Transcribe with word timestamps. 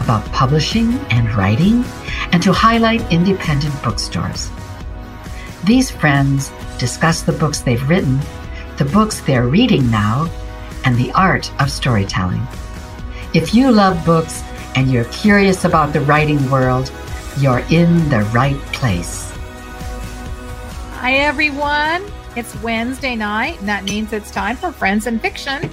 about 0.00 0.24
publishing 0.32 0.98
and 1.10 1.32
writing, 1.34 1.84
and 2.32 2.42
to 2.42 2.52
highlight 2.52 3.12
independent 3.12 3.74
bookstores. 3.82 4.50
These 5.64 5.90
friends 5.90 6.50
discuss 6.78 7.22
the 7.22 7.32
books 7.32 7.60
they've 7.60 7.88
written, 7.88 8.18
the 8.78 8.86
books 8.86 9.20
they're 9.20 9.46
reading 9.46 9.90
now, 9.90 10.30
and 10.84 10.96
the 10.96 11.12
art 11.12 11.52
of 11.60 11.70
storytelling. 11.70 12.46
If 13.34 13.54
you 13.54 13.70
love 13.70 14.04
books 14.04 14.42
and 14.74 14.90
you're 14.90 15.04
curious 15.04 15.64
about 15.64 15.92
the 15.92 16.00
writing 16.00 16.50
world, 16.50 16.90
you're 17.38 17.62
in 17.70 18.08
the 18.08 18.22
right 18.32 18.58
place. 18.72 19.30
Hi, 20.94 21.14
everyone. 21.14 22.04
It's 22.36 22.54
Wednesday 22.62 23.16
night, 23.16 23.58
and 23.60 23.68
that 23.68 23.84
means 23.84 24.12
it's 24.12 24.30
time 24.30 24.56
for 24.56 24.72
Friends 24.72 25.06
and 25.06 25.20
Fiction. 25.20 25.70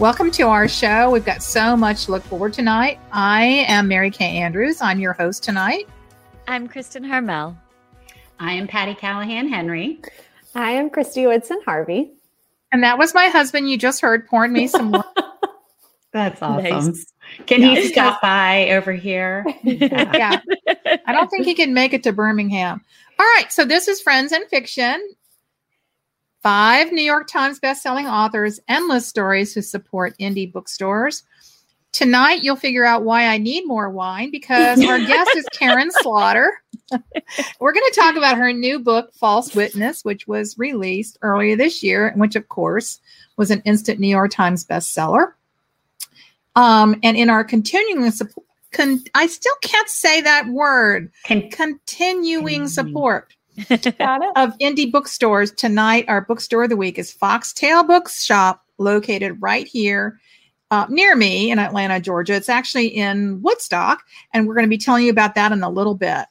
Welcome 0.00 0.30
to 0.30 0.44
our 0.44 0.66
show. 0.66 1.10
We've 1.10 1.26
got 1.26 1.42
so 1.42 1.76
much 1.76 2.06
to 2.06 2.12
look 2.12 2.22
forward 2.22 2.54
tonight. 2.54 2.98
I 3.12 3.66
am 3.68 3.86
Mary 3.86 4.10
Kay 4.10 4.38
Andrews. 4.38 4.80
I'm 4.80 4.98
your 4.98 5.12
host 5.12 5.42
tonight. 5.42 5.86
I'm 6.48 6.68
Kristen 6.68 7.04
Harmel. 7.04 7.54
I 8.38 8.54
am 8.54 8.66
Patti 8.66 8.94
Callahan 8.94 9.46
Henry. 9.46 10.00
I 10.54 10.70
am 10.70 10.88
Kristy 10.88 11.28
Woodson 11.28 11.60
Harvey. 11.66 12.12
And 12.72 12.82
that 12.82 12.96
was 12.96 13.12
my 13.12 13.26
husband 13.26 13.68
you 13.68 13.76
just 13.76 14.00
heard 14.00 14.26
pouring 14.26 14.54
me 14.54 14.68
some 14.68 14.90
That's 16.14 16.40
awesome. 16.40 16.64
Nice. 16.64 17.12
Can 17.44 17.60
yeah, 17.60 17.74
he 17.74 17.88
stop 17.88 18.22
by 18.22 18.70
over 18.70 18.94
here? 18.94 19.44
yeah. 19.62 20.40
I 21.06 21.12
don't 21.12 21.28
think 21.28 21.44
he 21.44 21.54
can 21.54 21.74
make 21.74 21.92
it 21.92 22.02
to 22.04 22.12
Birmingham. 22.14 22.82
All 23.18 23.26
right. 23.36 23.52
So 23.52 23.66
this 23.66 23.86
is 23.86 24.00
Friends 24.00 24.32
and 24.32 24.48
Fiction 24.48 24.98
five 26.42 26.92
New 26.92 27.02
York 27.02 27.28
Times 27.28 27.60
bestselling 27.60 28.10
authors, 28.10 28.60
endless 28.68 29.06
stories 29.06 29.54
who 29.54 29.62
support 29.62 30.16
indie 30.18 30.50
bookstores. 30.50 31.22
Tonight, 31.92 32.42
you'll 32.42 32.56
figure 32.56 32.84
out 32.84 33.02
why 33.02 33.26
I 33.26 33.38
need 33.38 33.66
more 33.66 33.90
wine 33.90 34.30
because 34.30 34.82
our 34.84 34.98
guest 34.98 35.30
is 35.36 35.46
Karin 35.52 35.90
Slaughter. 36.02 36.62
We're 37.60 37.72
going 37.72 37.90
to 37.92 38.00
talk 38.00 38.16
about 38.16 38.38
her 38.38 38.52
new 38.52 38.78
book, 38.78 39.12
False 39.14 39.54
Witness, 39.54 40.04
which 40.04 40.28
was 40.28 40.56
released 40.56 41.18
earlier 41.22 41.56
this 41.56 41.82
year, 41.82 42.06
and 42.06 42.20
which, 42.20 42.36
of 42.36 42.48
course, 42.48 43.00
was 43.36 43.50
an 43.50 43.60
instant 43.64 43.98
New 43.98 44.08
York 44.08 44.30
Times 44.30 44.64
bestseller. 44.64 45.32
Um, 46.54 46.98
and 47.02 47.16
in 47.16 47.28
our 47.28 47.42
continuing 47.42 48.10
support, 48.12 48.46
con- 48.72 49.02
I 49.14 49.26
still 49.26 49.54
can't 49.62 49.88
say 49.88 50.20
that 50.20 50.46
word. 50.46 51.10
Con- 51.26 51.50
continuing 51.50 52.68
support 52.68 53.34
of 54.36 54.56
indie 54.58 54.90
bookstores 54.90 55.52
tonight. 55.52 56.04
Our 56.08 56.22
bookstore 56.22 56.64
of 56.64 56.70
the 56.70 56.76
week 56.76 56.98
is 56.98 57.12
Foxtail 57.12 57.84
Bookshop, 57.84 58.64
located 58.78 59.36
right 59.40 59.66
here 59.66 60.18
uh, 60.70 60.86
near 60.88 61.16
me 61.16 61.50
in 61.50 61.58
Atlanta, 61.58 62.00
Georgia. 62.00 62.34
It's 62.34 62.48
actually 62.48 62.86
in 62.88 63.42
Woodstock, 63.42 64.04
and 64.32 64.46
we're 64.46 64.54
going 64.54 64.66
to 64.66 64.70
be 64.70 64.78
telling 64.78 65.04
you 65.04 65.10
about 65.10 65.34
that 65.34 65.52
in 65.52 65.62
a 65.62 65.70
little 65.70 65.94
bit. 65.94 66.26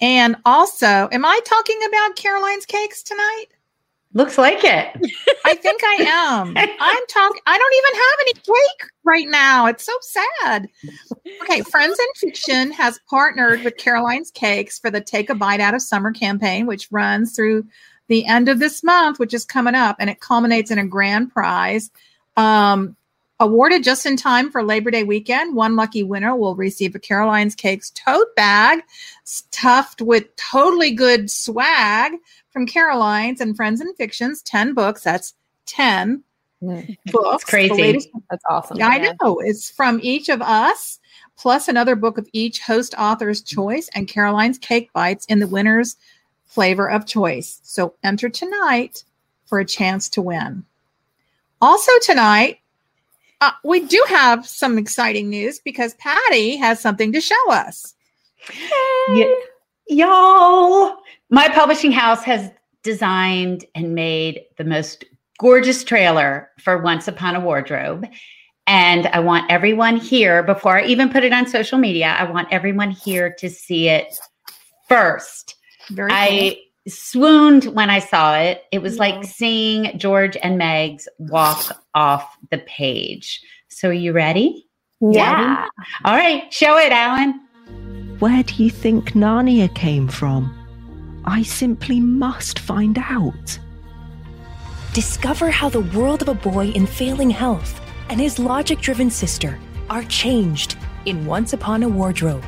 And 0.00 0.36
also, 0.44 1.08
am 1.10 1.24
I 1.24 1.40
talking 1.44 1.80
about 1.88 2.16
Caroline's 2.16 2.66
Cakes 2.66 3.02
tonight? 3.02 3.46
Looks 4.16 4.38
like 4.38 4.64
it. 4.64 5.12
I 5.44 5.54
think 5.54 5.82
I 5.84 6.06
am. 6.08 6.54
I'm 6.56 7.06
talking. 7.06 7.40
I 7.46 7.58
don't 7.58 7.74
even 7.74 8.00
have 8.00 8.18
any 8.22 8.32
cake 8.32 8.90
right 9.04 9.28
now. 9.28 9.66
It's 9.66 9.84
so 9.84 9.92
sad. 10.00 10.68
Okay, 11.42 11.60
Friends 11.60 11.98
and 11.98 12.08
Fiction 12.16 12.72
has 12.72 12.98
partnered 13.10 13.62
with 13.62 13.76
Caroline's 13.76 14.30
Cakes 14.30 14.78
for 14.78 14.90
the 14.90 15.02
Take 15.02 15.28
a 15.28 15.34
Bite 15.34 15.60
Out 15.60 15.74
of 15.74 15.82
Summer 15.82 16.12
campaign, 16.12 16.64
which 16.64 16.88
runs 16.90 17.36
through 17.36 17.66
the 18.08 18.24
end 18.24 18.48
of 18.48 18.58
this 18.58 18.82
month, 18.82 19.18
which 19.18 19.34
is 19.34 19.44
coming 19.44 19.74
up, 19.74 19.96
and 19.98 20.08
it 20.08 20.20
culminates 20.20 20.70
in 20.70 20.78
a 20.78 20.86
grand 20.86 21.30
prize. 21.30 21.90
Um, 22.38 22.96
awarded 23.38 23.84
just 23.84 24.06
in 24.06 24.16
time 24.16 24.50
for 24.50 24.62
Labor 24.62 24.90
Day 24.90 25.04
weekend, 25.04 25.54
one 25.54 25.76
lucky 25.76 26.02
winner 26.02 26.34
will 26.34 26.56
receive 26.56 26.94
a 26.94 26.98
Caroline's 26.98 27.54
Cakes 27.54 27.90
tote 27.90 28.34
bag 28.34 28.80
stuffed 29.24 30.00
with 30.00 30.34
totally 30.36 30.92
good 30.92 31.30
swag 31.30 32.12
from 32.56 32.66
Caroline's 32.66 33.42
and 33.42 33.54
Friends 33.54 33.82
and 33.82 33.94
Fictions, 33.98 34.40
10 34.40 34.72
books. 34.72 35.02
That's 35.02 35.34
10 35.66 36.24
mm. 36.62 36.96
books. 37.12 37.28
That's 37.30 37.44
crazy. 37.44 38.10
That's 38.30 38.44
awesome. 38.48 38.78
Yeah, 38.78 38.88
I 38.88 39.14
know. 39.20 39.40
It's 39.40 39.70
from 39.70 40.00
each 40.02 40.30
of 40.30 40.40
us, 40.40 40.98
plus 41.36 41.68
another 41.68 41.94
book 41.96 42.16
of 42.16 42.26
each 42.32 42.60
host 42.60 42.94
author's 42.96 43.42
choice 43.42 43.90
and 43.94 44.08
Caroline's 44.08 44.56
Cake 44.56 44.90
Bites 44.94 45.26
in 45.26 45.40
the 45.40 45.46
winner's 45.46 45.96
flavor 46.46 46.88
of 46.88 47.04
choice. 47.04 47.60
So 47.62 47.92
enter 48.02 48.30
tonight 48.30 49.04
for 49.44 49.58
a 49.60 49.64
chance 49.66 50.08
to 50.08 50.22
win. 50.22 50.64
Also, 51.60 51.92
tonight, 52.00 52.60
uh, 53.42 53.50
we 53.64 53.80
do 53.80 54.02
have 54.08 54.46
some 54.48 54.78
exciting 54.78 55.28
news 55.28 55.58
because 55.58 55.92
Patti 55.96 56.56
has 56.56 56.80
something 56.80 57.12
to 57.12 57.20
show 57.20 57.50
us. 57.50 57.94
Yeah. 59.12 59.34
Y'all, 59.88 60.96
my 61.30 61.48
publishing 61.48 61.92
house 61.92 62.22
has 62.24 62.50
designed 62.82 63.64
and 63.74 63.94
made 63.94 64.42
the 64.58 64.64
most 64.64 65.04
gorgeous 65.38 65.84
trailer 65.84 66.50
for 66.60 66.78
Once 66.78 67.08
Upon 67.08 67.34
a 67.34 67.40
Wardrobe. 67.40 68.06
And 68.66 69.06
I 69.08 69.20
want 69.20 69.50
everyone 69.50 69.96
here, 69.96 70.42
before 70.42 70.78
I 70.78 70.84
even 70.86 71.08
put 71.10 71.24
it 71.24 71.32
on 71.32 71.46
social 71.46 71.78
media, 71.78 72.16
I 72.18 72.24
want 72.24 72.48
everyone 72.50 72.90
here 72.90 73.32
to 73.38 73.48
see 73.48 73.88
it 73.88 74.18
first. 74.88 75.54
Very 75.90 76.10
cool. 76.10 76.18
I 76.18 76.58
swooned 76.88 77.66
when 77.66 77.90
I 77.90 78.00
saw 78.00 78.36
it. 78.36 78.64
It 78.72 78.80
was 78.80 78.96
yeah. 78.96 79.00
like 79.00 79.24
seeing 79.24 79.96
George 79.98 80.36
and 80.42 80.60
Megs 80.60 81.04
walk 81.18 81.84
off 81.94 82.36
the 82.50 82.58
page. 82.58 83.40
So, 83.68 83.90
are 83.90 83.92
you 83.92 84.12
ready? 84.12 84.66
Yeah. 85.00 85.58
Ready? 85.58 85.70
All 86.04 86.16
right, 86.16 86.52
show 86.52 86.78
it, 86.78 86.90
Alan. 86.90 87.40
Where 88.18 88.42
do 88.42 88.62
you 88.62 88.70
think 88.70 89.12
Narnia 89.12 89.72
came 89.74 90.08
from? 90.08 90.55
I 91.26 91.42
simply 91.42 91.98
must 91.98 92.60
find 92.60 92.98
out. 92.98 93.58
Discover 94.92 95.50
how 95.50 95.68
the 95.68 95.80
world 95.80 96.22
of 96.22 96.28
a 96.28 96.34
boy 96.34 96.68
in 96.68 96.86
failing 96.86 97.30
health 97.30 97.80
and 98.08 98.20
his 98.20 98.38
logic 98.38 98.80
driven 98.80 99.10
sister 99.10 99.58
are 99.90 100.04
changed 100.04 100.76
in 101.04 101.26
Once 101.26 101.52
Upon 101.52 101.82
a 101.82 101.88
Wardrobe. 101.88 102.44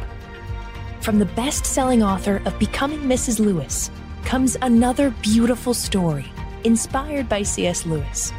From 1.00 1.18
the 1.18 1.24
best 1.24 1.66
selling 1.66 2.02
author 2.02 2.40
of 2.44 2.58
Becoming 2.58 3.00
Mrs. 3.00 3.40
Lewis 3.40 3.90
comes 4.24 4.56
another 4.62 5.10
beautiful 5.22 5.74
story 5.74 6.30
inspired 6.64 7.28
by 7.28 7.42
C.S. 7.42 7.84
Lewis. 7.84 8.32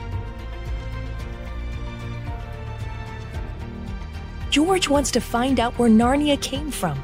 George 4.50 4.90
wants 4.90 5.12
to 5.12 5.20
find 5.20 5.60
out 5.60 5.78
where 5.78 5.90
Narnia 5.90 6.42
came 6.42 6.72
from 6.72 7.02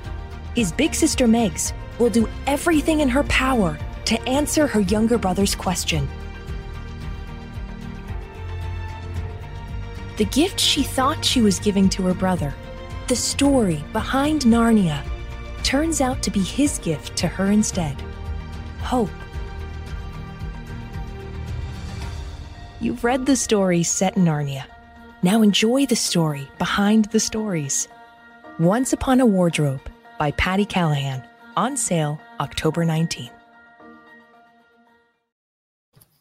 his 0.55 0.71
big 0.71 0.95
sister 0.95 1.27
Megs 1.27 1.73
will 1.99 2.09
do 2.09 2.27
everything 2.47 2.99
in 2.99 3.09
her 3.09 3.23
power 3.23 3.77
to 4.05 4.21
answer 4.27 4.67
her 4.67 4.81
younger 4.81 5.17
brother's 5.17 5.55
question. 5.55 6.07
The 10.17 10.25
gift 10.25 10.59
she 10.59 10.83
thought 10.83 11.25
she 11.25 11.41
was 11.41 11.59
giving 11.59 11.89
to 11.89 12.03
her 12.03 12.13
brother, 12.13 12.53
the 13.07 13.15
story 13.15 13.83
behind 13.91 14.43
Narnia, 14.43 15.03
turns 15.63 15.99
out 15.99 16.23
to 16.23 16.31
be 16.31 16.41
his 16.41 16.79
gift 16.79 17.17
to 17.17 17.27
her 17.27 17.51
instead 17.51 18.01
hope. 18.85 19.09
You've 22.79 23.03
read 23.03 23.25
the 23.25 23.35
stories 23.35 23.89
set 23.89 24.15
in 24.15 24.25
Narnia. 24.25 24.65
Now 25.23 25.41
enjoy 25.41 25.87
the 25.87 25.95
story 25.95 26.47
behind 26.59 27.05
the 27.05 27.19
stories. 27.19 27.87
Once 28.59 28.93
Upon 28.93 29.19
a 29.19 29.25
Wardrobe 29.25 29.81
by 30.19 30.31
Patti 30.31 30.65
Callahan. 30.65 31.23
On 31.57 31.77
sale 31.77 32.19
October 32.39 32.85
19th. 32.85 33.29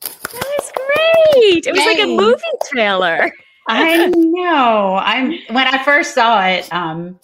That 0.00 0.10
was 0.32 0.72
great. 0.74 1.66
It 1.66 1.72
was 1.72 1.80
Yay. 1.80 1.86
like 1.86 1.98
a 1.98 2.06
movie 2.06 2.42
trailer. 2.70 3.32
I 3.66 4.08
know. 4.08 4.96
I'm 5.02 5.32
when 5.48 5.66
I 5.66 5.82
first 5.84 6.14
saw 6.14 6.44
it. 6.46 6.72
Um, 6.72 7.18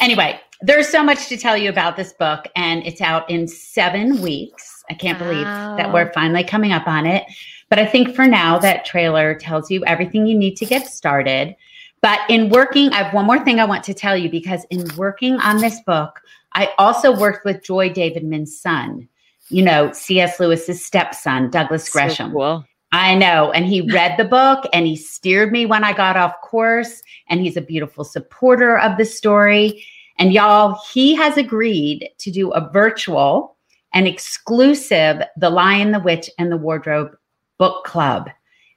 anyway, 0.00 0.40
there's 0.60 0.88
so 0.88 1.02
much 1.02 1.28
to 1.28 1.36
tell 1.36 1.56
you 1.56 1.68
about 1.68 1.96
this 1.96 2.12
book, 2.14 2.46
and 2.56 2.84
it's 2.86 3.00
out 3.00 3.28
in 3.30 3.46
seven 3.46 4.20
weeks. 4.22 4.82
I 4.90 4.94
can't 4.94 5.20
wow. 5.20 5.28
believe 5.28 5.44
that 5.44 5.92
we're 5.92 6.12
finally 6.12 6.44
coming 6.44 6.72
up 6.72 6.88
on 6.88 7.06
it. 7.06 7.24
But 7.68 7.78
I 7.78 7.86
think 7.86 8.14
for 8.14 8.26
now, 8.26 8.58
that 8.58 8.84
trailer 8.84 9.34
tells 9.34 9.70
you 9.70 9.84
everything 9.84 10.26
you 10.26 10.36
need 10.36 10.56
to 10.56 10.66
get 10.66 10.86
started. 10.86 11.54
But 12.00 12.20
in 12.28 12.48
working, 12.48 12.92
I 12.92 13.04
have 13.04 13.14
one 13.14 13.26
more 13.26 13.42
thing 13.44 13.60
I 13.60 13.64
want 13.64 13.84
to 13.84 13.94
tell 13.94 14.16
you 14.16 14.28
because 14.28 14.66
in 14.70 14.84
working 14.96 15.36
on 15.36 15.58
this 15.58 15.80
book, 15.82 16.20
I 16.54 16.70
also 16.78 17.16
worked 17.16 17.44
with 17.44 17.62
Joy 17.62 17.90
Davidman's 17.90 18.58
son, 18.58 19.08
you 19.48 19.62
know, 19.62 19.92
C.S. 19.92 20.38
Lewis's 20.38 20.84
stepson, 20.84 21.50
Douglas 21.50 21.86
So 21.86 21.92
Gresham. 21.92 22.32
cool. 22.32 22.64
I 22.92 23.14
know. 23.14 23.50
And 23.52 23.66
he 23.66 23.80
read 23.92 24.18
the 24.18 24.24
book 24.24 24.68
and 24.72 24.86
he 24.86 24.96
steered 24.96 25.50
me 25.52 25.66
when 25.66 25.84
I 25.84 25.92
got 25.92 26.16
off 26.16 26.40
course. 26.42 27.02
And 27.28 27.40
he's 27.40 27.56
a 27.56 27.62
beautiful 27.62 28.04
supporter 28.04 28.78
of 28.78 28.98
the 28.98 29.04
story. 29.04 29.84
And 30.18 30.32
y'all, 30.32 30.78
he 30.92 31.14
has 31.14 31.36
agreed 31.36 32.08
to 32.18 32.30
do 32.30 32.50
a 32.50 32.70
virtual 32.70 33.56
and 33.94 34.06
exclusive 34.06 35.22
The 35.36 35.50
Lion, 35.50 35.92
the 35.92 36.00
Witch, 36.00 36.30
and 36.38 36.52
the 36.52 36.56
Wardrobe 36.56 37.16
book 37.58 37.84
club. 37.84 38.28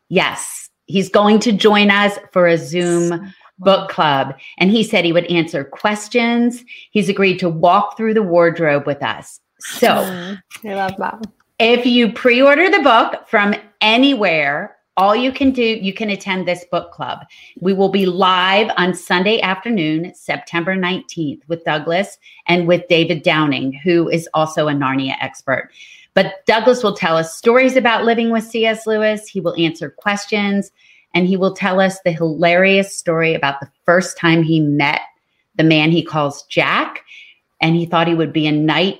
Yes, 0.09 0.69
he's 0.85 1.09
going 1.09 1.39
to 1.39 1.51
join 1.51 1.89
us 1.89 2.17
for 2.31 2.47
a 2.47 2.57
Zoom 2.57 3.33
book 3.59 3.89
club. 3.89 4.35
And 4.57 4.71
he 4.71 4.83
said 4.83 5.05
he 5.05 5.13
would 5.13 5.25
answer 5.25 5.63
questions. 5.63 6.63
He's 6.91 7.09
agreed 7.09 7.39
to 7.39 7.49
walk 7.49 7.97
through 7.97 8.13
the 8.13 8.23
wardrobe 8.23 8.85
with 8.85 9.01
us. 9.03 9.39
So, 9.59 9.89
I 10.63 10.73
love 10.73 10.95
that. 10.97 11.25
if 11.59 11.85
you 11.85 12.11
pre 12.11 12.41
order 12.41 12.69
the 12.69 12.81
book 12.81 13.27
from 13.27 13.55
anywhere, 13.81 14.75
all 14.97 15.15
you 15.15 15.31
can 15.31 15.51
do, 15.51 15.61
you 15.61 15.93
can 15.93 16.09
attend 16.09 16.47
this 16.47 16.65
book 16.71 16.91
club. 16.91 17.19
We 17.59 17.73
will 17.73 17.89
be 17.89 18.05
live 18.05 18.71
on 18.77 18.93
Sunday 18.93 19.41
afternoon, 19.41 20.13
September 20.15 20.75
19th, 20.75 21.41
with 21.47 21.65
Douglas 21.65 22.17
and 22.47 22.67
with 22.67 22.87
David 22.87 23.21
Downing, 23.21 23.73
who 23.73 24.09
is 24.09 24.29
also 24.33 24.67
a 24.67 24.73
Narnia 24.73 25.15
expert. 25.19 25.69
But 26.13 26.45
Douglas 26.45 26.81
will 26.81 26.95
tell 26.95 27.17
us 27.17 27.37
stories 27.37 27.75
about 27.75 28.05
living 28.05 28.31
with 28.31 28.45
C.S. 28.45 28.87
Lewis. 28.87 29.27
He 29.27 29.41
will 29.41 29.55
answer 29.57 29.89
questions 29.89 30.71
and 31.15 31.25
he 31.25 31.37
will 31.37 31.55
tell 31.55 31.79
us 31.79 31.97
the 32.05 32.11
hilarious 32.11 32.95
story 32.95 33.33
about 33.33 33.59
the 33.61 33.69
first 33.85 34.17
time 34.17 34.43
he 34.43 34.59
met 34.59 35.01
the 35.55 35.63
man 35.63 35.89
he 35.89 36.03
calls 36.03 36.43
Jack. 36.43 37.03
And 37.61 37.75
he 37.75 37.85
thought 37.85 38.07
he 38.07 38.13
would 38.13 38.33
be 38.33 38.45
a 38.47 38.51
knight 38.51 38.99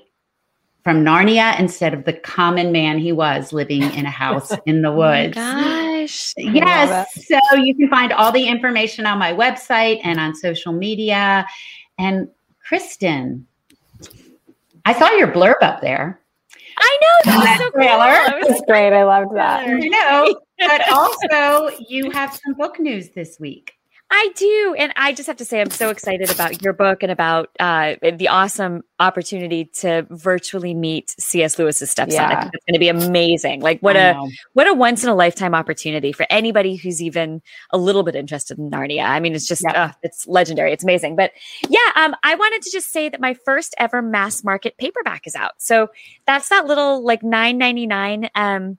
from 0.83 1.03
Narnia 1.03 1.59
instead 1.59 1.93
of 1.93 2.05
the 2.05 2.13
common 2.13 2.71
man 2.71 2.97
he 2.97 3.11
was 3.11 3.51
living 3.51 3.81
in 3.83 4.05
a 4.05 4.09
house 4.11 4.53
in 4.65 4.81
the 4.81 4.89
Oh 4.89 4.95
woods. 4.95 5.35
gosh. 5.35 6.33
Yes. 6.37 7.25
So 7.25 7.39
you 7.57 7.75
can 7.75 7.89
find 7.89 8.13
all 8.13 8.31
the 8.31 8.47
information 8.47 9.05
on 9.05 9.19
my 9.19 9.33
website 9.33 9.99
and 10.03 10.19
on 10.19 10.33
social 10.35 10.71
media. 10.71 11.45
And 11.97 12.29
Kristen, 12.65 13.45
I 14.85 14.93
saw 14.93 15.09
your 15.11 15.27
blurb 15.27 15.61
up 15.61 15.81
there. 15.81 16.21
I 16.77 16.97
know 17.01 17.31
that 17.31 17.43
That 17.45 17.49
was 17.49 17.57
so 17.59 17.71
cool. 17.71 17.81
trailer. 17.81 18.03
I 18.03 18.41
was 18.47 18.61
great. 18.67 18.93
I 18.93 19.03
loved 19.03 19.35
that. 19.35 19.67
I 19.67 19.73
know. 19.73 20.39
But 20.59 20.91
also, 20.91 21.69
you 21.87 22.09
have 22.11 22.33
some 22.43 22.53
book 22.55 22.79
news 22.79 23.09
this 23.11 23.39
week. 23.39 23.74
I 24.11 24.29
do. 24.35 24.75
And 24.77 24.93
I 24.95 25.13
just 25.13 25.25
have 25.27 25.37
to 25.37 25.45
say, 25.45 25.59
I'm 25.59 25.71
so 25.71 25.89
excited 25.89 26.29
about 26.29 26.61
your 26.61 26.73
book 26.73 27.01
and 27.01 27.11
about 27.11 27.49
uh, 27.59 27.95
the 28.01 28.27
awesome 28.27 28.83
opportunity 28.99 29.65
to 29.65 30.05
virtually 30.11 30.73
meet 30.73 31.13
C.S. 31.19 31.57
Lewis's 31.57 31.89
stepson. 31.89 32.23
I 32.23 32.41
think 32.41 32.53
it's 32.53 32.65
going 32.65 32.75
to 32.75 32.79
be 32.79 32.87
amazing. 32.87 33.61
Like 33.61 33.79
what 33.81 33.97
I 33.97 33.99
a 33.99 34.13
know. 34.13 34.29
what 34.53 34.67
a 34.67 34.73
once 34.73 35.03
in 35.03 35.09
a 35.09 35.15
lifetime 35.15 35.55
opportunity 35.55 36.11
for 36.11 36.27
anybody 36.29 36.75
who's 36.75 37.01
even 37.01 37.41
a 37.71 37.77
little 37.77 38.03
bit 38.03 38.15
interested 38.15 38.59
in 38.59 38.69
Narnia. 38.69 39.05
I 39.05 39.19
mean, 39.19 39.33
it's 39.33 39.47
just 39.47 39.63
Yep. 39.63 39.75
uh, 39.75 39.91
it's 40.03 40.27
legendary. 40.27 40.71
It's 40.71 40.83
amazing. 40.83 41.15
But 41.15 41.31
yeah, 41.67 41.79
um, 41.95 42.15
I 42.23 42.35
wanted 42.35 42.61
to 42.61 42.71
just 42.71 42.91
say 42.91 43.09
that 43.09 43.19
my 43.19 43.33
first 43.33 43.73
ever 43.79 44.01
mass 44.03 44.43
market 44.43 44.77
paperback 44.77 45.25
is 45.25 45.35
out. 45.35 45.53
So 45.57 45.89
that's 46.27 46.49
that 46.49 46.67
little 46.67 47.03
like 47.03 47.23
nine 47.23 47.57
ninety 47.57 47.87
nine. 47.87 48.29
Um, 48.35 48.77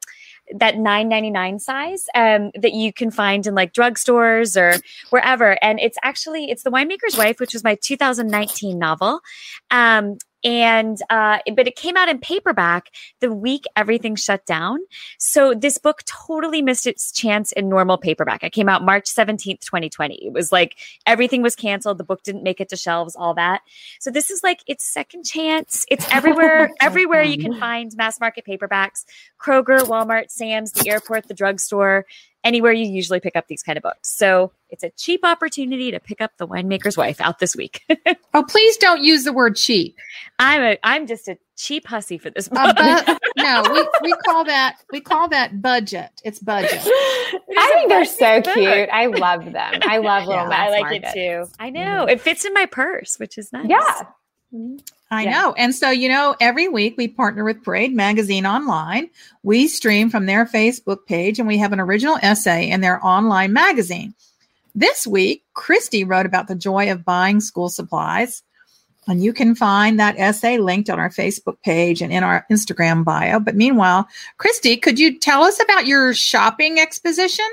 that 0.54 0.74
9.99 0.74 1.60
size 1.60 2.06
um, 2.14 2.50
that 2.54 2.72
you 2.72 2.92
can 2.92 3.10
find 3.10 3.46
in 3.46 3.54
like 3.54 3.72
drugstores 3.72 4.56
or 4.56 4.80
wherever. 5.10 5.56
And 5.62 5.80
it's 5.80 5.98
actually 6.02 6.50
it's 6.50 6.62
the 6.62 6.70
winemaker's 6.70 7.16
wife 7.16 7.40
which 7.40 7.52
was 7.52 7.64
my 7.64 7.76
2019 7.82 8.78
novel. 8.78 9.20
Um, 9.70 10.18
and 10.44 10.98
uh, 11.10 11.38
but 11.54 11.66
it 11.66 11.76
came 11.76 11.96
out 11.96 12.08
in 12.08 12.18
paperback 12.18 12.90
the 13.20 13.32
week 13.32 13.64
everything 13.74 14.16
shut 14.16 14.44
down. 14.46 14.78
So 15.18 15.54
this 15.54 15.78
book 15.78 16.02
totally 16.04 16.62
missed 16.62 16.86
its 16.86 17.12
chance 17.12 17.52
in 17.52 17.68
normal 17.68 17.98
paperback. 17.98 18.44
It 18.44 18.52
came 18.52 18.68
out 18.68 18.84
march 18.84 19.06
17th 19.06 19.60
2020 19.60 20.26
it 20.26 20.32
was 20.32 20.52
like 20.52 20.76
everything 21.06 21.42
was 21.42 21.56
canceled. 21.56 21.98
The 21.98 22.04
book 22.04 22.22
didn't 22.22 22.42
make 22.42 22.60
it 22.60 22.68
to 22.70 22.76
shelves 22.76 23.16
all 23.16 23.34
that. 23.34 23.62
So 24.00 24.10
this 24.10 24.30
is 24.30 24.42
like 24.42 24.60
its 24.66 24.84
second 24.84 25.24
chance. 25.24 25.84
It's 25.90 26.06
everywhere 26.12 26.70
everywhere 26.80 27.22
you 27.22 27.38
can 27.38 27.58
find 27.58 27.90
mass 27.96 28.20
market 28.20 28.44
paperbacks. 28.46 29.04
Kroger 29.40 29.80
walmart 29.80 30.30
sam's 30.30 30.72
the 30.72 30.90
airport 30.90 31.28
the 31.28 31.34
drugstore 31.34 32.06
anywhere 32.46 32.72
you 32.72 32.86
usually 32.86 33.20
pick 33.20 33.36
up 33.36 33.46
these 33.48 33.62
kind 33.62 33.76
of 33.76 33.82
books 33.82 34.08
so 34.08 34.52
it's 34.70 34.82
a 34.82 34.90
cheap 34.90 35.24
opportunity 35.24 35.90
to 35.90 36.00
pick 36.00 36.20
up 36.20 36.32
the 36.38 36.46
winemaker's 36.46 36.96
wife 36.96 37.20
out 37.20 37.38
this 37.38 37.54
week 37.56 37.84
Oh, 38.34 38.44
please 38.48 38.76
don't 38.76 39.02
use 39.02 39.24
the 39.24 39.32
word 39.32 39.56
cheap. 39.56 39.96
i'm 40.38 40.62
a 40.62 40.78
i'm 40.82 41.06
just 41.06 41.28
a 41.28 41.38
cheap 41.56 41.86
hussy 41.86 42.18
for 42.18 42.30
this 42.30 42.48
book 42.48 42.76
bu- 42.76 43.14
no, 43.36 43.62
we, 43.72 43.88
we 44.02 44.12
call 44.24 44.44
that 44.44 44.76
we 44.92 45.00
call 45.00 45.28
that 45.28 45.60
budget. 45.60 46.10
It's 46.24 46.38
budget. 46.38 46.80
I 46.84 47.70
think 47.74 47.88
they're 47.88 48.04
so 48.04 48.40
book. 48.42 48.54
cute. 48.54 48.88
I 48.92 49.06
love 49.06 49.44
them. 49.44 49.80
I 49.82 49.98
love 49.98 50.26
little 50.26 50.42
Yeah, 50.44 50.48
mass 50.48 50.68
I 50.68 50.70
like 50.70 50.80
markets. 50.82 51.12
it 51.14 51.14
too. 51.14 51.50
I 51.58 51.70
mm. 51.70 51.74
know 51.74 52.04
it 52.04 52.20
fits 52.20 52.44
in 52.44 52.52
my 52.52 52.66
purse, 52.66 53.18
which 53.18 53.38
is 53.38 53.52
nice. 53.52 53.66
Yeah. 53.68 54.02
I 55.10 55.22
Yeah. 55.24 55.30
know. 55.30 55.52
And 55.54 55.74
so, 55.74 55.90
you 55.90 56.08
know, 56.08 56.34
every 56.40 56.68
week 56.68 56.94
we 56.96 57.08
partner 57.08 57.44
with 57.44 57.62
Parade 57.62 57.94
Magazine 57.94 58.46
Online. 58.46 59.08
We 59.42 59.68
stream 59.68 60.10
from 60.10 60.26
their 60.26 60.46
Facebook 60.46 61.06
page 61.06 61.38
and 61.38 61.46
we 61.46 61.58
have 61.58 61.72
an 61.72 61.80
original 61.80 62.18
essay 62.22 62.68
in 62.68 62.80
their 62.80 63.04
online 63.04 63.52
magazine. 63.52 64.14
This 64.74 65.06
week, 65.06 65.44
Kristy 65.54 66.08
wrote 66.08 66.26
about 66.26 66.48
the 66.48 66.54
joy 66.54 66.90
of 66.90 67.04
buying 67.04 67.40
school 67.40 67.68
supplies. 67.68 68.42
And 69.08 69.22
you 69.22 69.32
can 69.32 69.54
find 69.54 70.00
that 70.00 70.18
essay 70.18 70.58
linked 70.58 70.90
on 70.90 70.98
our 70.98 71.10
Facebook 71.10 71.62
page 71.62 72.02
and 72.02 72.12
in 72.12 72.24
our 72.24 72.44
Instagram 72.50 73.04
bio. 73.04 73.38
But 73.38 73.54
meanwhile, 73.54 74.08
Kristy, 74.38 74.80
could 74.80 74.98
you 74.98 75.16
tell 75.18 75.44
us 75.44 75.62
about 75.62 75.86
your 75.86 76.12
shopping 76.12 76.80
exposition? 76.80 77.46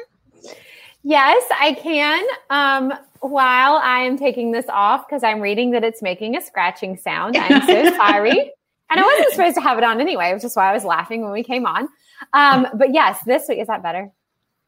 Yes, 1.03 1.43
I 1.59 1.73
can. 1.73 2.23
Um, 2.49 2.93
while 3.23 3.75
I 3.75 3.99
am 3.99 4.17
taking 4.17 4.51
this 4.51 4.65
off 4.67 5.07
because 5.07 5.23
I'm 5.23 5.39
reading 5.39 5.71
that 5.71 5.83
it's 5.83 6.01
making 6.01 6.35
a 6.35 6.41
scratching 6.41 6.97
sound. 6.97 7.37
I'm 7.37 7.65
so 7.65 7.95
sorry. 7.97 8.51
And 8.89 8.99
I 8.99 9.03
wasn't 9.03 9.31
supposed 9.31 9.55
to 9.55 9.61
have 9.61 9.77
it 9.77 9.83
on 9.83 10.01
anyway, 10.01 10.33
which 10.33 10.43
is 10.43 10.55
why 10.55 10.69
I 10.69 10.73
was 10.73 10.83
laughing 10.83 11.23
when 11.23 11.31
we 11.31 11.41
came 11.41 11.65
on. 11.65 11.87
Um, 12.33 12.67
but 12.73 12.93
yes, 12.93 13.19
this 13.25 13.45
week 13.47 13.59
is 13.59 13.67
that 13.67 13.81
better? 13.81 14.11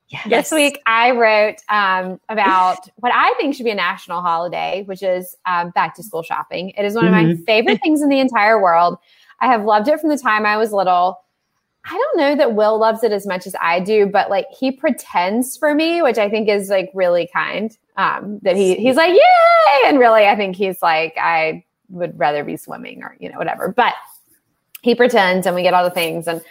Yes. 0.08 0.30
This 0.30 0.52
week 0.52 0.80
I 0.86 1.12
wrote 1.12 1.58
um, 1.70 2.20
about 2.30 2.78
what 2.98 3.12
I 3.14 3.34
think 3.38 3.56
should 3.56 3.66
be 3.66 3.72
a 3.72 3.76
national 3.76 4.22
holiday, 4.22 4.84
which 4.86 5.04
is 5.04 5.36
um, 5.46 5.72
back 5.72 5.96
to 5.96 6.04
school 6.04 6.24
shopping. 6.24 6.70
It 6.78 6.86
is 6.86 6.96
one 6.96 7.06
of 7.06 7.12
my 7.12 7.36
favorite 7.46 7.82
things 7.84 8.02
in 8.02 8.10
the 8.10 8.20
entire 8.20 8.62
world. 8.62 8.98
I 9.42 9.48
have 9.48 9.66
loved 9.66 9.90
it 9.90 10.00
from 10.00 10.10
the 10.10 10.18
time 10.18 10.46
I 10.46 10.56
was 10.56 10.72
little. 10.72 11.20
I 11.88 11.94
don't 11.94 12.18
know 12.18 12.36
that 12.36 12.56
Will 12.56 12.80
loves 12.80 13.04
it 13.04 13.12
as 13.12 13.28
much 13.28 13.46
as 13.46 13.56
I 13.62 13.80
do, 13.80 14.08
but 14.08 14.30
like 14.30 14.48
he 14.58 14.72
pretends 14.72 15.56
for 15.56 15.76
me, 15.76 16.02
which 16.02 16.18
I 16.18 16.30
think 16.30 16.50
is 16.50 16.70
like 16.70 16.90
really 16.94 17.30
kind. 17.32 17.76
Um, 17.98 18.40
that 18.42 18.56
he 18.56 18.76
he's 18.76 18.96
like, 18.96 19.12
yay! 19.12 19.88
And 19.88 20.00
really 20.00 20.26
I 20.26 20.36
think 20.36 20.56
he's 20.56 20.82
like, 20.82 21.16
I 21.22 21.64
would 21.90 22.18
rather 22.18 22.44
be 22.44 22.58
swimming 22.58 23.04
or, 23.04 23.16
you 23.20 23.30
know, 23.30 23.38
whatever. 23.38 23.72
But 23.72 23.94
he 24.82 24.96
pretends 24.96 25.46
and 25.46 25.56
we 25.56 25.62
get 25.62 25.74
all 25.74 25.84
the 25.84 25.92
things. 25.92 26.28
And 26.28 26.42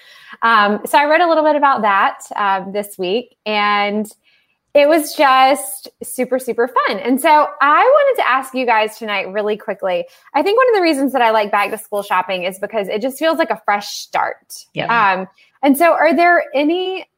um, 0.43 0.81
so 0.87 0.99
I 0.99 1.07
wrote 1.07 1.21
a 1.21 1.29
little 1.29 1.45
bit 1.45 1.57
about 1.57 1.83
that 1.83 2.21
um, 2.37 2.73
this 2.73 2.97
week. 2.97 3.37
And 3.45 4.11
it 4.75 4.89
was 4.89 5.15
just 5.15 5.89
super, 6.03 6.41
super 6.41 6.67
fun. 6.67 6.99
And 6.99 7.21
so 7.21 7.29
I 7.61 7.85
wanted 7.85 8.23
to 8.23 8.29
ask 8.29 8.55
you 8.55 8.67
guys 8.67 8.99
tonight 8.99 9.33
really 9.33 9.57
quickly. 9.57 10.05
I 10.35 10.43
think 10.43 10.59
one 10.59 10.69
of 10.69 10.75
the 10.75 10.83
reasons 10.83 11.13
that 11.13 11.23
I 11.23 11.31
like 11.31 11.53
back 11.53 11.71
to 11.71 11.79
school 11.79 12.03
shopping 12.03 12.43
is 12.43 12.59
because 12.59 12.89
it 12.89 13.01
just 13.01 13.17
feels 13.17 13.39
like 13.39 13.51
a 13.51 13.63
fresh 13.65 13.89
start. 13.89 14.65
Yep. 14.75 14.91
Um, 14.91 15.29
and 15.63 15.79
so 15.79 15.93
are 15.93 16.15
there 16.15 16.45
any 16.55 17.09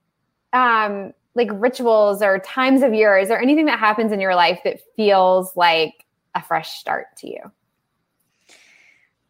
um, 0.52 1.14
like 1.34 1.48
rituals 1.52 2.20
or 2.20 2.38
times 2.40 2.82
of 2.82 2.92
year? 2.92 3.16
Is 3.16 3.28
there 3.28 3.40
anything 3.40 3.64
that 3.66 3.78
happens 3.78 4.12
in 4.12 4.20
your 4.20 4.34
life 4.34 4.60
that 4.64 4.80
feels 4.94 5.56
like 5.56 6.04
a 6.34 6.42
fresh 6.42 6.78
start 6.78 7.06
to 7.18 7.28
you? 7.28 7.40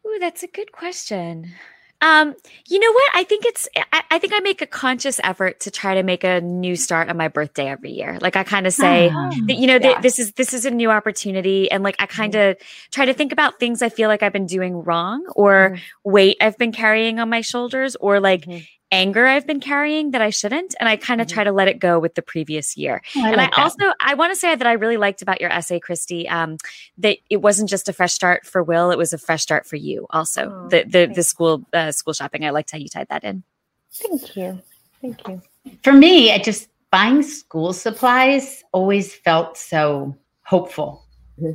Ooh, 0.05 0.19
that's 0.19 0.43
a 0.43 0.47
good 0.47 0.73
question. 0.73 1.53
Um, 1.99 2.35
you 2.67 2.79
know 2.79 2.91
what? 2.91 3.11
I 3.15 3.23
think 3.23 3.43
it's 3.45 3.67
I, 3.91 4.03
I 4.11 4.19
think 4.19 4.31
I 4.35 4.39
make 4.41 4.61
a 4.61 4.67
conscious 4.67 5.19
effort 5.23 5.61
to 5.61 5.71
try 5.71 5.95
to 5.95 6.03
make 6.03 6.23
a 6.23 6.41
new 6.41 6.75
start 6.75 7.09
on 7.09 7.17
my 7.17 7.27
birthday 7.27 7.67
every 7.69 7.91
year. 7.91 8.19
Like 8.21 8.35
I 8.35 8.43
kind 8.43 8.67
of 8.67 8.73
say 8.73 9.09
Ah. 9.11 9.31
that, 9.47 9.55
you 9.55 9.65
know, 9.65 9.73
Yeah. 9.73 9.93
that 9.93 10.01
this 10.03 10.19
is 10.19 10.33
this 10.33 10.53
is 10.53 10.65
a 10.65 10.71
new 10.71 10.91
opportunity 10.91 11.71
and 11.71 11.83
like 11.83 11.95
I 11.99 12.05
kind 12.05 12.35
of 12.35 12.57
try 12.91 13.05
to 13.05 13.13
think 13.15 13.31
about 13.31 13.59
things 13.59 13.81
I 13.81 13.89
feel 13.89 14.09
like 14.09 14.21
I've 14.21 14.33
been 14.33 14.45
doing 14.45 14.75
wrong 14.83 15.25
or 15.35 15.71
Mhm. 15.75 15.79
weight 16.03 16.37
I've 16.39 16.57
been 16.59 16.71
carrying 16.71 17.19
on 17.19 17.29
my 17.31 17.41
shoulders 17.41 17.95
or 17.95 18.19
like 18.19 18.45
Mhm. 18.45 18.67
Anger 18.91 19.27
I've 19.27 19.45
been 19.45 19.59
carrying 19.59 20.11
that 20.11 20.21
I 20.21 20.29
shouldn't 20.29 20.73
and 20.79 20.87
I 20.87 20.95
kind 20.95 21.19
of 21.19 21.27
Mhm. 21.27 21.31
try 21.33 21.43
to 21.43 21.51
let 21.51 21.67
it 21.67 21.77
go 21.79 21.99
with 21.99 22.15
the 22.15 22.21
previous 22.21 22.77
year. 22.77 23.01
Oh, 23.17 23.21
I 23.23 23.27
and 23.29 23.37
like 23.37 23.49
I 23.53 23.55
that. 23.57 23.63
also 23.63 23.93
I 23.99 24.13
want 24.13 24.31
to 24.31 24.39
say 24.39 24.55
that 24.55 24.65
I 24.65 24.73
really 24.73 24.95
liked 24.95 25.21
about 25.21 25.41
your 25.41 25.49
essay, 25.51 25.79
Kristy, 25.81 26.29
um, 26.31 26.57
that 26.99 27.17
it 27.29 27.37
wasn't 27.41 27.69
just 27.69 27.89
a 27.89 27.93
fresh 27.93 28.13
start 28.13 28.45
for 28.45 28.63
Will; 28.63 28.89
it 28.91 28.97
was 28.97 29.11
a 29.11 29.17
fresh 29.17 29.41
start 29.43 29.65
for 29.65 29.75
you. 29.75 30.07
Also, 30.11 30.49
Oh, 30.49 30.69
the 30.69 30.83
the, 30.87 31.11
the 31.13 31.23
school 31.23 31.65
uh, 31.73 31.91
school 31.91 32.13
shopping. 32.13 32.45
I 32.45 32.51
liked 32.51 32.71
how 32.71 32.77
you 32.77 32.87
tied 32.87 33.09
that 33.09 33.25
in. 33.25 33.43
Thank 33.91 34.35
you. 34.37 34.61
Thank 35.01 35.27
you. 35.27 35.41
for 35.83 35.91
me, 35.91 36.31
it 36.31 36.43
just 36.45 36.69
buying 36.89 37.23
school 37.23 37.73
supplies 37.73 38.63
always 38.71 39.13
felt 39.13 39.57
so 39.57 40.15
hopeful, 40.43 41.05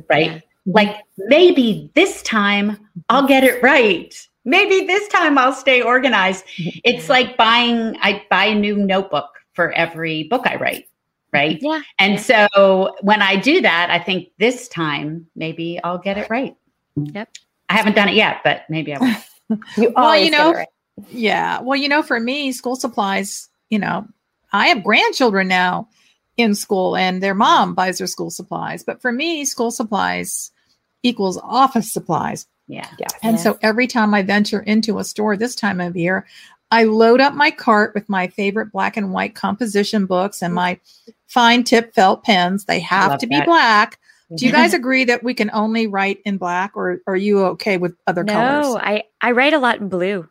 right? 0.07 0.33
Yeah. 0.33 0.39
Like 0.67 0.97
maybe 1.17 1.89
this 1.95 2.21
time 2.21 2.77
I'll 3.09 3.27
get 3.27 3.43
it 3.43 3.61
right. 3.63 4.15
Maybe 4.45 4.85
this 4.85 5.07
time 5.07 5.37
I'll 5.37 5.53
stay 5.53 5.81
organized. 5.81 6.45
It's 6.83 7.09
like 7.09 7.37
buying, 7.37 7.97
I 8.01 8.25
buy 8.29 8.45
a 8.45 8.55
new 8.55 8.75
notebook 8.75 9.29
for 9.53 9.71
every 9.71 10.23
book 10.23 10.45
I 10.45 10.55
write, 10.55 10.87
right? 11.31 11.59
Yeah. 11.61 11.81
And 11.99 12.19
so 12.19 12.95
when 13.01 13.21
I 13.21 13.37
do 13.37 13.61
that, 13.61 13.89
I 13.89 13.99
think 13.99 14.29
this 14.39 14.67
time 14.67 15.27
maybe 15.35 15.79
I'll 15.83 15.97
get 15.97 16.17
it 16.17 16.29
right. 16.29 16.55
Yep. 16.95 17.29
I 17.69 17.73
haven't 17.73 17.95
done 17.95 18.09
it 18.09 18.15
yet, 18.15 18.41
but 18.43 18.63
maybe 18.69 18.93
I 18.93 18.99
will. 18.99 19.15
You 19.77 19.91
Well, 19.95 20.17
you 20.17 20.31
know, 20.31 20.53
right. 20.53 20.67
Yeah. 21.09 21.59
Well, 21.61 21.75
you 21.75 21.89
know, 21.89 22.01
for 22.01 22.19
me, 22.19 22.51
school 22.51 22.75
supplies, 22.75 23.49
you 23.69 23.77
know, 23.77 24.07
I 24.51 24.67
have 24.67 24.83
grandchildren 24.83 25.47
now 25.47 25.89
in 26.37 26.55
school 26.55 26.95
and 26.95 27.21
their 27.21 27.35
mom 27.35 27.75
buys 27.75 27.97
their 27.97 28.07
school 28.07 28.29
supplies. 28.29 28.83
But 28.83 29.01
for 29.01 29.11
me, 29.11 29.45
school 29.45 29.71
supplies 29.71 30.51
equals 31.03 31.37
office 31.43 31.91
supplies. 31.91 32.47
Yeah. 32.67 32.87
Yes. 32.99 33.11
And 33.21 33.39
so 33.39 33.57
every 33.61 33.87
time 33.87 34.13
I 34.13 34.21
venture 34.21 34.61
into 34.61 34.99
a 34.99 35.03
store 35.03 35.35
this 35.35 35.55
time 35.55 35.81
of 35.81 35.95
year, 35.95 36.25
I 36.71 36.85
load 36.85 37.21
up 37.21 37.33
my 37.33 37.51
cart 37.51 37.93
with 37.93 38.09
my 38.09 38.27
favorite 38.27 38.71
black 38.71 38.97
and 38.97 39.13
white 39.13 39.35
composition 39.35 40.05
books 40.05 40.41
and 40.41 40.53
my 40.53 40.79
fine 41.27 41.63
tip 41.63 41.93
felt 41.93 42.23
pens. 42.23 42.65
They 42.65 42.79
have 42.79 43.11
Love 43.11 43.19
to 43.19 43.27
be 43.27 43.35
that. 43.35 43.45
black. 43.45 43.99
Do 44.35 44.47
you 44.47 44.51
guys 44.51 44.73
agree 44.73 45.03
that 45.03 45.23
we 45.23 45.35
can 45.35 45.51
only 45.53 45.85
write 45.85 46.19
in 46.25 46.37
black 46.37 46.71
or 46.75 47.01
are 47.05 47.15
you 47.15 47.43
okay 47.45 47.77
with 47.77 47.95
other 48.07 48.23
No, 48.23 48.33
colors? 48.33 48.81
I 48.81 49.03
I 49.21 49.31
write 49.31 49.53
a 49.53 49.59
lot 49.59 49.79
in 49.79 49.89
blue. 49.89 50.27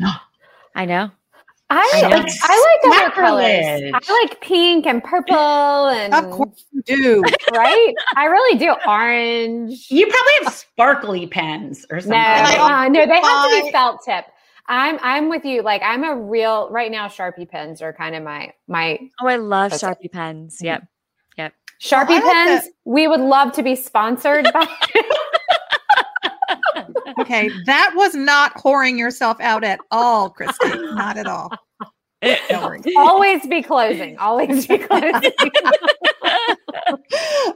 Ah! 0.00 0.28
I 0.76 0.84
know. 0.84 1.10
I, 1.70 2.02
I 2.04 2.08
like, 2.08 2.32
I 2.42 2.78
like 2.82 2.96
other 3.04 3.14
colors. 3.14 3.92
I 3.94 4.22
like 4.22 4.40
pink 4.40 4.86
and 4.86 5.04
purple 5.04 5.36
and 5.88 6.14
Of 6.14 6.30
course 6.30 6.64
you 6.72 6.82
do. 6.82 7.22
right. 7.52 7.94
I 8.16 8.24
really 8.24 8.58
do. 8.58 8.74
Orange. 8.86 9.86
You 9.90 10.06
probably 10.06 10.32
have 10.44 10.54
sparkly 10.54 11.26
pens 11.26 11.84
or 11.90 12.00
something. 12.00 12.18
I 12.18 12.86
uh, 12.86 12.88
no, 12.88 13.04
they 13.06 13.20
have 13.20 13.50
to 13.50 13.62
be 13.64 13.70
felt 13.70 14.00
tip. 14.04 14.24
I'm 14.66 14.98
I'm 15.02 15.28
with 15.28 15.44
you. 15.44 15.62
Like 15.62 15.82
I'm 15.84 16.04
a 16.04 16.16
real 16.16 16.70
right 16.70 16.90
now. 16.90 17.08
Sharpie 17.08 17.48
pens 17.48 17.82
are 17.82 17.92
kind 17.92 18.14
of 18.14 18.22
my 18.22 18.52
my 18.66 18.98
Oh, 19.20 19.26
I 19.28 19.36
love 19.36 19.70
That's 19.72 19.82
it. 19.82 19.86
Sharpie 19.86 20.12
pens. 20.12 20.58
Yep. 20.62 20.84
Yep. 21.36 21.52
Sharpie 21.82 22.10
I 22.10 22.20
like 22.20 22.32
pens. 22.32 22.64
that. 22.64 22.72
We 22.84 23.08
would 23.08 23.20
love 23.20 23.52
to 23.52 23.62
be 23.62 23.76
sponsored 23.76 24.48
by. 24.54 24.66
Okay, 27.20 27.50
that 27.66 27.92
was 27.96 28.14
not 28.14 28.54
whoring 28.54 28.98
yourself 28.98 29.40
out 29.40 29.64
at 29.64 29.80
all, 29.90 30.30
Kristy. 30.32 30.94
Not 30.96 31.16
at 31.16 31.26
all. 31.26 31.50
Always 32.96 33.46
be 33.46 33.62
closing. 33.62 34.18
Always 34.18 34.66
be 34.66 34.78
closing. 34.78 35.32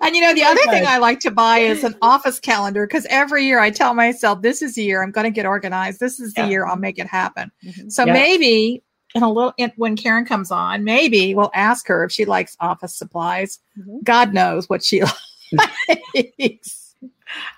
And 0.02 0.14
you 0.16 0.20
know, 0.20 0.34
the 0.34 0.42
other 0.42 0.60
thing 0.70 0.84
I 0.86 0.98
like 0.98 1.20
to 1.20 1.30
buy 1.30 1.58
is 1.58 1.84
an 1.84 1.94
office 2.02 2.40
calendar 2.40 2.86
because 2.86 3.06
every 3.08 3.44
year 3.44 3.60
I 3.60 3.70
tell 3.70 3.94
myself, 3.94 4.42
this 4.42 4.62
is 4.62 4.74
the 4.74 4.82
year 4.82 5.02
I'm 5.02 5.10
going 5.10 5.24
to 5.24 5.30
get 5.30 5.46
organized. 5.46 6.00
This 6.00 6.18
is 6.20 6.34
the 6.34 6.42
Yeah. 6.42 6.48
year 6.48 6.66
I'll 6.66 6.76
make 6.76 6.98
it 6.98 7.06
happen. 7.06 7.50
Mhm. 7.64 7.90
So 7.90 8.04
Yeah. 8.04 8.12
maybe 8.12 8.82
in 9.14 9.22
a 9.22 9.30
little, 9.30 9.52
in, 9.58 9.72
when 9.76 9.96
Karin 9.96 10.24
comes 10.24 10.50
on, 10.50 10.84
maybe 10.84 11.34
we'll 11.34 11.50
ask 11.54 11.86
her 11.88 12.04
if 12.04 12.12
she 12.12 12.24
likes 12.24 12.56
office 12.60 12.94
supplies. 12.96 13.60
Mhm. 13.78 14.02
God 14.04 14.34
knows 14.34 14.68
what 14.68 14.82
she 14.82 15.02
likes. 16.14 16.81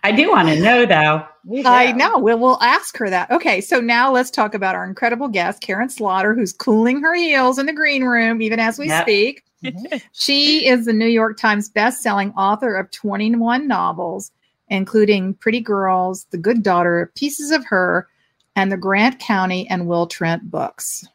I 0.03 0.13
do 0.13 0.31
want 0.31 0.49
to 0.49 0.61
know 0.61 0.87
though. 0.87 1.27
I 1.67 1.93
know. 1.93 2.19
We'll, 2.19 2.39
we'll 2.39 2.63
ask 2.63 2.97
her 2.99 3.11
that. 3.11 3.31
Okay, 3.31 3.61
so 3.61 3.81
now 3.81 4.11
let's 4.13 4.31
talk 4.31 4.55
about 4.55 4.75
our 4.75 4.85
incredible 4.85 5.29
guest, 5.29 5.61
Karin 5.61 5.91
Slaughter, 5.91 6.35
who's 6.35 6.53
cooling 6.53 7.03
her 7.03 7.15
heels 7.15 7.59
in 7.59 7.67
the 7.67 7.73
green 7.73 8.05
room 8.05 8.41
even 8.41 8.59
as 8.61 8.79
we 8.79 8.87
Yep. 8.89 9.03
speak. 9.05 9.45
Mm-hmm. 9.65 9.97
she 10.13 10.67
is 10.69 10.85
the 10.85 10.93
New 10.93 11.07
York 11.07 11.39
Times 11.39 11.71
best-selling 11.71 12.33
author 12.33 12.77
of 12.77 12.91
21 12.91 13.67
novels, 13.67 14.31
including 14.69 15.33
Pretty 15.35 15.61
Girls, 15.61 16.27
The 16.31 16.37
Good 16.39 16.63
Daughter, 16.63 17.11
Pieces 17.15 17.51
of 17.51 17.65
Her, 17.65 18.07
and 18.57 18.71
the 18.71 18.77
Grant 18.77 19.19
County 19.21 19.67
and 19.71 19.87
Will 19.87 20.07
Trent 20.07 20.51
books. 20.51 21.07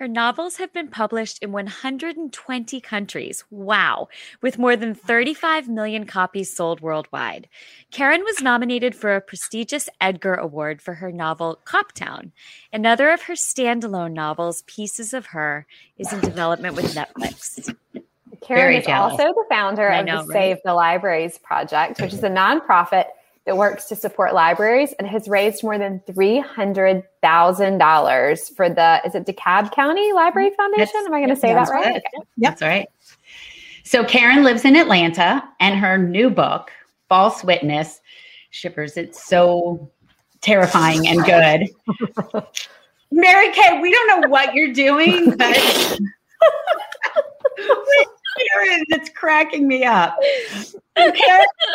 Her 0.00 0.08
novels 0.08 0.56
have 0.56 0.72
been 0.72 0.88
published 0.88 1.42
in 1.42 1.52
120 1.52 2.80
countries. 2.80 3.44
Wow. 3.50 4.08
With 4.40 4.58
more 4.58 4.74
than 4.74 4.94
35 4.94 5.68
million 5.68 6.06
copies 6.06 6.56
sold 6.56 6.80
worldwide. 6.80 7.50
Karin 7.90 8.24
was 8.24 8.40
nominated 8.40 8.94
for 8.94 9.14
a 9.14 9.20
prestigious 9.20 9.90
Edgar 10.00 10.32
Award 10.32 10.80
for 10.80 10.94
her 10.94 11.12
novel 11.12 11.60
Coptown. 11.66 12.30
Another 12.72 13.10
of 13.10 13.20
her 13.24 13.34
standalone 13.34 14.14
novels, 14.14 14.62
Pieces 14.62 15.12
of 15.12 15.26
Her, 15.26 15.66
is 15.98 16.10
in 16.14 16.20
development 16.20 16.76
with 16.76 16.94
Netflix. 16.94 17.66
Karin 18.40 18.62
Very 18.62 18.76
is 18.78 18.86
jealous. 18.86 19.12
also 19.12 19.24
the 19.24 19.44
founder 19.50 19.90
I 19.90 19.98
of 19.98 20.06
know, 20.06 20.22
the 20.22 20.28
right? 20.28 20.32
Save 20.32 20.56
the 20.64 20.72
Libraries 20.72 21.36
Project, 21.36 22.00
which 22.00 22.14
is 22.14 22.24
a 22.24 22.30
nonprofit 22.30 23.04
that 23.46 23.56
works 23.56 23.86
to 23.86 23.96
support 23.96 24.34
libraries 24.34 24.92
and 24.98 25.08
has 25.08 25.28
raised 25.28 25.62
more 25.62 25.78
than 25.78 26.00
three 26.06 26.38
hundred 26.38 27.02
thousand 27.22 27.78
dollars 27.78 28.48
for 28.50 28.68
the 28.68 29.00
is 29.04 29.14
it 29.14 29.26
DeKalb 29.26 29.72
County 29.72 30.12
Library 30.12 30.50
mm-hmm. 30.50 30.56
Foundation? 30.56 30.92
That's- 30.94 31.06
Am 31.06 31.14
I 31.14 31.20
going 31.20 31.30
to 31.30 31.36
say 31.36 31.54
that 31.54 31.68
right? 31.68 31.96
it. 31.96 32.02
That's 32.38 32.62
right. 32.62 32.88
So 33.84 34.04
Karin 34.04 34.44
lives 34.44 34.64
in 34.64 34.76
Atlanta, 34.76 35.42
and 35.58 35.74
her 35.76 35.98
new 35.98 36.30
book, 36.30 36.70
False 37.08 37.42
Witness, 37.42 38.00
shippers. 38.50 38.96
It's 38.96 39.26
so 39.26 39.90
terrifying 40.42 41.08
and 41.08 41.24
good. 41.24 41.68
Mary 43.10 43.52
Kay, 43.52 43.80
we 43.80 43.90
don't 43.90 44.20
know 44.20 44.28
what 44.28 44.54
you're 44.54 44.72
doing, 44.72 45.36
but 45.36 45.56
Karin, 48.52 48.84
it's 48.88 49.10
cracking 49.10 49.66
me 49.66 49.84
up. 49.84 50.16
Karin, 50.96 51.14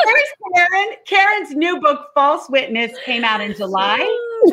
there's 0.06 0.30
Karin. 0.56 0.90
Karin's 1.08 1.56
new 1.56 1.80
book, 1.80 2.08
False 2.14 2.50
Witness, 2.50 2.98
came 3.04 3.24
out 3.24 3.42
in 3.42 3.54
July. 3.56 3.98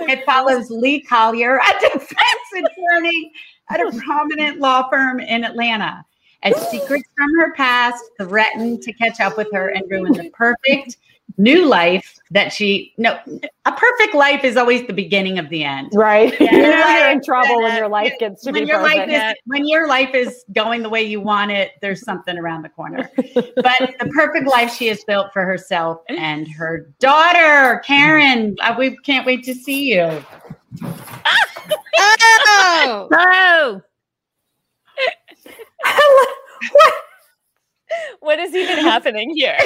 It 0.08 0.24
follows 0.24 0.70
Lee 0.70 1.00
Collier, 1.02 1.56
a 1.56 1.80
defense 1.80 2.16
attorney 2.56 3.32
at 3.70 3.80
a 3.80 3.90
prominent 3.98 4.58
law 4.58 4.88
firm 4.88 5.20
in 5.20 5.44
Atlanta. 5.44 6.04
As 6.44 6.56
secrets 6.70 7.08
from 7.16 7.34
her 7.38 7.54
past 7.54 8.02
threaten 8.18 8.80
to 8.80 8.92
catch 8.94 9.20
up 9.20 9.36
with 9.36 9.48
her 9.52 9.68
and 9.68 9.88
ruin 9.88 10.12
the 10.12 10.28
perfect 10.30 10.96
new 11.38 11.64
life 11.66 12.18
that 12.30 12.52
she 12.52 12.92
no 12.98 13.18
a 13.64 13.72
perfect 13.72 14.14
life 14.14 14.44
is 14.44 14.56
always 14.56 14.86
the 14.86 14.92
beginning 14.92 15.38
of 15.38 15.48
the 15.48 15.64
end. 15.64 15.90
Right. 15.94 16.38
Yeah. 16.38 16.52
you 16.52 16.62
know 16.62 16.98
you're 16.98 17.10
in 17.10 17.22
trouble 17.22 17.62
when 17.62 17.76
your 17.76 17.88
life 17.88 18.12
gets 18.20 18.42
to 18.44 18.52
When 18.52 18.64
be 18.64 18.68
your 18.68 18.82
life 18.82 19.08
perfect. 19.08 19.38
is 19.38 19.42
when 19.46 19.66
your 19.66 19.88
life 19.88 20.14
is 20.14 20.44
going 20.52 20.82
the 20.82 20.90
way 20.90 21.02
you 21.02 21.20
want 21.20 21.50
it, 21.50 21.72
there's 21.80 22.04
something 22.04 22.36
around 22.38 22.62
the 22.62 22.68
corner. 22.68 23.10
But 23.16 23.94
the 23.98 24.10
perfect 24.14 24.46
life 24.46 24.74
she 24.74 24.86
has 24.88 25.02
built 25.04 25.32
for 25.32 25.44
herself 25.44 26.00
and 26.08 26.46
her 26.48 26.88
daughter, 27.00 27.80
Karin. 27.84 28.56
Uh, 28.60 28.74
we 28.78 28.96
can't 28.98 29.26
wait 29.26 29.42
to 29.44 29.54
see 29.54 29.94
you. 29.94 30.22
Oh, 31.94 33.08
Oh! 33.12 33.80
what 36.72 36.94
is 38.42 38.54
even 38.54 38.78
happening 38.78 39.34
here? 39.34 39.56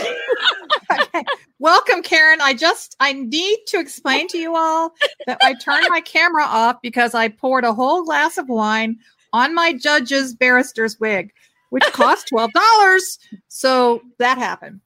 okay. 0.93 1.25
Welcome, 1.59 2.03
Karin. 2.03 2.41
I 2.41 2.55
just 2.55 2.97
I 3.01 3.13
need 3.13 3.59
to 3.69 3.81
explain 3.81 4.29
to 4.29 4.39
you 4.39 4.55
all 4.55 4.93
that 5.27 5.39
I 5.43 5.55
turned 5.55 5.87
my 5.89 6.01
camera 6.01 6.45
off 6.45 6.77
because 6.83 7.15
I 7.15 7.29
poured 7.29 7.65
a 7.65 7.73
whole 7.73 8.05
glass 8.05 8.39
of 8.39 8.49
wine 8.49 8.99
on 9.33 9.55
my 9.55 9.73
judge's 9.73 10.35
barrister's 10.35 10.99
wig, 11.01 11.33
which 11.71 11.85
cost 11.93 12.29
twelve 12.29 12.53
dollars. 12.53 13.19
So 13.49 14.03
that 14.19 14.39
happened. 14.39 14.81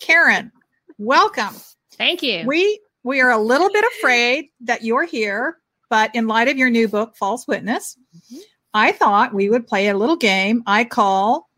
Karin, 0.00 0.52
welcome. 0.98 1.54
Thank 1.92 2.22
you. 2.22 2.44
We 2.46 2.80
we 3.02 3.20
are 3.20 3.30
a 3.30 3.38
little 3.38 3.70
bit 3.70 3.84
afraid 3.98 4.46
that 4.60 4.82
you're 4.82 5.04
here, 5.04 5.58
but 5.90 6.14
in 6.14 6.26
light 6.26 6.48
of 6.48 6.56
your 6.56 6.70
new 6.70 6.88
book, 6.88 7.16
False 7.16 7.46
Witness, 7.46 7.96
mm-hmm. 8.16 8.40
I 8.72 8.92
thought 8.92 9.34
we 9.34 9.50
would 9.50 9.66
play 9.66 9.88
a 9.88 9.96
little 9.96 10.16
game 10.16 10.62
I 10.66 10.84
call 10.84 11.48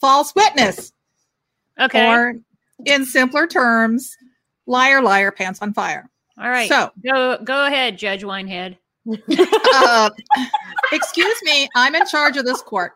False 0.00 0.34
Witness. 0.34 0.92
okay. 1.80 2.06
Or 2.08 2.34
in 2.84 3.06
simpler 3.06 3.46
terms, 3.46 4.16
liar, 4.66 5.00
liar, 5.02 5.30
pants 5.30 5.60
on 5.62 5.72
fire. 5.72 6.08
All 6.38 6.48
right. 6.50 6.68
So, 6.68 6.90
go 7.02 7.38
go 7.42 7.66
ahead, 7.66 7.96
Judge 7.96 8.22
Winehead. 8.22 8.76
uh, 9.74 10.10
excuse 10.92 11.38
me, 11.44 11.68
I'm 11.74 11.94
in 11.94 12.04
charge 12.06 12.36
of 12.36 12.44
this 12.44 12.60
court. 12.62 12.92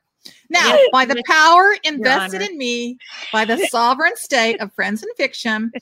Now, 0.51 0.77
by 0.93 1.05
the 1.07 1.23
power 1.27 1.77
invested 1.85 2.43
in 2.43 2.59
me 2.59 2.99
by 3.33 3.45
the 3.47 3.57
sovereign 3.71 4.17
state 4.17 4.61
of 4.61 4.73
Friends 4.75 5.03
and 5.03 5.11
Fiction, 5.17 5.73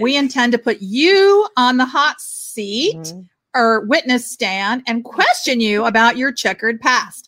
we 0.00 0.16
intend 0.22 0.52
to 0.52 0.58
put 0.58 0.80
you 0.80 1.48
on 1.56 1.78
the 1.78 1.86
hot 1.86 2.20
seat 2.20 2.96
Mhm. 2.96 3.26
or 3.54 3.80
witness 3.86 4.30
stand 4.30 4.82
and 4.86 5.02
question 5.04 5.60
you 5.60 5.84
about 5.86 6.16
your 6.16 6.30
checkered 6.32 6.80
past. 6.80 7.27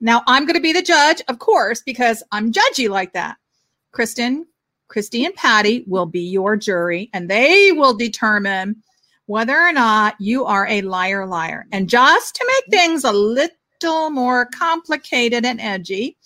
Now, 0.00 0.22
I'm 0.26 0.44
going 0.44 0.54
to 0.56 0.60
be 0.60 0.72
the 0.72 0.82
judge, 0.82 1.22
of 1.28 1.38
course, 1.38 1.82
because 1.84 2.22
I'm 2.32 2.52
judgy 2.52 2.88
like 2.88 3.12
that. 3.14 3.36
Kristen, 3.92 4.46
Kristy, 4.90 5.24
and 5.24 5.34
Patti 5.34 5.84
will 5.86 6.06
be 6.06 6.20
your 6.20 6.56
jury, 6.56 7.08
and 7.12 7.30
they 7.30 7.72
will 7.72 7.96
determine 7.96 8.76
whether 9.26 9.58
or 9.58 9.72
not 9.72 10.14
you 10.20 10.44
are 10.44 10.66
a 10.68 10.82
liar, 10.82 11.26
liar. 11.26 11.66
And 11.72 11.88
just 11.88 12.34
to 12.36 12.46
make 12.46 12.78
things 12.80 13.04
a 13.04 13.12
little 13.12 13.54
little 13.82 14.10
more 14.10 14.46
complicated 14.46 15.44
and 15.44 15.60
edgy 15.60 16.16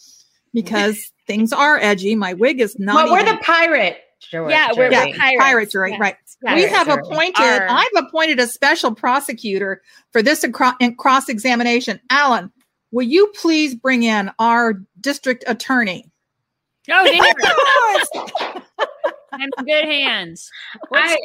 because 0.55 0.99
things 1.27 1.53
are 1.53 1.79
edgy. 1.79 2.15
My 2.15 2.33
wig 2.35 2.61
is 2.61 2.79
not. 2.79 2.95
Well, 2.95 3.13
we're 3.13 3.21
even- 3.23 3.37
the 3.37 3.43
pirate. 3.43 3.99
Jury. 4.31 4.53
Yeah, 4.53 4.69
we're- 4.77 4.91
yeah, 4.93 5.07
we're 5.07 5.17
pirates. 5.17 5.41
pirate 5.41 5.71
jury, 5.71 5.91
Yeah. 5.93 5.99
right? 5.99 6.17
Yeah. 6.45 6.55
we 6.55 6.63
have 6.65 6.87
jury. 6.87 7.01
appointed. 7.01 7.41
Our- 7.43 7.69
I've 7.69 7.89
appointed 7.97 8.39
a 8.39 8.47
special 8.47 8.95
prosecutor 8.95 9.83
for 10.13 10.23
this 10.23 10.45
cross 10.99 11.29
examination. 11.29 11.99
Alan, 12.11 12.53
will 12.93 13.07
you 13.07 13.33
please 13.41 13.75
bring 13.75 14.03
in 14.03 14.31
our 14.39 14.83
district 15.01 15.45
attorney? 15.47 16.11
Oh, 16.91 17.05
dear. 17.05 17.23
I'm 19.33 19.41
in 19.59 19.65
good 19.65 19.85
hands. 19.85 20.51
What's, 20.89 21.13
I, 21.13 21.17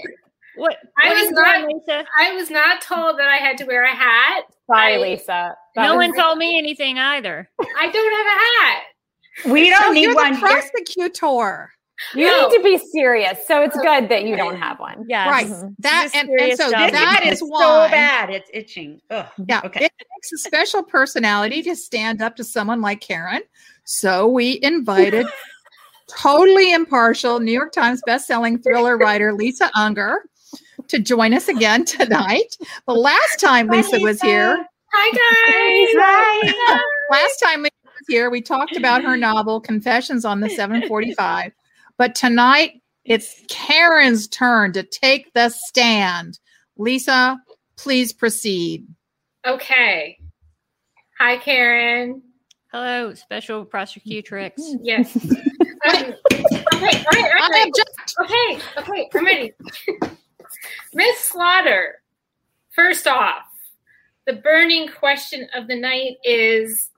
what, 0.55 0.77
I 0.97 1.09
what 1.09 1.17
was 1.21 1.31
not- 1.31 1.43
that, 1.43 1.67
Lisa? 1.67 2.05
I 2.19 2.33
was 2.33 2.49
not 2.49 2.81
told 2.81 3.17
that 3.19 3.27
I 3.27 3.37
had 3.37 3.57
to 3.59 3.65
wear 3.65 3.83
a 3.83 3.95
hat. 3.95 4.43
Sorry, 4.71 4.95
I- 4.95 4.97
Lisa. 4.97 5.55
That 5.75 5.83
No 5.87 5.97
was- 5.97 6.07
one 6.09 6.15
told 6.17 6.37
me 6.37 6.57
anything 6.57 6.97
either. 6.99 7.49
I 7.59 7.89
don't 7.91 8.13
have 8.13 8.27
a 8.27 8.39
hat. 8.67 8.83
We 9.53 9.69
don't 9.69 9.81
So 9.83 9.91
need 9.91 10.01
you're 10.03 10.15
one. 10.15 10.33
the 10.33 10.39
You're- 10.39 10.51
prosecutor, 10.61 11.71
You 12.13 12.25
No. 12.27 12.47
need 12.49 12.57
to 12.57 12.63
be 12.63 12.77
serious. 12.91 13.37
So 13.47 13.61
it's 13.61 13.75
good 13.77 14.09
that 14.09 14.25
you 14.25 14.35
don't 14.35 14.57
have 14.57 14.79
one. 14.79 15.05
Yes. 15.07 15.29
right? 15.29 15.71
That 15.79 16.09
and, 16.13 16.29
and 16.29 16.57
so 16.57 16.67
stuff. 16.69 16.91
that 16.91 17.21
It 17.23 17.33
is 17.33 17.41
is 17.41 17.47
why. 17.49 17.59
so 17.61 17.91
bad. 17.91 18.29
It's 18.29 18.49
itching. 18.53 18.99
Ugh. 19.09 19.25
Yeah, 19.47 19.61
Okay. 19.63 19.85
it 19.85 19.91
takes 19.97 20.31
a 20.33 20.37
special 20.37 20.83
personality 20.83 21.61
to 21.63 21.75
stand 21.75 22.21
up 22.21 22.35
to 22.35 22.43
someone 22.43 22.81
like 22.81 22.99
Karin. 23.01 23.41
So 23.85 24.27
we 24.27 24.59
invited 24.61 25.25
totally 26.07 26.73
impartial 26.73 27.39
New 27.39 27.51
York 27.51 27.71
Times 27.71 28.01
bestselling 28.07 28.61
thriller 28.63 28.97
writer 28.97 29.33
Lisa 29.33 29.71
Unger 29.75 30.25
to 30.87 30.99
join 30.99 31.33
us 31.33 31.47
again 31.47 31.85
tonight. 31.85 32.57
The 32.87 32.93
last 32.93 33.39
time 33.39 33.67
Hi, 33.69 33.77
Lisa 33.77 33.99
was 33.99 34.21
here, 34.21 34.65
Hi 34.91 35.11
guys. 35.11 35.95
Hi. 35.97 36.81
last 37.09 37.37
time 37.37 37.63
Lisa 37.63 37.71
was 37.85 38.05
here, 38.07 38.29
we 38.29 38.41
talked 38.41 38.75
about 38.75 39.03
her 39.03 39.15
novel 39.17 39.59
Confessions 39.61 40.25
on 40.25 40.39
the 40.41 40.49
745. 40.49 41.51
But 41.97 42.15
tonight 42.15 42.81
it's 43.05 43.41
Karin's 43.47 44.27
turn 44.27 44.73
to 44.73 44.83
take 44.83 45.31
the 45.33 45.49
stand. 45.49 46.39
Lisa, 46.77 47.39
please 47.77 48.11
proceed. 48.11 48.87
Okay. 49.45 50.17
Hi 51.19 51.37
Karin. 51.37 52.21
Hello, 52.71 53.13
special 53.13 53.65
prosecutrix. 53.65 54.53
Yes. 54.81 55.15
Okay. 55.87 56.15
All 56.73 56.81
right. 56.81 57.05
All 57.05 57.21
right. 57.21 57.51
I 57.53 57.65
object. 57.67 58.15
Okay. 58.21 58.59
Okay. 58.79 59.09
I'm 59.13 59.25
ready. 59.25 59.53
Miss 60.93 61.19
Slaughter. 61.19 62.01
First 62.71 63.07
off, 63.07 63.45
the 64.25 64.33
burning 64.33 64.89
question 64.89 65.47
of 65.55 65.67
the 65.67 65.75
night 65.75 66.17
is: 66.23 66.89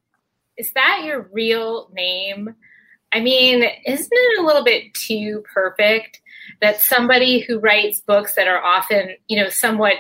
Is 0.58 0.72
that 0.74 1.02
your 1.04 1.30
real 1.34 1.90
name? 1.94 2.56
I 3.14 3.20
mean, 3.22 3.64
isn't 3.86 4.10
it 4.12 4.40
a 4.40 4.46
little 4.46 4.64
bit 4.64 4.94
too 4.94 5.44
perfect 5.54 6.22
that 6.62 6.82
somebody 6.82 7.40
who 7.40 7.60
writes 7.60 8.02
books 8.02 8.36
that 8.36 8.48
are 8.48 8.62
often, 8.62 9.16
you 9.28 9.42
know, 9.42 9.50
somewhat 9.50 9.96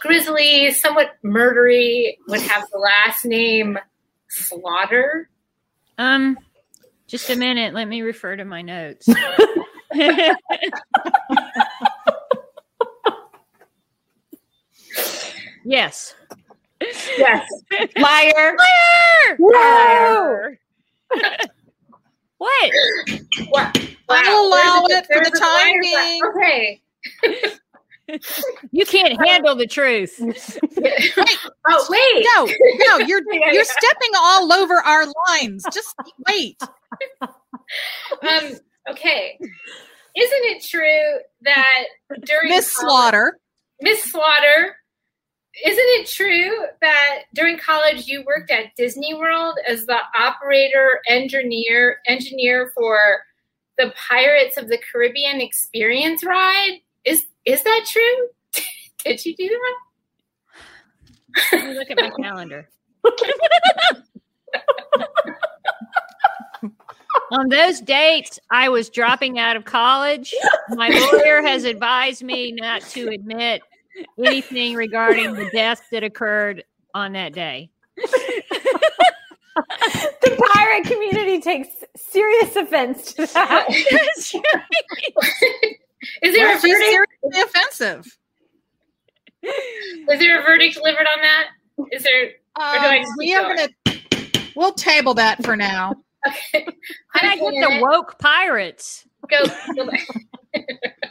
grisly, 0.00 0.72
somewhat 0.72 1.16
murdery, 1.24 2.16
would 2.28 2.40
have 2.40 2.66
the 2.72 2.78
last 2.78 3.24
name 3.24 3.78
Slaughter? 4.28 5.28
Um, 5.98 6.38
just 7.06 7.30
a 7.30 7.36
minute. 7.36 7.74
Let 7.74 7.88
me 7.88 8.02
refer 8.02 8.36
to 8.36 8.44
my 8.44 8.62
notes. 8.62 9.08
yes. 15.64 16.14
Yes. 17.18 17.48
Liar. 17.96 18.56
Liar! 19.38 20.58
What? 22.38 22.72
Wow. 23.50 23.72
I'll 24.08 24.46
allow 24.46 24.84
There's 24.88 25.00
a- 25.00 25.02
it 25.02 25.06
for 25.06 25.24
the 25.24 25.30
there's 25.30 25.40
time 25.40 25.80
being. 25.80 26.20
Okay. 26.26 26.80
You 28.70 28.86
can't 28.86 29.18
handle 29.26 29.56
the 29.56 29.66
truth. 29.66 30.16
Oh 31.68 31.86
wait. 31.90 32.24
No, 32.36 32.44
no, 32.86 33.04
you're 33.04 33.20
Yeah, 33.32 33.46
you're 33.50 33.54
yeah. 33.54 33.62
stepping 33.64 34.10
all 34.16 34.52
over 34.52 34.74
our 34.76 35.04
lines. 35.28 35.64
Just 35.72 35.94
wait. 36.28 36.60
Um. 38.22 38.52
Okay. 38.88 39.36
Isn't 39.40 39.50
it 40.14 40.64
true 40.64 41.18
that 41.42 41.84
during 42.24 42.50
Miss 42.50 42.72
college- 42.76 42.88
Slaughter. 42.92 43.38
Miss 43.80 44.04
Slaughter, 44.04 44.76
isn't 45.64 45.84
it 45.84 46.06
true 46.08 46.66
that 46.82 47.22
during 47.34 47.58
college 47.58 48.06
you 48.06 48.22
worked 48.26 48.50
at 48.50 48.74
Disney 48.76 49.14
World 49.14 49.58
as 49.66 49.86
the 49.86 49.98
operator 50.18 51.00
engineer 51.08 51.98
engineer 52.06 52.72
for 52.74 52.98
the 53.78 53.92
Pirates 54.08 54.56
of 54.56 54.68
the 54.68 54.78
Caribbean 54.78 55.40
Experience 55.40 56.24
ride? 56.24 56.80
Is 57.04 57.24
is 57.44 57.62
that 57.62 57.86
true? 57.88 58.28
Did 59.04 59.24
you 59.24 59.34
do 59.36 59.48
that? 59.48 59.76
Let 61.52 61.66
me 61.66 61.74
look 61.74 61.90
at 61.90 61.96
my 61.96 62.10
calendar. 62.22 62.68
On 67.32 67.48
those 67.48 67.80
dates, 67.80 68.38
I 68.50 68.68
was 68.68 68.88
dropping 68.88 69.38
out 69.38 69.56
of 69.56 69.64
college. 69.64 70.32
My 70.70 70.88
lawyer 70.88 71.42
has 71.42 71.64
advised 71.64 72.22
me 72.22 72.52
not 72.52 72.82
to 72.82 73.08
admit 73.08 73.62
anything 74.24 74.74
regarding 74.74 75.34
the 75.34 75.48
death 75.50 75.82
that 75.92 76.02
occurred 76.04 76.64
on 76.94 77.12
that 77.12 77.32
day. 77.32 77.70
The 80.22 80.50
pirate 80.54 80.84
community 80.84 81.40
takes 81.40 81.68
serious 81.96 82.54
offense 82.56 83.14
to 83.14 83.26
that. 83.26 83.66
Is 86.22 86.34
there 86.34 86.46
a 86.46 86.50
Well, 86.50 86.60
she's 86.60 86.72
verdict? 86.72 86.90
seriously 87.22 87.40
offensive. 87.42 88.18
Is 89.42 90.18
there 90.20 90.40
a 90.40 90.42
verdict 90.44 90.74
delivered 90.74 91.06
on 91.06 91.20
that? 91.22 91.46
Is 91.92 92.02
there? 92.02 92.24
Um, 92.56 92.82
do 92.82 92.86
I 92.88 92.98
just 93.00 93.12
we 93.18 93.26
keep 93.26 93.38
are 93.38 93.54
going? 93.54 93.68
gonna 93.86 93.98
we'll 94.56 94.72
table 94.72 95.14
that 95.14 95.42
for 95.44 95.56
now. 95.56 95.94
Okay. 96.26 96.64
Can 96.64 96.74
I 97.30 97.36
get 97.36 97.40
the 97.52 97.78
woke 97.80 98.18
pirates? 98.18 99.06
go, 99.30 99.44
go 99.74 99.86
back. 99.90 100.06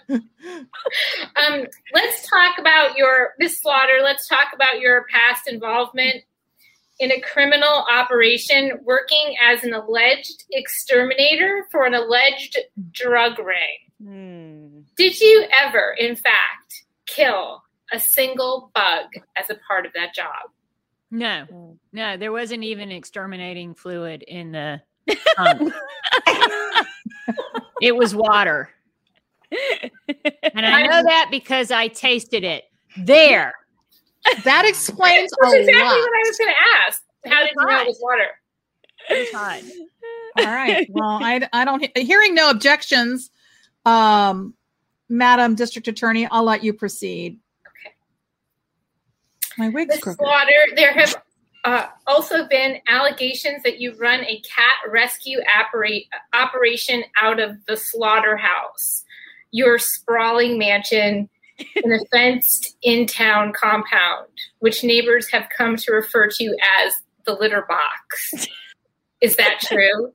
Um, 0.09 1.65
let's 1.93 2.29
talk 2.29 2.57
about 2.59 2.97
your 2.97 3.33
Miss 3.39 3.59
Slaughter. 3.59 3.99
Let's 4.03 4.27
talk 4.27 4.47
about 4.53 4.79
your 4.79 5.05
past 5.11 5.47
involvement 5.47 6.23
in 6.99 7.11
a 7.11 7.19
criminal 7.19 7.85
operation, 7.91 8.79
working 8.83 9.35
as 9.41 9.63
an 9.63 9.73
alleged 9.73 10.45
exterminator 10.51 11.65
for 11.71 11.85
an 11.85 11.93
alleged 11.93 12.57
drug 12.91 13.37
ring. 13.39 13.77
Hmm. 14.01 14.79
Did 14.95 15.19
you 15.19 15.45
ever, 15.65 15.95
in 15.99 16.15
fact, 16.15 16.85
kill 17.05 17.63
a 17.93 17.99
single 17.99 18.71
bug 18.73 19.05
as 19.35 19.49
a 19.49 19.57
part 19.67 19.85
of 19.85 19.93
that 19.93 20.13
job? 20.13 20.49
No, 21.11 21.77
no, 21.93 22.17
there 22.17 22.31
wasn't 22.31 22.63
even 22.63 22.91
exterminating 22.91 23.75
fluid 23.75 24.23
in 24.23 24.51
the 24.51 24.81
pump. 25.35 25.73
it 27.81 27.95
was 27.95 28.15
water. 28.15 28.69
And 30.53 30.65
I 30.65 30.83
know 30.83 31.03
that 31.03 31.27
because 31.31 31.71
I 31.71 31.87
tasted 31.89 32.43
it 32.43 32.63
there. 32.97 33.53
That 34.43 34.65
explains 34.65 35.31
That's 35.41 35.53
a 35.53 35.59
exactly 35.59 35.83
lot. 35.83 35.97
what 35.97 36.09
I 36.09 36.23
was 36.27 36.37
going 36.37 36.51
to 36.51 36.87
ask. 36.87 37.03
How 37.25 37.41
did 37.41 37.51
you 37.55 37.65
know 37.65 37.81
it 37.81 37.87
was 37.87 37.99
water? 38.01 38.27
It 39.09 39.19
was 39.19 39.31
hot. 39.31 39.61
All 40.37 40.53
right. 40.53 40.87
Well, 40.89 41.19
I, 41.21 41.47
I 41.53 41.65
don't 41.65 41.85
hearing 41.97 42.33
no 42.35 42.49
objections, 42.49 43.29
um, 43.85 44.53
Madam 45.09 45.55
District 45.55 45.87
Attorney. 45.87 46.27
I'll 46.31 46.43
let 46.43 46.63
you 46.63 46.73
proceed. 46.73 47.39
Okay. 47.67 47.95
My 49.57 49.69
wig's 49.69 49.95
Miss 49.95 50.03
crooked. 50.03 50.19
Slaughter, 50.19 50.75
there 50.75 50.93
have 50.93 51.15
uh, 51.65 51.87
also 52.07 52.47
been 52.47 52.79
allegations 52.87 53.63
that 53.63 53.79
you 53.79 53.95
run 53.97 54.21
a 54.21 54.39
cat 54.41 54.73
rescue 54.91 55.39
operate, 55.57 56.07
operation 56.33 57.03
out 57.21 57.39
of 57.39 57.63
the 57.65 57.77
slaughterhouse, 57.77 59.03
your 59.55 59.79
sprawling 59.79 60.57
mansion 60.57 61.29
in 61.81 61.93
a 61.93 61.99
fenced 62.11 62.75
in 62.83 63.07
town 63.07 63.53
compound, 63.53 64.27
which 64.59 64.83
neighbors 64.83 65.29
have 65.31 65.47
come 65.57 65.77
to 65.77 65.93
refer 65.93 66.27
to 66.27 66.57
as 66.83 66.93
the 67.25 67.31
litter 67.31 67.65
box. 67.69 68.47
Is 69.21 69.37
that 69.37 69.59
true? 69.63 70.11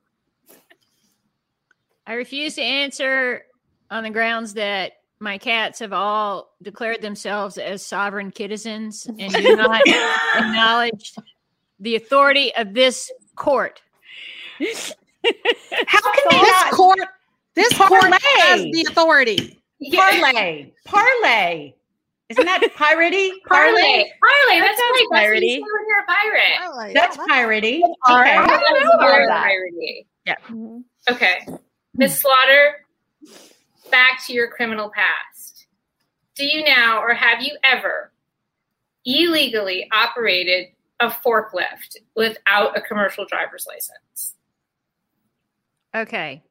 I 2.05 2.13
refuse 2.13 2.53
to 2.55 2.61
answer 2.61 3.41
on 3.89 4.03
the 4.03 4.11
grounds 4.11 4.53
that 4.53 4.91
my 5.19 5.39
cats 5.39 5.79
have 5.79 5.91
all 5.91 6.53
declared 6.61 7.01
themselves 7.01 7.57
as 7.57 7.83
sovereign 7.83 8.31
citizens 8.35 9.07
and 9.07 9.33
do 9.33 9.55
not 9.55 9.81
acknowledge 10.35 11.13
the 11.79 11.95
authority 11.95 12.53
of 12.55 12.75
this 12.75 13.11
court. 13.35 13.81
How 14.59 14.65
can 15.23 16.23
they 16.29 16.37
This 16.37 16.51
not 16.51 16.71
court, 16.73 16.99
this 17.55 17.73
court 17.77 17.89
Parlay. 17.89 18.17
has 18.21 18.61
the 18.61 18.85
authority. 18.89 19.61
parlay? 19.93 20.71
Parlay. 20.85 21.73
Isn't 22.29 22.45
that 22.45 22.61
piratey? 22.61 23.31
Parlay. 23.45 24.05
Parlay. 24.21 24.59
That's 24.61 24.79
sounds. 24.79 24.99
That's 25.01 25.09
what 25.09 25.21
piratey. 25.21 25.59
when 25.59 25.87
you're 25.87 25.99
a 25.99 26.05
pirate. 26.07 26.93
That's 26.93 27.17
yeah, 27.17 27.25
piratey. 27.27 27.81
Okay. 27.81 27.89
right. 28.07 28.37
I 28.39 28.47
don't 28.47 28.83
know 28.83 28.89
about 28.91 29.11
Very 29.11 29.25
that. 29.27 29.47
piratey. 29.47 30.05
Yeah. 30.25 30.35
Mm-hmm. 30.49 31.13
Okay. 31.13 31.47
Miss 31.95 32.17
Slaughter, 32.19 32.85
back 33.91 34.25
to 34.27 34.33
your 34.33 34.47
criminal 34.47 34.89
past. 34.95 35.65
Do 36.35 36.45
you 36.45 36.63
now 36.63 37.01
or 37.01 37.13
have 37.13 37.41
you 37.41 37.57
ever 37.63 38.13
illegally 39.05 39.89
operated 39.91 40.67
a 41.01 41.09
forklift 41.09 41.97
without 42.15 42.77
a 42.77 42.81
commercial 42.81 43.25
driver's 43.25 43.67
license? 43.67 44.35
Okay. 45.93 46.41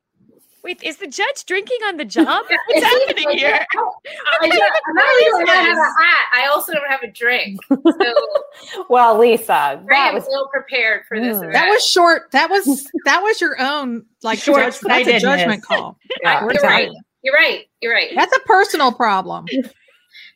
Wait, 0.63 0.83
is 0.83 0.99
the 0.99 1.07
judge 1.07 1.45
drinking 1.47 1.79
on 1.87 1.97
the 1.97 2.05
job? 2.05 2.45
What's 2.69 2.85
happening 2.85 3.31
here? 3.39 3.51
that. 3.51 3.67
I, 4.43 4.49
don't- 4.49 4.63
I 4.63 4.93
not 4.93 5.09
only 5.09 5.25
don't 5.47 5.57
have 5.57 5.77
a 5.79 5.81
hat, 5.81 6.29
I 6.35 6.49
also 6.51 6.73
don't 6.73 6.89
have 6.91 7.03
a 7.03 7.11
drink. 7.11 7.61
So 7.69 8.85
Well, 8.91 9.19
Lisa, 9.19 9.53
I 9.53 9.77
that 9.89 10.09
am 10.09 10.15
was 10.15 10.29
ill 10.33 10.49
prepared 10.53 11.05
for 11.09 11.19
this. 11.21 11.37
Mm. 11.37 11.41
event. 11.41 11.53
That 11.55 11.69
was 11.69 11.87
short. 11.87 12.31
That 12.33 12.51
was 12.51 12.87
that 13.07 13.23
was 13.23 13.41
your 13.41 13.61
own 13.61 14.05
like 14.23 14.39
judge, 14.41 14.57
that's 14.57 14.77
a 14.77 14.81
Short-sightedness. 14.81 15.23
judgment 15.23 15.63
call. 15.63 15.99
yeah, 16.23 16.41
You're 16.43 16.63
right. 16.63 16.91
You're 17.23 17.35
right. 17.35 17.65
You're 17.81 17.93
right. 17.95 18.11
That's 18.15 18.37
a 18.37 18.41
personal 18.41 18.93
problem. 18.93 19.47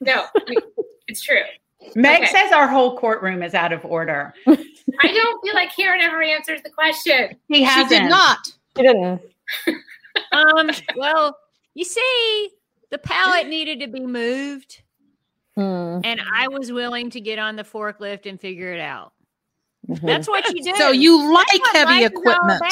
No, 0.00 0.24
it's 1.08 1.22
true. 1.22 1.40
Meg 1.94 2.22
Okay. 2.22 2.30
says 2.32 2.50
our 2.52 2.66
whole 2.66 2.96
courtroom 2.98 3.42
is 3.42 3.54
out 3.54 3.72
of 3.72 3.84
order. 3.84 4.32
I 4.46 4.54
don't 5.12 5.42
feel 5.44 5.54
like 5.54 5.74
Karin 5.76 6.00
ever 6.00 6.22
answers 6.22 6.62
the 6.62 6.70
question. 6.70 7.36
He 7.48 7.62
hasn't. 7.62 7.90
She 7.90 7.98
did 8.00 8.08
not. 8.08 8.38
She 8.76 8.82
didn't. 8.84 9.20
Um, 10.32 10.70
well, 10.96 11.36
you 11.74 11.84
see, 11.84 12.50
the 12.90 12.98
pallet 12.98 13.48
needed 13.48 13.80
to 13.80 13.88
be 13.88 14.00
moved, 14.06 14.82
Hmm. 15.56 16.00
and 16.04 16.20
I 16.34 16.48
was 16.48 16.72
willing 16.72 17.10
to 17.10 17.20
get 17.20 17.38
on 17.38 17.56
the 17.56 17.62
forklift 17.62 18.26
and 18.26 18.40
figure 18.40 18.72
it 18.72 18.80
out. 18.80 19.12
Mhm. 19.88 20.06
That's 20.06 20.28
what 20.28 20.48
you 20.52 20.62
do. 20.62 20.74
So 20.76 20.90
you 20.90 21.32
like 21.32 21.46
heavy 21.72 21.84
life 21.84 22.02
is 22.02 22.06
equipment. 22.10 22.62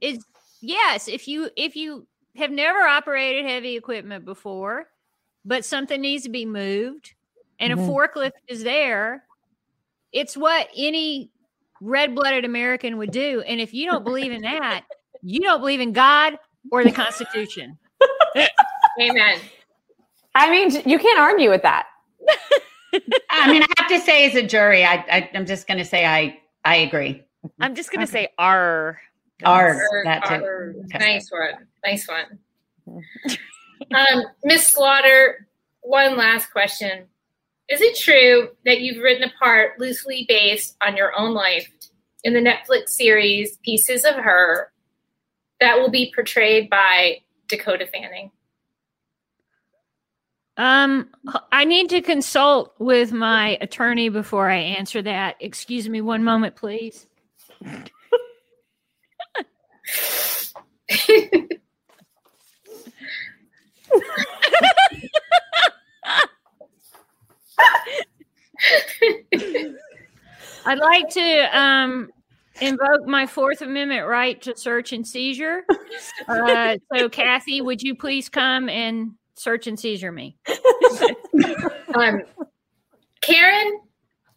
Is 0.00 0.24
yes, 0.60 1.08
if 1.08 1.28
you 1.28 1.50
if 1.56 1.76
you 1.76 2.06
have 2.36 2.50
never 2.50 2.80
operated 2.80 3.44
heavy 3.44 3.76
equipment 3.76 4.24
before, 4.24 4.90
but 5.44 5.64
something 5.64 6.00
needs 6.00 6.24
to 6.24 6.30
be 6.30 6.44
moved, 6.44 7.14
and 7.58 7.72
Mhm. 7.72 7.88
a 7.88 7.90
forklift 7.90 8.32
is 8.48 8.64
there, 8.64 9.24
it's 10.12 10.36
what 10.36 10.68
any 10.76 11.30
red-blooded 11.80 12.44
American 12.44 12.96
would 12.98 13.10
do. 13.10 13.42
And 13.42 13.60
if 13.60 13.72
you 13.74 13.86
don't 13.86 14.04
believe 14.04 14.32
in 14.32 14.42
that, 14.42 14.84
you 15.22 15.40
don't 15.40 15.60
believe 15.60 15.80
in 15.80 15.92
God 15.92 16.38
or 16.70 16.84
the 16.84 16.92
Constitution. 16.92 17.78
Amen. 19.00 19.38
I 20.34 20.50
mean, 20.50 20.70
you 20.86 20.98
can't 20.98 21.18
argue 21.18 21.50
with 21.50 21.62
that. 21.62 21.86
I 23.30 23.50
mean, 23.50 23.62
I 23.62 23.66
have 23.78 23.88
to 23.88 24.00
say, 24.00 24.28
as 24.28 24.34
a 24.34 24.42
jury, 24.46 24.84
I, 24.84 24.94
I 25.10 25.30
I'm 25.34 25.46
just 25.46 25.66
going 25.66 25.78
to 25.78 25.84
say 25.84 26.06
I 26.06 26.38
I 26.64 26.76
agree. 26.76 27.22
I'm 27.60 27.74
just 27.74 27.92
gonna 27.92 28.06
say 28.06 28.28
R. 28.38 29.00
Ours, 29.44 29.76
Or- 29.76 30.04
that 30.04 30.24
too. 30.24 30.84
Okay. 30.84 30.98
Nice 30.98 31.30
one. 31.30 31.66
Nice 31.84 32.08
one. 32.08 32.98
um, 33.94 34.22
Miss 34.44 34.66
Slaughter, 34.66 35.46
one 35.82 36.16
last 36.16 36.50
question. 36.50 37.06
Is 37.68 37.80
it 37.80 37.98
true 37.98 38.50
that 38.64 38.80
you've 38.80 39.02
written 39.02 39.24
a 39.24 39.32
part 39.38 39.78
loosely 39.78 40.24
based 40.28 40.76
on 40.82 40.96
your 40.96 41.18
own 41.18 41.34
life 41.34 41.70
in 42.22 42.32
the 42.34 42.40
Netflix 42.40 42.90
series 42.90 43.58
Pieces 43.58 44.04
of 44.04 44.14
Her 44.14 44.70
that 45.64 45.80
will 45.80 45.90
be 45.90 46.12
portrayed 46.14 46.68
by 46.68 47.22
Dakota 47.48 47.86
Fanning? 47.86 48.30
Um, 50.58 51.08
I 51.50 51.64
need 51.64 51.88
to 51.90 52.00
consult 52.02 52.74
with 52.78 53.12
my 53.12 53.58
attorney 53.60 54.08
before 54.10 54.48
I 54.50 54.58
answer 54.58 55.02
that. 55.02 55.36
Excuse 55.40 55.88
me 55.88 56.00
one 56.00 56.22
moment, 56.22 56.54
please. 56.54 57.06
I'd 70.66 70.78
like 70.78 71.08
to 71.10 71.58
um, 71.58 72.10
invoke 72.60 73.06
my 73.06 73.26
Fourth 73.26 73.62
Amendment 73.62 74.06
right 74.06 74.40
to 74.42 74.56
search 74.56 74.92
and 74.92 75.06
seizure. 75.06 75.64
Uh, 76.28 76.76
so, 76.94 77.08
Kathy, 77.08 77.60
would 77.60 77.82
you 77.82 77.94
please 77.94 78.28
come 78.28 78.68
and 78.68 79.12
search 79.34 79.66
and 79.66 79.78
seizure 79.78 80.12
me? 80.12 80.36
Um, 81.94 82.22
Karin, 83.20 83.80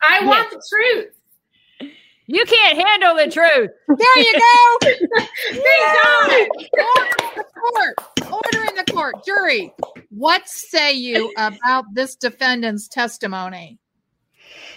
I 0.04 0.24
want 0.24 0.52
the 0.52 0.62
truth. 0.70 1.92
You 2.28 2.46
can't 2.46 2.78
handle 2.78 3.16
the 3.16 3.32
truth. 3.32 3.72
There 3.88 4.20
you 4.20 4.34
go. 4.34 4.78
Thank 5.54 6.70
God. 6.76 6.94
Order 6.94 7.24
in 7.24 7.36
the 7.36 7.46
court. 7.56 7.96
Order 8.32 8.70
in 8.70 8.76
the 8.76 8.92
court. 8.94 9.26
Jury, 9.26 9.74
what 10.10 10.48
say 10.48 10.94
you 10.94 11.34
about 11.38 11.86
this 11.94 12.16
defendant's 12.16 12.88
testimony? 12.88 13.80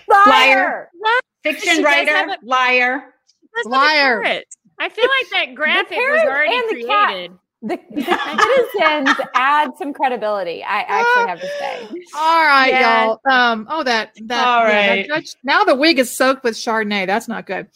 Liar. 0.09 0.89
She 1.45 1.53
Fiction 1.53 1.77
does 1.77 1.85
writer, 1.85 2.13
a- 2.31 2.47
liar. 2.47 3.15
That's 3.55 3.67
Liar. 3.67 4.23
I 4.79 4.89
feel 4.89 5.05
like 5.05 5.31
that 5.47 5.55
graphic 5.55 5.99
was 5.99 6.23
already 6.25 6.55
and 6.57 6.65
the 6.71 6.85
cat. 6.87 7.09
created. 7.09 7.33
The, 7.63 7.79
the 7.95 8.03
citizens 8.03 9.29
add 9.35 9.73
some 9.77 9.93
credibility. 9.93 10.63
I 10.65 10.81
actually 10.81 11.29
have 11.29 11.41
to 11.41 11.47
say. 11.59 11.89
All 12.17 12.43
right, 12.47 12.69
Yeah. 12.71 13.05
y'all. 13.05 13.21
Um, 13.31 13.67
oh, 13.69 13.83
that 13.83 14.13
that, 14.25 14.47
All 14.47 14.67
yeah, 14.67 14.83
that 14.87 14.89
right. 14.89 15.07
judge- 15.09 15.35
now 15.45 15.65
the 15.65 15.75
wig 15.75 15.99
is 15.99 16.11
soaked 16.11 16.43
with 16.43 16.55
Chardonnay. 16.55 17.07
That's 17.07 17.29
not 17.29 17.45
good. 17.47 17.67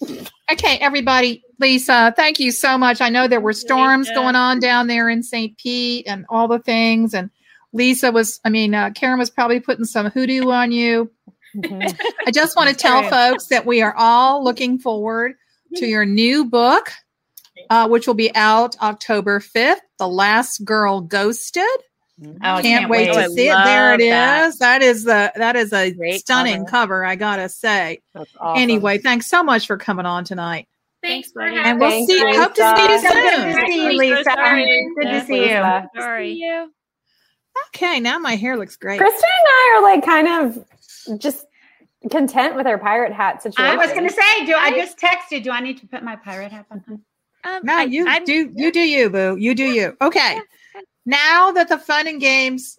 Okay, 0.50 0.78
everybody. 0.78 1.42
Lisa, 1.60 2.14
thank 2.16 2.40
you 2.40 2.50
so 2.50 2.78
much. 2.78 3.02
I 3.02 3.10
know 3.10 3.28
there 3.28 3.40
were 3.42 3.52
storms 3.52 4.08
Lisa. 4.08 4.18
going 4.20 4.36
on 4.36 4.58
down 4.58 4.86
there 4.86 5.10
in 5.10 5.22
St. 5.22 5.56
Pete 5.58 6.06
and 6.08 6.24
all 6.30 6.48
the 6.48 6.58
things. 6.60 7.12
And 7.12 7.28
Lisa 7.74 8.10
was, 8.10 8.40
I 8.44 8.48
mean, 8.48 8.74
uh, 8.74 8.90
Karin 8.94 9.18
was 9.18 9.28
probably 9.28 9.60
putting 9.60 9.84
some 9.84 10.06
hoodoo 10.06 10.50
on 10.50 10.72
you. 10.72 11.10
Mhm. 11.54 11.94
I 12.26 12.30
just 12.30 12.56
want 12.56 12.70
to 12.70 12.74
tell 12.82 13.02
True. 13.02 13.10
folks 13.10 13.46
that 13.48 13.66
we 13.66 13.82
are 13.82 13.94
all 13.98 14.42
looking 14.42 14.78
forward 14.78 15.34
to 15.76 15.86
your 15.86 16.04
new 16.04 16.44
book, 16.44 16.90
uh, 17.70 17.88
which 17.88 18.06
will 18.06 18.14
be 18.14 18.34
out 18.34 18.76
October 18.82 19.40
5th, 19.40 19.80
The 19.98 20.08
Last 20.08 20.64
Girl 20.64 21.00
Ghosted. 21.00 21.64
Oh, 22.24 22.36
I 22.42 22.62
can't, 22.62 22.88
wait, 22.88 23.08
Oh, 23.10 23.14
to 23.14 23.18
I 23.24 23.26
see 23.26 23.48
it. 23.48 23.54
There 23.64 23.94
it 23.94 24.00
is. 24.00 24.10
love 24.10 24.58
That 24.60 24.78
that. 24.78 24.82
is 24.82 25.02
the 25.04 25.32
that 25.34 25.56
is 25.56 25.72
a 25.72 25.90
Great 25.90 26.20
stunning 26.20 26.64
cover. 26.64 27.00
cover. 27.00 27.04
I 27.04 27.16
gotta 27.16 27.48
say. 27.48 28.02
Awesome. 28.14 28.28
Anyway, 28.56 28.98
thanks 28.98 29.26
so 29.28 29.42
much 29.42 29.66
for 29.66 29.76
coming 29.76 30.06
on 30.06 30.22
tonight, 30.24 30.68
Thanks 31.02 31.32
for 31.32 31.42
buddy. 31.42 31.56
having 31.56 31.70
and 31.72 31.80
we'll 31.80 31.90
Thanks, 31.90 32.12
see. 32.12 32.24
Lisa. 32.24 32.40
Hope 32.40 32.54
to 32.54 32.76
see 32.76 32.92
you 32.92 33.00
So 33.00 33.08
good 33.08 33.30
to 33.30 33.52
soon. 33.52 33.66
see 33.66 33.82
you, 33.82 33.88
I'm 33.90 33.96
Lisa. 33.96 34.94
Good 34.96 35.10
to 35.10 35.24
see 35.26 35.34
you. 35.36 35.42
Lisa. 35.42 35.90
Sorry. 35.98 36.68
Okay, 37.74 37.98
now 38.00 38.18
my 38.20 38.36
hair 38.36 38.56
looks 38.56 38.76
great. 38.76 38.98
Kristen 39.00 39.18
and 39.22 39.48
I 39.48 39.74
are 39.76 39.82
like 39.82 40.04
kind 40.04 40.28
of 40.28 41.18
just 41.20 41.44
content 42.10 42.54
with 42.56 42.66
our 42.66 42.78
pirate 42.78 43.12
hat 43.12 43.42
situation. 43.42 43.72
I 43.72 43.76
was 43.76 43.92
going 43.92 44.06
to 44.08 44.12
say, 44.12 44.46
do 44.46 44.54
I 44.54 44.70
just 44.72 44.98
texted? 44.98 45.42
Do 45.44 45.50
I 45.50 45.60
need 45.60 45.78
to 45.78 45.86
put 45.86 46.02
my 46.02 46.16
pirate 46.16 46.52
hat 46.52 46.66
on? 46.70 46.82
Um, 47.44 47.60
No, 47.62 47.76
I- 47.78 47.82
you 47.84 48.06
I'm- 48.08 48.24
do 48.24 48.50
you 48.54 48.72
do 48.72 48.80
you, 48.80 49.10
boo. 49.10 49.36
You 49.38 49.54
do 49.54 49.64
you. 49.64 49.96
Okay. 50.00 50.38
Now 51.06 51.52
that 51.52 51.68
the 51.68 51.78
fun 51.78 52.06
and 52.06 52.20
games, 52.20 52.76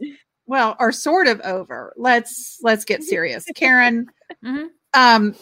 well, 0.48 0.76
are 0.80 0.92
sort 0.92 1.28
of 1.28 1.40
over, 1.42 1.94
let's 1.98 2.58
let's 2.62 2.86
get 2.86 3.04
serious. 3.14 3.46
Karin, 3.56 4.08
Mhm. 4.44 4.70
um, 4.94 5.36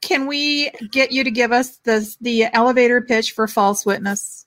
can 0.00 0.26
we 0.26 0.70
get 0.90 1.12
you 1.12 1.22
to 1.24 1.30
give 1.30 1.52
us 1.52 1.76
the 1.84 2.10
the 2.22 2.44
elevator 2.44 3.02
pitch 3.02 3.32
for 3.32 3.46
false 3.46 3.84
witness? 3.84 4.46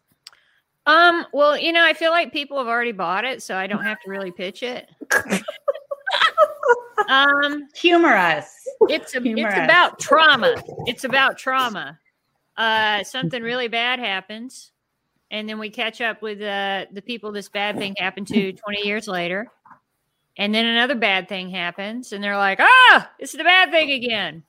Um, 0.88 1.28
well, 1.32 1.56
you 1.56 1.72
know, 1.72 1.84
I 1.86 1.94
feel 1.94 2.10
like 2.10 2.34
people 2.34 2.58
have 2.58 2.66
already 2.68 2.94
bought 2.94 3.24
it, 3.26 3.44
so 3.44 3.56
I 3.56 3.68
don't 3.68 3.84
have 3.84 4.00
to 4.02 4.10
really 4.10 4.32
pitch 4.32 4.64
it. 4.64 4.90
um, 7.08 7.68
Humor 7.76 8.16
us. 8.16 8.54
it's 8.90 9.16
a, 9.16 9.22
Humor 9.22 9.48
it's 9.48 9.58
us. 9.58 9.64
about 9.66 10.00
trauma. 10.00 10.56
It's 10.86 11.04
about 11.04 11.38
trauma. 11.38 12.00
Uh, 12.58 13.04
something 13.04 13.42
really 13.42 13.68
bad 13.70 14.00
happens, 14.00 14.72
and 15.32 15.48
then 15.48 15.60
we 15.60 15.70
catch 15.70 16.02
up 16.02 16.22
with 16.22 16.42
uh, 16.42 16.86
the 16.92 17.02
people 17.02 17.32
this 17.32 17.48
bad 17.50 17.78
thing 17.78 17.96
happened 17.98 18.28
to 18.28 18.52
20 18.52 18.86
years 18.86 19.08
later. 19.08 19.48
And 20.38 20.54
then 20.56 20.66
another 20.66 20.96
bad 20.96 21.28
thing 21.28 21.50
happens, 21.50 22.12
and 22.14 22.24
they're 22.24 22.38
like, 22.38 22.60
ah, 22.62 23.12
it's 23.20 23.34
the 23.34 23.44
bad 23.44 23.72
thing 23.72 23.92
again. 23.92 24.44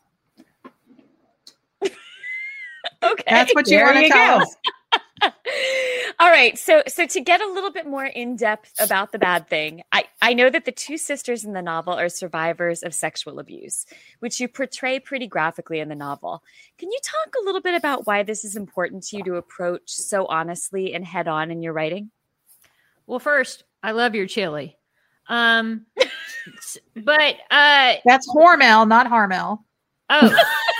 okay. 1.82 3.24
That's 3.28 3.54
what 3.54 3.66
you 3.68 3.76
There 3.78 3.86
want 3.86 3.98
to 3.98 4.08
tell 4.08 4.38
go. 4.38 4.42
us. 4.44 4.56
All 6.18 6.30
right. 6.30 6.58
So 6.58 6.82
so 6.86 7.06
to 7.06 7.20
get 7.20 7.40
a 7.40 7.46
little 7.52 7.72
bit 7.72 7.86
more 7.86 8.04
in 8.04 8.36
depth 8.36 8.72
about 8.80 9.12
the 9.12 9.18
bad 9.18 9.48
thing, 9.48 9.82
I, 9.92 10.04
I 10.20 10.34
know 10.34 10.50
that 10.50 10.64
the 10.64 10.72
two 10.72 10.98
sisters 10.98 11.44
in 11.44 11.52
the 11.52 11.62
novel 11.62 11.94
are 11.94 12.08
survivors 12.08 12.82
of 12.82 12.94
sexual 12.94 13.38
abuse, 13.38 13.86
which 14.18 14.38
you 14.40 14.48
portray 14.48 14.98
pretty 15.00 15.26
graphically 15.26 15.80
in 15.80 15.88
the 15.88 15.94
novel. 15.94 16.42
Can 16.78 16.90
you 16.90 16.98
talk 17.02 17.34
a 17.40 17.44
little 17.44 17.60
bit 17.60 17.74
about 17.74 18.06
why 18.06 18.22
this 18.22 18.44
is 18.44 18.56
important 18.56 19.04
to 19.08 19.16
you 19.16 19.24
to 19.24 19.34
approach 19.36 19.90
so 19.90 20.26
honestly 20.26 20.94
and 20.94 21.04
head 21.04 21.28
on 21.28 21.50
in 21.50 21.62
your 21.62 21.72
writing? 21.72 22.10
Well, 23.06 23.18
first, 23.18 23.64
I 23.82 23.92
love 23.92 24.14
your 24.14 24.26
chili. 24.26 24.76
Um, 25.28 25.86
but 26.96 27.36
uh, 27.50 27.94
That's 28.04 28.28
Hormel, 28.28 28.86
not 28.86 29.06
Harmel. 29.06 29.64
oh, 30.10 30.36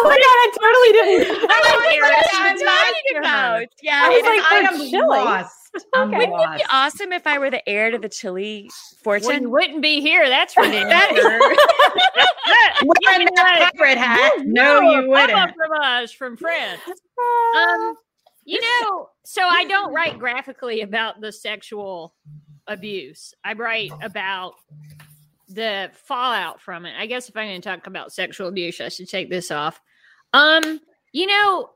Oh 0.00 0.04
my 0.04 0.16
god, 0.16 0.22
I 0.22 0.50
totally 0.54 0.92
didn't. 0.92 1.48
I 1.50 1.56
know 1.68 1.76
what 1.76 1.94
you're 1.94 2.04
I'm 2.06 2.58
talking 2.58 3.18
about. 3.18 3.66
Yeah, 3.82 4.00
I 4.04 4.08
was 4.10 4.22
like, 4.22 4.52
I 4.52 4.58
am 4.72 4.90
chili. 4.90 5.18
lost. 5.18 5.54
I'm 5.94 6.10
wouldn't 6.10 6.32
it 6.32 6.58
be 6.58 6.64
awesome 6.70 7.12
if 7.12 7.26
I 7.26 7.38
were 7.38 7.50
the 7.50 7.66
heir 7.68 7.90
to 7.90 7.98
the 7.98 8.08
chili 8.08 8.70
well, 9.04 9.20
fortune? 9.20 9.42
you 9.42 9.50
wouldn't 9.50 9.82
be 9.82 10.00
here. 10.00 10.28
That's 10.28 10.54
for 10.54 10.62
damn 10.70 10.88
That- 10.88 11.10
sure. 11.14 11.40
Wearing 13.04 13.22
You 13.22 13.28
that 13.36 13.56
got- 13.58 13.74
pirate 13.76 13.98
hat. 13.98 14.32
No, 14.44 14.80
No, 14.80 14.90
you 15.00 15.08
wouldn't. 15.08 15.54
fromage 15.54 16.16
from 16.16 16.36
France. 16.36 16.80
Um, 16.86 17.94
you 18.44 18.60
know, 18.60 19.08
so 19.24 19.42
I 19.42 19.64
don't 19.66 19.92
write 19.92 20.18
graphically 20.18 20.80
about 20.80 21.20
the 21.20 21.32
sexual 21.32 22.14
abuse. 22.66 23.34
I 23.44 23.52
write 23.54 23.92
about 24.02 24.54
the 25.48 25.90
fallout 25.94 26.60
from 26.60 26.86
it. 26.86 26.94
I 26.98 27.06
guess 27.06 27.28
if 27.28 27.36
I'm 27.36 27.46
going 27.48 27.60
to 27.60 27.68
talk 27.68 27.86
about 27.86 28.12
sexual 28.12 28.48
abuse, 28.48 28.80
I 28.80 28.88
should 28.88 29.08
take 29.08 29.28
this 29.30 29.50
off. 29.50 29.80
Um, 30.32 30.80
you 31.12 31.26
know, 31.26 31.70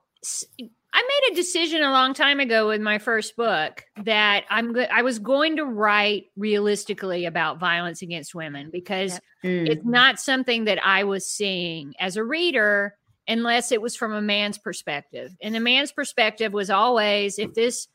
I 0.94 1.02
made 1.02 1.32
a 1.32 1.34
decision 1.34 1.82
a 1.82 1.90
long 1.90 2.12
time 2.12 2.38
ago 2.38 2.68
with 2.68 2.80
my 2.80 2.98
first 2.98 3.34
book 3.36 3.84
that 4.04 4.44
I'm 4.50 4.72
go- 4.74 4.86
I 4.92 5.02
was 5.02 5.18
going 5.18 5.56
to 5.56 5.64
write 5.64 6.26
realistically 6.36 7.24
about 7.24 7.58
violence 7.58 8.02
against 8.02 8.34
women 8.34 8.70
because 8.70 9.18
Mm. 9.42 9.68
it's 9.68 9.84
not 9.84 10.20
something 10.20 10.64
that 10.66 10.78
I 10.86 11.02
was 11.04 11.26
seeing 11.26 11.94
as 11.98 12.16
a 12.16 12.22
reader 12.22 12.96
unless 13.26 13.72
it 13.72 13.80
was 13.80 13.96
from 13.96 14.12
a 14.12 14.20
man's 14.22 14.58
perspective. 14.58 15.34
And 15.40 15.54
the 15.54 15.60
man's 15.60 15.92
perspective 15.92 16.52
was 16.52 16.70
always 16.70 17.38
if 17.38 17.54
this, 17.54 17.88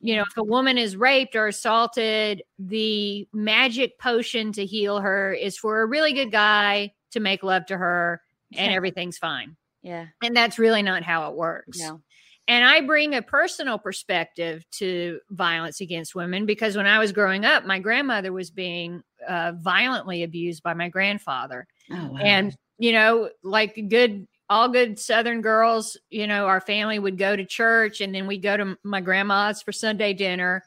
you 0.00 0.14
know, 0.16 0.22
if 0.22 0.36
a 0.36 0.42
woman 0.44 0.78
is 0.78 0.96
raped 0.96 1.34
or 1.36 1.46
assaulted, 1.48 2.42
the 2.58 3.26
magic 3.32 3.98
potion 3.98 4.52
to 4.52 4.64
heal 4.64 5.00
her 5.00 5.32
is 5.32 5.58
for 5.58 5.80
a 5.82 5.86
really 5.86 6.12
good 6.12 6.30
guy 6.30 6.94
to 7.10 7.20
make 7.20 7.42
love 7.42 7.66
to 7.66 7.76
her 7.76 8.22
and 8.56 8.72
everything's 8.72 9.18
fine. 9.18 9.56
Yeah, 9.84 10.06
And 10.22 10.34
that's 10.34 10.58
really 10.58 10.82
not 10.82 11.02
how 11.02 11.30
it 11.30 11.36
works. 11.36 11.78
no, 11.78 12.00
And 12.48 12.64
I 12.64 12.80
bring 12.80 13.14
a 13.14 13.20
personal 13.20 13.78
perspective 13.78 14.64
to 14.78 15.20
violence 15.30 15.82
against 15.82 16.14
women 16.14 16.46
because 16.46 16.74
when 16.74 16.86
I 16.86 16.98
was 16.98 17.12
growing 17.12 17.44
up, 17.44 17.66
my 17.66 17.78
grandmother 17.78 18.32
was 18.32 18.50
being 18.50 19.02
uh, 19.28 19.52
violently 19.56 20.22
abused 20.22 20.62
by 20.62 20.72
my 20.72 20.88
grandfather. 20.88 21.66
Oh, 21.92 22.12
wow. 22.12 22.18
And, 22.18 22.56
you 22.78 22.92
know, 22.92 23.28
like 23.42 23.78
good, 23.88 24.26
all 24.48 24.70
good 24.70 24.98
Southern 24.98 25.42
girls, 25.42 25.98
you 26.08 26.26
know, 26.26 26.46
our 26.46 26.62
family 26.62 26.98
would 26.98 27.18
go 27.18 27.36
to 27.36 27.44
church 27.44 28.00
and 28.00 28.14
then 28.14 28.26
we'd 28.26 28.42
go 28.42 28.56
to 28.56 28.78
my 28.84 29.02
grandma's 29.02 29.60
for 29.60 29.72
Sunday 29.72 30.14
dinner. 30.14 30.64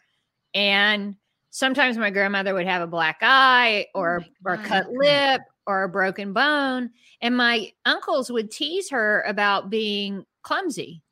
And 0.54 1.16
sometimes 1.50 1.98
my 1.98 2.12
grandmother 2.12 2.54
would 2.54 2.68
have 2.68 2.84
a 2.84 2.88
black 2.88 3.18
eye 3.22 3.88
or, 3.96 4.24
or 4.46 4.54
a 4.54 4.58
cut 4.60 4.92
lip 4.92 5.42
or 5.68 5.84
a 5.84 5.90
broken 5.90 6.34
bone. 6.34 6.90
And 7.22 7.38
my 7.38 7.72
uncles 7.86 8.32
would 8.32 8.50
tease 8.50 8.90
her 8.90 9.22
about 9.28 9.70
being 9.70 10.26
clumsy. 10.42 11.04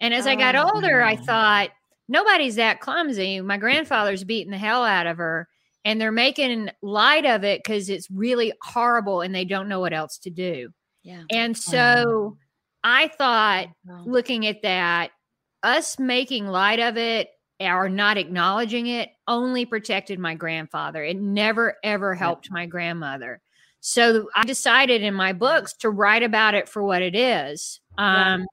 And 0.00 0.14
as 0.14 0.26
I 0.26 0.36
got 0.36 0.54
Oh, 0.54 0.70
older, 0.74 1.02
I 1.02 1.16
thought, 1.16 1.70
nobody's 2.08 2.54
that 2.56 2.80
clumsy. 2.80 3.40
My 3.40 3.56
grandfather's 3.56 4.24
beating 4.24 4.50
the 4.52 4.58
hell 4.58 4.84
out 4.84 5.06
of 5.06 5.16
her 5.16 5.48
and 5.84 6.00
they're 6.00 6.12
making 6.12 6.70
light 6.82 7.24
of 7.24 7.44
it 7.44 7.62
because 7.62 7.88
it's 7.88 8.10
really 8.10 8.52
horrible 8.62 9.20
and 9.22 9.34
they 9.34 9.44
don't 9.44 9.68
know 9.68 9.80
what 9.80 9.92
else 9.92 10.18
to 10.18 10.30
do. 10.30 10.70
yeah. 11.02 11.22
And 11.30 11.56
so 11.56 12.36
I 12.84 13.08
thought, 13.08 13.68
looking 14.04 14.46
at 14.46 14.62
that, 14.62 15.10
us 15.62 15.98
making 15.98 16.46
light 16.46 16.78
of 16.80 16.96
it 16.96 17.28
or 17.60 17.88
not 17.88 18.18
acknowledging 18.18 18.86
it 18.86 19.08
only 19.26 19.64
protected 19.64 20.18
my 20.18 20.34
grandfather. 20.34 21.02
It 21.02 21.16
never, 21.16 21.76
ever 21.82 22.14
helped 22.14 22.50
my 22.50 22.66
grandmother. 22.66 23.40
So 23.80 24.28
I 24.34 24.44
decided 24.44 25.02
in 25.02 25.14
my 25.14 25.32
books 25.32 25.74
to 25.78 25.90
write 25.90 26.22
about 26.22 26.54
it 26.54 26.68
for 26.68 26.82
what 26.82 27.02
it 27.02 27.14
is. 27.14 27.80
Um, 27.98 28.46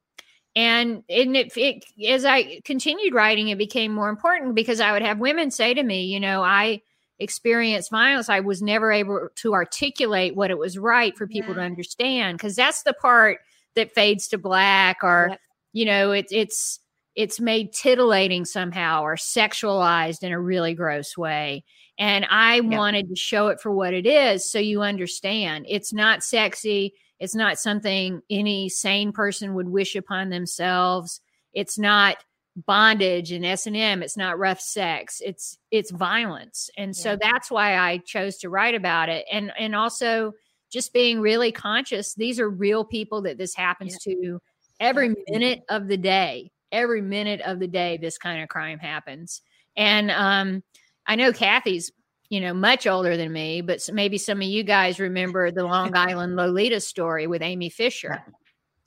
and 0.56 1.04
and 1.10 1.36
it, 1.36 1.58
it 1.58 1.84
as 2.08 2.26
I 2.26 2.62
continued 2.64 3.14
writing, 3.14 3.48
it 3.48 3.58
became 3.58 3.94
more 3.94 4.10
important 4.10 4.54
because 4.54 4.80
I 4.80 4.92
would 4.92 5.02
have 5.02 5.20
women 5.20 5.50
say 5.50 5.74
to 5.74 5.82
me, 5.84 6.06
you 6.06 6.20
know, 6.20 6.44
I 6.44 6.82
experienced 7.20 7.90
violence. 7.92 8.30
I 8.30 8.42
was 8.42 8.62
never 8.62 8.92
able 8.92 9.30
to 9.36 9.54
articulate 9.54 10.36
what 10.36 10.52
it 10.52 10.58
was 10.58 10.78
right 10.78 11.18
for 11.18 11.28
people 11.28 11.56
to 11.56 11.62
understand 11.62 12.38
because 12.38 12.56
that's 12.56 12.84
the 12.84 12.94
part 12.94 13.40
that 13.76 13.94
fades 13.94 14.28
to 14.30 14.38
black 14.38 14.98
or 15.04 15.28
Yep. 15.32 15.40
you 15.74 15.86
know 15.86 16.12
it's 16.12 16.32
it's 16.32 16.80
it's 17.16 17.40
made 17.40 17.74
titillating 17.74 18.46
somehow 18.46 19.04
or 19.04 19.16
sexualized 19.16 20.24
in 20.24 20.32
a 20.32 20.40
really 20.40 20.74
gross 20.74 21.18
way 21.18 21.64
and 21.98 22.26
i 22.30 22.60
wanted 22.62 23.08
to 23.10 23.16
show 23.16 23.48
it 23.48 23.62
for 23.62 23.72
what 23.72 23.94
it 23.94 24.06
is 24.06 24.50
so 24.50 24.60
you 24.60 24.82
understand. 24.82 25.66
It's 25.70 25.94
not 25.94 26.24
sexy. 26.24 26.94
It's 27.20 27.36
not 27.36 27.60
something 27.60 28.22
any 28.30 28.68
sane 28.68 29.12
person 29.14 29.54
would 29.54 29.70
wish 29.70 29.96
upon 29.96 30.30
themselves. 30.30 31.22
It's 31.54 31.78
not 31.80 32.18
bondage 32.56 33.32
and 33.32 33.44
s&m 33.44 34.04
it's 34.04 34.18
not 34.18 34.38
rough 34.38 34.60
sex. 34.62 35.22
It's 35.26 35.58
it's 35.72 35.92
violence. 35.92 36.70
And 36.78 36.96
so 36.96 37.16
that's 37.20 37.50
why 37.50 37.78
i 37.78 37.98
chose 38.00 38.38
to 38.40 38.50
write 38.50 38.76
about 38.76 39.10
it. 39.10 39.26
And 39.32 39.52
and 39.58 39.76
also 39.76 40.34
just 40.72 40.94
being 40.94 41.20
really 41.22 41.52
conscious 41.52 42.14
these 42.16 42.40
are 42.40 42.50
real 42.50 42.84
people 42.84 43.22
that 43.24 43.38
this 43.38 43.56
happens 43.56 43.98
to 44.00 44.40
every 44.80 45.16
minute 45.30 45.62
of 45.70 45.88
the 45.88 45.98
day. 45.98 46.52
Every 46.72 47.02
minute 47.02 47.42
of 47.42 47.60
the 47.60 47.68
day 47.68 47.98
this 47.98 48.18
kind 48.18 48.42
of 48.44 48.50
crime 48.50 48.80
happens. 48.80 49.42
And 49.76 50.12
um 50.12 50.64
i 51.08 51.16
know 51.16 51.32
kathy's 51.34 51.92
you 52.30 52.40
know 52.40 52.54
much 52.54 52.88
older 52.88 53.16
than 53.18 53.32
me 53.32 53.62
but 53.62 53.80
maybe 53.94 54.18
some 54.18 54.40
of 54.42 54.48
you 54.48 54.64
guys 54.64 55.00
remember 55.00 55.52
the 55.52 55.64
long 55.64 55.96
island 55.96 56.36
lolita 56.36 56.80
story 56.80 57.28
with 57.28 57.42
amy 57.42 57.70
fisher 57.70 58.24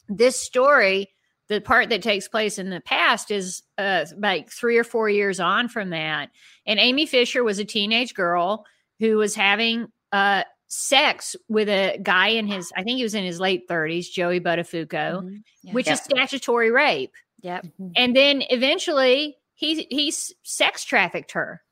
this 0.09 0.37
story 0.41 1.11
the 1.49 1.61
part 1.61 1.91
that 1.91 2.03
takes 2.03 2.27
place 2.27 2.59
in 2.59 2.71
the 2.71 2.81
past 2.81 3.31
is 3.31 3.63
uh, 3.79 4.05
like 4.19 4.51
three 4.51 4.77
or 4.79 4.83
four 4.85 5.09
years 5.09 5.39
on 5.41 5.69
from 5.69 5.91
that 5.91 6.31
and 6.67 6.79
amy 6.81 7.07
fisher 7.07 7.45
was 7.45 7.59
a 7.59 7.65
teenage 7.65 8.15
girl 8.15 8.65
who 8.99 9.17
was 9.17 9.35
having 9.35 9.87
uh 10.13 10.43
sex 10.69 11.37
with 11.49 11.69
a 11.69 11.97
guy 12.03 12.29
in 12.29 12.47
his 12.49 12.73
i 12.77 12.83
think 12.83 12.97
he 12.97 13.03
was 13.05 13.15
in 13.15 13.23
his 13.25 13.39
late 13.39 13.69
30s 13.69 14.11
joey 14.11 14.41
buttafuoco 14.41 15.23
Mhm. 15.23 15.43
Yeah. 15.63 15.73
which 15.73 15.89
is 15.89 16.01
statutory 16.01 16.71
rape 16.73 17.13
Yep. 17.43 17.67
and 17.95 18.17
then 18.17 18.43
eventually 18.51 19.37
he 19.55 19.87
he 19.91 20.11
sex 20.43 20.85
trafficked 20.85 21.33
her 21.33 21.63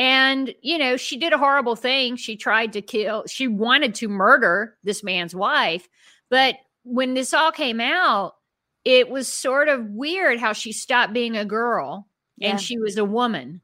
and 0.00 0.54
you 0.62 0.78
know 0.78 0.96
she 0.96 1.18
did 1.18 1.34
a 1.34 1.38
horrible 1.38 1.76
thing. 1.76 2.16
She 2.16 2.36
tried 2.36 2.72
to 2.72 2.80
kill 2.80 3.24
she 3.26 3.46
wanted 3.46 3.94
to 3.96 4.08
murder 4.08 4.78
this 4.82 5.04
man's 5.04 5.34
wife. 5.34 5.88
But 6.30 6.56
when 6.84 7.12
this 7.12 7.34
all 7.34 7.52
came 7.52 7.80
out 7.80 8.34
it 8.86 9.10
was 9.10 9.28
sort 9.28 9.68
of 9.68 9.84
weird 9.90 10.40
how 10.40 10.54
she 10.54 10.72
stopped 10.72 11.12
being 11.12 11.36
a 11.36 11.44
girl 11.44 12.08
Yeah. 12.38 12.52
and 12.52 12.60
she 12.60 12.78
was 12.78 12.96
a 12.96 13.04
woman. 13.04 13.60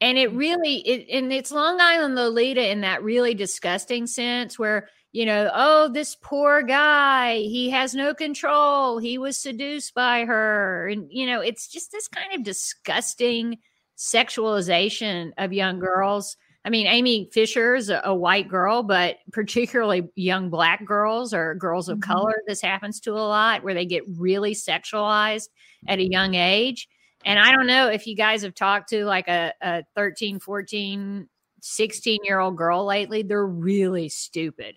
And 0.00 0.16
it 0.16 0.28
mm-hmm. 0.28 0.38
really 0.38 0.76
it 0.86 1.08
and 1.10 1.32
it's 1.32 1.50
long 1.50 1.80
island 1.80 2.14
lolita 2.14 2.70
in 2.70 2.82
that 2.82 3.02
really 3.02 3.34
disgusting 3.34 4.06
sense 4.06 4.56
where 4.56 4.88
you 5.10 5.26
know 5.26 5.50
oh 5.52 5.88
this 5.88 6.16
poor 6.22 6.62
guy 6.62 7.38
he 7.38 7.70
has 7.70 7.92
no 7.92 8.14
control. 8.14 8.98
He 8.98 9.18
was 9.18 9.36
seduced 9.36 9.94
by 9.94 10.26
her. 10.26 10.86
And 10.86 11.08
you 11.10 11.26
know 11.26 11.40
it's 11.40 11.66
just 11.66 11.90
this 11.90 12.06
kind 12.06 12.34
of 12.34 12.44
disgusting 12.44 13.58
sexualization 13.96 15.32
of 15.38 15.52
young 15.52 15.78
girls 15.78 16.36
i 16.64 16.70
mean 16.70 16.86
amy 16.86 17.28
fisher 17.32 17.74
is 17.74 17.88
a, 17.88 18.00
a 18.04 18.14
white 18.14 18.48
girl 18.48 18.82
but 18.82 19.16
particularly 19.32 20.02
young 20.16 20.50
black 20.50 20.84
girls 20.84 21.32
or 21.32 21.54
girls 21.54 21.88
of 21.88 21.98
Mhm. 21.98 22.02
color 22.02 22.34
this 22.46 22.60
happens 22.60 23.00
to 23.00 23.12
a 23.12 23.14
lot 23.26 23.62
where 23.64 23.74
they 23.74 23.86
get 23.86 24.02
really 24.18 24.54
sexualized 24.54 25.48
at 25.88 25.98
a 25.98 26.08
young 26.08 26.34
age 26.34 26.88
and 27.24 27.40
I 27.40 27.50
don't 27.52 27.66
know 27.66 27.88
if 27.88 28.06
you 28.06 28.14
guys 28.14 28.42
have 28.42 28.54
talked 28.54 28.90
to 28.90 29.04
like 29.04 29.26
a, 29.26 29.52
a 29.60 29.82
13, 29.96 30.38
14, 30.38 31.28
16 31.60 32.20
year 32.22 32.38
old 32.38 32.56
girl 32.56 32.84
lately. 32.84 33.22
They're 33.24 33.44
really 33.44 34.08
stupid. 34.08 34.76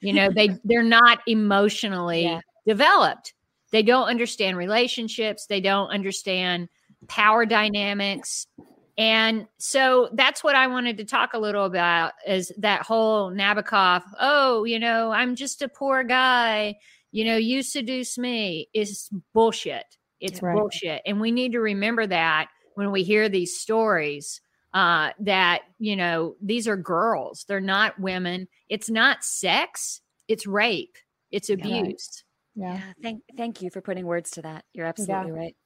You 0.00 0.12
know, 0.12 0.28
they 0.30 0.50
they're 0.64 0.82
not 0.82 1.20
emotionally 1.26 2.24
Yeah. 2.24 2.40
developed. 2.66 3.32
They 3.70 3.82
don't 3.82 4.08
understand 4.08 4.58
relationships. 4.58 5.46
They 5.46 5.62
don't 5.62 5.88
understand 5.88 6.68
power 7.08 7.46
dynamics. 7.46 8.46
And 8.98 9.46
so 9.58 10.08
that's 10.14 10.42
what 10.42 10.54
I 10.54 10.68
wanted 10.68 10.96
to 10.98 11.04
talk 11.04 11.34
a 11.34 11.38
little 11.38 11.64
about 11.64 12.12
is 12.26 12.50
that 12.58 12.82
whole 12.82 13.30
Nabokov, 13.30 14.02
oh, 14.18 14.64
you 14.64 14.78
know, 14.78 15.12
I'm 15.12 15.36
just 15.36 15.60
a 15.60 15.68
poor 15.68 16.02
guy. 16.02 16.76
You 17.12 17.24
know, 17.24 17.36
you 17.36 17.62
seduce 17.62 18.16
me 18.16 18.68
is 18.72 19.10
bullshit. 19.34 19.84
It's 20.20 20.40
Right. 20.42 20.54
bullshit. 20.54 21.02
And 21.04 21.20
we 21.20 21.30
need 21.30 21.52
to 21.52 21.60
remember 21.60 22.06
that 22.06 22.48
when 22.74 22.90
we 22.90 23.02
hear 23.02 23.28
these 23.28 23.58
stories 23.58 24.40
uh, 24.74 25.12
that, 25.20 25.62
you 25.78 25.96
know, 25.96 26.36
these 26.42 26.68
are 26.68 26.76
girls. 26.76 27.44
They're 27.48 27.60
not 27.60 27.98
women. 27.98 28.48
It's 28.68 28.90
not 28.90 29.24
sex, 29.24 30.02
it's 30.28 30.46
rape, 30.46 30.96
it's 31.30 31.48
Right. 31.48 31.58
abuse. 31.60 32.24
Yeah. 32.54 32.74
Yeah. 32.74 32.92
Thank 33.02 33.22
thank 33.36 33.62
you 33.62 33.70
for 33.70 33.80
putting 33.80 34.06
words 34.06 34.30
to 34.32 34.42
that. 34.42 34.64
You're 34.72 34.86
absolutely 34.86 35.30
right. 35.30 35.56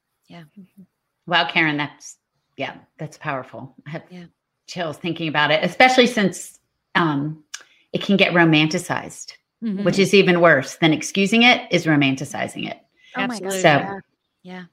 Wow, 1.31 1.49
Karin, 1.49 1.77
that's 1.77 2.17
yeah, 2.57 2.75
that's 2.99 3.17
powerful. 3.17 3.75
I 3.87 3.91
have 3.91 4.03
Yeah. 4.11 4.25
chills 4.67 4.99
thinking 4.99 5.29
about 5.29 5.51
it, 5.51 5.65
especially 5.65 6.07
since 6.07 6.59
um, 6.97 7.45
it 7.93 8.03
can 8.03 8.17
get 8.17 8.33
romanticized, 8.33 9.35
Mhm. 9.63 9.85
which 9.85 9.99
is 9.99 10.13
even 10.13 10.41
worse 10.41 10.77
than 10.77 10.93
excusing 10.93 11.43
it 11.45 11.67
is 11.71 11.87
romanticizing 11.87 12.69
it. 12.69 12.79
oh 13.17 13.27
my 13.29 13.39
god. 13.41 13.53
So- 13.53 13.69
yeah. 13.69 14.01
yeah. 14.43 14.65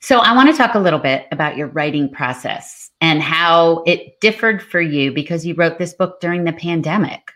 So 0.00 0.18
I 0.18 0.34
want 0.34 0.50
to 0.50 0.56
talk 0.56 0.74
a 0.74 0.78
little 0.78 0.98
bit 0.98 1.26
about 1.32 1.56
your 1.56 1.68
writing 1.68 2.08
process 2.10 2.90
and 3.00 3.22
how 3.22 3.82
it 3.86 4.20
differed 4.20 4.62
for 4.62 4.80
you 4.80 5.12
because 5.12 5.44
you 5.46 5.54
wrote 5.54 5.78
this 5.78 5.94
book 5.94 6.20
during 6.20 6.44
the 6.44 6.52
pandemic. 6.52 7.32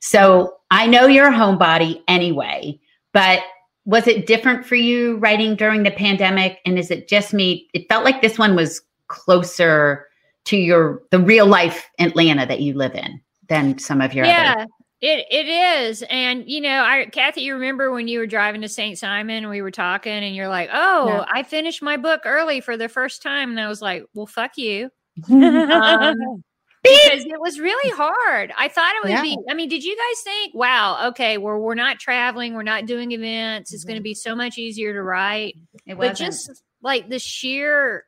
So 0.00 0.56
I 0.70 0.86
know 0.86 1.06
you're 1.06 1.28
a 1.28 1.32
homebody 1.32 2.02
anyway, 2.08 2.78
but 3.12 3.40
was 3.84 4.06
it 4.06 4.26
different 4.26 4.64
for 4.66 4.76
you 4.76 5.16
writing 5.18 5.56
during 5.56 5.82
the 5.82 5.90
pandemic? 5.90 6.60
And 6.64 6.78
is 6.78 6.90
it 6.90 7.08
just 7.08 7.34
me? 7.34 7.68
It 7.74 7.86
felt 7.88 8.04
like 8.04 8.22
this 8.22 8.38
one 8.38 8.56
was 8.56 8.80
closer 9.08 10.06
to 10.44 10.56
your 10.56 11.02
the 11.10 11.18
real 11.20 11.46
life 11.46 11.88
Atlanta 11.98 12.46
that 12.46 12.60
you 12.60 12.74
live 12.74 12.94
in 12.94 13.20
than 13.48 13.78
some 13.78 14.00
of 14.00 14.14
your 14.14 14.24
other. 14.24 14.32
yeah 14.32 14.64
it 15.00 15.26
it 15.30 15.48
is 15.48 16.02
and 16.08 16.44
you 16.48 16.60
know 16.60 16.82
i 16.82 17.04
kathy 17.12 17.42
you 17.42 17.54
remember 17.54 17.90
when 17.92 18.08
you 18.08 18.18
were 18.18 18.26
driving 18.26 18.60
to 18.62 18.68
st 18.68 18.98
simon 18.98 19.36
and 19.44 19.50
we 19.50 19.60
were 19.62 19.70
talking 19.70 20.12
and 20.12 20.34
you're 20.34 20.48
like 20.48 20.68
oh 20.72 21.06
Yeah. 21.08 21.24
i 21.32 21.42
finished 21.42 21.82
my 21.82 21.96
book 21.96 22.22
early 22.24 22.60
for 22.60 22.76
the 22.76 22.88
first 22.88 23.22
time 23.22 23.50
and 23.50 23.60
i 23.60 23.68
was 23.68 23.82
like 23.82 24.04
well 24.14 24.26
fuck 24.26 24.56
you 24.56 24.90
um, 25.30 26.42
because 26.84 27.24
it 27.24 27.40
was 27.40 27.58
really 27.58 27.90
hard 27.96 28.52
i 28.58 28.68
thought 28.68 28.94
it 28.96 29.02
would 29.04 29.10
Yeah. 29.10 29.22
be 29.22 29.38
i 29.50 29.54
mean 29.54 29.68
did 29.68 29.82
you 29.82 29.96
guys 29.96 30.22
think 30.22 30.54
wow 30.54 31.08
okay 31.08 31.38
well 31.38 31.58
we're 31.58 31.74
not 31.74 31.98
traveling 31.98 32.54
we're 32.54 32.62
not 32.62 32.86
doing 32.86 33.12
events 33.12 33.72
it's 33.72 33.84
going 33.84 33.94
to 33.94 34.00
mm-hmm. 34.00 34.04
be 34.04 34.14
so 34.14 34.36
much 34.36 34.58
easier 34.58 34.92
to 34.92 35.02
write 35.02 35.56
It 35.86 35.96
but 35.96 36.10
wasn't. 36.10 36.18
just 36.18 36.62
like 36.82 37.08
the 37.08 37.18
sheer 37.18 38.04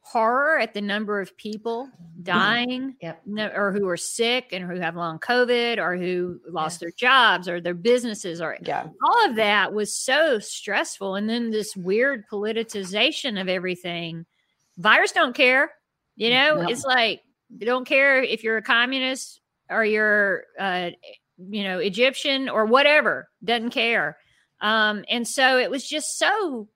horror 0.00 0.58
at 0.58 0.74
the 0.74 0.80
number 0.80 1.20
of 1.20 1.36
people 1.36 1.86
mm-hmm. 1.86 2.22
dying 2.24 2.96
Yep. 3.00 3.22
or 3.54 3.72
who 3.72 3.88
are 3.88 3.96
sick 3.96 4.48
and 4.52 4.64
who 4.68 4.80
have 4.80 4.96
long 4.96 5.20
covid 5.20 5.78
or 5.78 5.96
who 5.96 6.40
lost 6.50 6.80
their 6.80 6.90
jobs 6.90 7.48
or 7.48 7.60
their 7.60 7.74
businesses 7.74 8.40
or 8.40 8.56
Yeah. 8.60 8.88
all 9.06 9.26
of 9.30 9.36
that 9.36 9.72
was 9.72 9.94
so 9.96 10.40
stressful 10.40 11.14
and 11.14 11.30
then 11.30 11.50
this 11.50 11.76
weird 11.76 12.24
politicization 12.30 13.40
of 13.40 13.48
everything 13.48 14.26
virus 14.78 15.12
don't 15.12 15.36
care 15.36 15.70
you 16.16 16.30
know 16.30 16.56
No. 16.62 16.68
it's 16.68 16.84
like 16.84 17.20
they 17.56 17.66
don't 17.66 17.84
care 17.84 18.22
if 18.22 18.44
you're 18.44 18.56
a 18.56 18.62
communist 18.62 19.40
or 19.68 19.84
you're 19.84 20.44
uh 20.58 20.90
you 21.38 21.64
know 21.64 21.78
egyptian 21.78 22.48
or 22.48 22.66
whatever 22.66 23.28
doesn't 23.42 23.70
care. 23.70 24.16
Um 24.60 25.04
and 25.08 25.26
so 25.26 25.58
it 25.58 25.70
was 25.70 25.88
just 25.88 26.18
so 26.18 26.68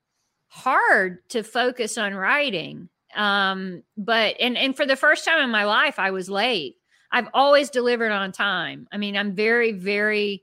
hard 0.48 1.18
to 1.30 1.42
focus 1.42 1.98
on 1.98 2.14
writing. 2.14 2.88
Um 3.14 3.82
but 3.96 4.36
and 4.40 4.56
and 4.56 4.76
for 4.76 4.86
the 4.86 4.96
first 4.96 5.24
time 5.24 5.42
in 5.42 5.50
my 5.50 5.64
life 5.64 5.98
i 5.98 6.10
was 6.10 6.28
late. 6.28 6.76
I've 7.12 7.28
always 7.32 7.70
delivered 7.70 8.10
on 8.10 8.32
time. 8.32 8.88
I 8.92 8.96
mean 8.96 9.16
i'm 9.16 9.34
very 9.34 9.72
very 9.72 10.42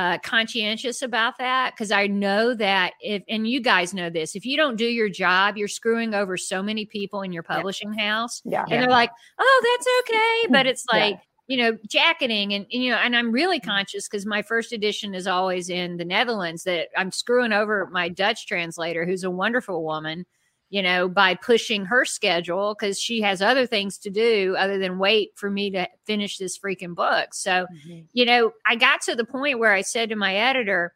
uh 0.00 0.18
conscientious 0.18 1.02
about 1.02 1.36
that 1.38 1.72
because 1.74 1.90
i 1.90 2.06
know 2.06 2.54
that 2.54 2.92
if 3.00 3.22
and 3.28 3.46
you 3.48 3.60
guys 3.60 3.92
know 3.92 4.08
this 4.08 4.34
if 4.34 4.46
you 4.46 4.56
don't 4.56 4.76
do 4.76 4.86
your 4.86 5.08
job 5.08 5.56
you're 5.56 5.68
screwing 5.68 6.14
over 6.14 6.36
so 6.36 6.62
many 6.62 6.86
people 6.86 7.22
in 7.22 7.32
your 7.32 7.42
publishing 7.42 7.92
house 7.92 8.40
Yeah. 8.44 8.64
and 8.70 8.82
they're 8.82 8.88
like 8.90 9.10
oh 9.38 9.62
that's 9.76 9.86
okay 10.00 10.52
but 10.52 10.66
it's 10.66 10.84
Yeah. 10.92 10.98
like 10.98 11.20
you 11.48 11.56
know 11.58 11.76
jacketing 11.88 12.54
and, 12.54 12.66
and, 12.72 12.82
you 12.82 12.90
know 12.90 12.96
and 12.98 13.14
i'm 13.16 13.30
really 13.32 13.60
conscious 13.60 14.08
because 14.08 14.24
my 14.24 14.40
first 14.42 14.72
edition 14.72 15.14
is 15.14 15.26
always 15.26 15.68
in 15.68 15.96
the 15.98 16.04
netherlands 16.04 16.62
that 16.64 16.88
i'm 16.96 17.10
screwing 17.12 17.52
over 17.52 17.88
my 17.92 18.08
dutch 18.08 18.46
translator 18.46 19.04
who's 19.04 19.24
a 19.24 19.30
wonderful 19.30 19.84
woman 19.84 20.24
you 20.70 20.82
know 20.82 21.08
by 21.08 21.34
pushing 21.34 21.84
her 21.84 22.04
schedule 22.04 22.74
because 22.78 22.98
she 22.98 23.20
has 23.20 23.42
other 23.42 23.66
things 23.66 23.98
to 23.98 24.08
do 24.08 24.54
other 24.56 24.78
than 24.78 24.98
wait 24.98 25.32
for 25.34 25.50
me 25.50 25.70
to 25.70 25.86
finish 26.06 26.38
this 26.38 26.58
freaking 26.58 26.94
book. 26.94 27.34
So 27.34 27.66
mm-hmm. 27.66 28.00
you 28.12 28.24
know 28.24 28.52
i 28.64 28.76
got 28.76 29.02
to 29.02 29.14
the 29.14 29.24
point 29.24 29.58
where 29.58 29.72
i 29.72 29.82
said 29.82 30.08
to 30.08 30.16
my 30.16 30.34
editor 30.34 30.94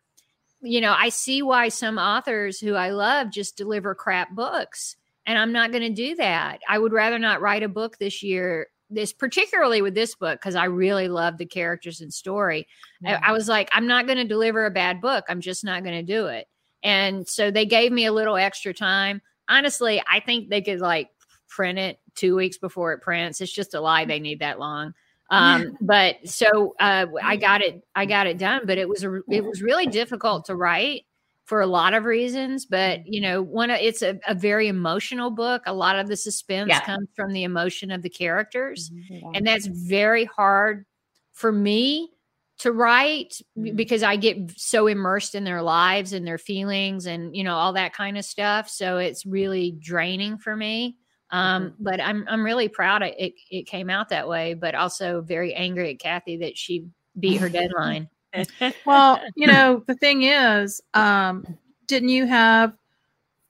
you 0.62 0.80
know 0.80 0.94
i 0.96 1.10
see 1.10 1.42
why 1.42 1.68
some 1.68 1.98
authors 1.98 2.58
who 2.58 2.74
i 2.74 2.90
love 2.90 3.30
just 3.30 3.56
deliver 3.56 3.94
crap 3.94 4.30
books 4.30 4.96
and 5.26 5.38
i'm 5.38 5.52
not 5.52 5.72
going 5.72 5.82
to 5.82 5.90
do 5.90 6.14
that. 6.16 6.60
I 6.68 6.78
would 6.78 6.92
rather 6.92 7.18
not 7.18 7.40
write 7.40 7.62
a 7.62 7.68
book 7.68 7.98
this 7.98 8.22
year 8.22 8.68
this 8.90 9.12
particularly 9.12 9.82
with 9.82 9.94
this 9.94 10.14
book 10.14 10.38
because 10.38 10.54
i 10.54 10.66
really 10.66 11.08
love 11.08 11.36
the 11.36 11.46
characters 11.46 12.00
and 12.00 12.14
story. 12.14 12.68
I, 13.04 13.14
I 13.14 13.32
was 13.32 13.48
like 13.48 13.68
i'm 13.72 13.88
not 13.88 14.06
going 14.06 14.18
to 14.18 14.24
deliver 14.24 14.64
a 14.66 14.70
bad 14.70 15.00
book 15.00 15.24
i'm 15.28 15.40
just 15.40 15.64
not 15.64 15.82
going 15.82 15.96
to 15.96 16.12
do 16.12 16.26
it. 16.26 16.46
And 16.82 17.26
so 17.26 17.50
they 17.50 17.64
gave 17.64 17.90
me 17.92 18.04
a 18.04 18.12
little 18.12 18.36
extra 18.36 18.74
time 18.74 19.22
honestly 19.48 20.02
i 20.10 20.20
think 20.20 20.48
they 20.48 20.62
could 20.62 20.80
like 20.80 21.08
print 21.48 21.78
it 21.78 21.98
two 22.14 22.34
weeks 22.34 22.58
before 22.58 22.92
it 22.92 23.00
prints. 23.00 23.40
It's 23.40 23.52
just 23.52 23.74
a 23.74 23.80
lie 23.80 24.04
they 24.04 24.18
need 24.18 24.40
that 24.40 24.58
long. 24.58 24.92
Um 25.30 25.76
but 25.80 26.16
so 26.24 26.74
uh 26.80 27.06
i 27.22 27.36
got 27.36 27.62
it 27.62 27.82
i 27.94 28.06
got 28.06 28.26
it 28.26 28.38
done 28.38 28.62
but 28.66 28.76
it 28.78 28.88
was 28.88 29.04
a, 29.04 29.20
it 29.30 29.44
was 29.44 29.62
really 29.62 29.86
difficult 29.86 30.46
to 30.46 30.56
write 30.56 31.02
for 31.44 31.60
a 31.60 31.66
lot 31.66 31.92
of 31.94 32.04
reasons 32.04 32.66
but 32.66 33.06
you 33.06 33.20
know 33.20 33.42
one 33.42 33.70
it's 33.70 34.02
a, 34.02 34.18
a 34.26 34.34
very 34.34 34.68
emotional 34.68 35.30
book. 35.30 35.62
A 35.66 35.72
lot 35.74 35.98
of 35.98 36.08
the 36.08 36.16
suspense 36.16 36.68
Yeah. 36.68 36.80
comes 36.80 37.08
from 37.14 37.32
the 37.32 37.44
emotion 37.44 37.90
of 37.90 38.02
the 38.02 38.10
characters 38.10 38.90
Yeah. 39.10 39.30
and 39.34 39.46
that's 39.46 39.66
very 39.66 40.24
hard 40.24 40.86
for 41.32 41.52
me 41.52 42.13
to 42.64 42.72
write 42.72 43.42
because 43.74 44.02
I 44.02 44.16
get 44.16 44.58
so 44.58 44.86
immersed 44.86 45.34
in 45.34 45.44
their 45.44 45.60
lives 45.60 46.14
and 46.14 46.26
their 46.26 46.38
feelings 46.38 47.04
and 47.04 47.36
you 47.36 47.44
know 47.44 47.56
all 47.56 47.74
that 47.74 47.92
kind 47.92 48.16
of 48.16 48.24
stuff. 48.24 48.70
So 48.70 48.96
it's 48.96 49.26
really 49.26 49.72
draining 49.72 50.38
for 50.38 50.56
me. 50.56 50.96
Um, 51.28 51.74
but 51.78 52.00
I'm 52.00 52.24
I'm 52.26 52.42
really 52.42 52.68
proud 52.68 53.02
it, 53.02 53.14
it 53.18 53.34
it 53.50 53.66
came 53.66 53.90
out 53.90 54.08
that 54.08 54.26
way, 54.26 54.54
but 54.54 54.74
also 54.74 55.20
very 55.20 55.52
angry 55.52 55.90
at 55.90 55.98
Kathy 55.98 56.38
that 56.38 56.56
she 56.56 56.86
beat 57.20 57.38
her 57.38 57.48
deadline. 57.50 58.08
Well, 58.86 59.20
you 59.36 59.46
know, 59.46 59.84
the 59.86 59.94
thing 59.94 60.22
is, 60.22 60.80
um, 60.94 61.46
didn't 61.86 62.08
you 62.08 62.24
have 62.24 62.72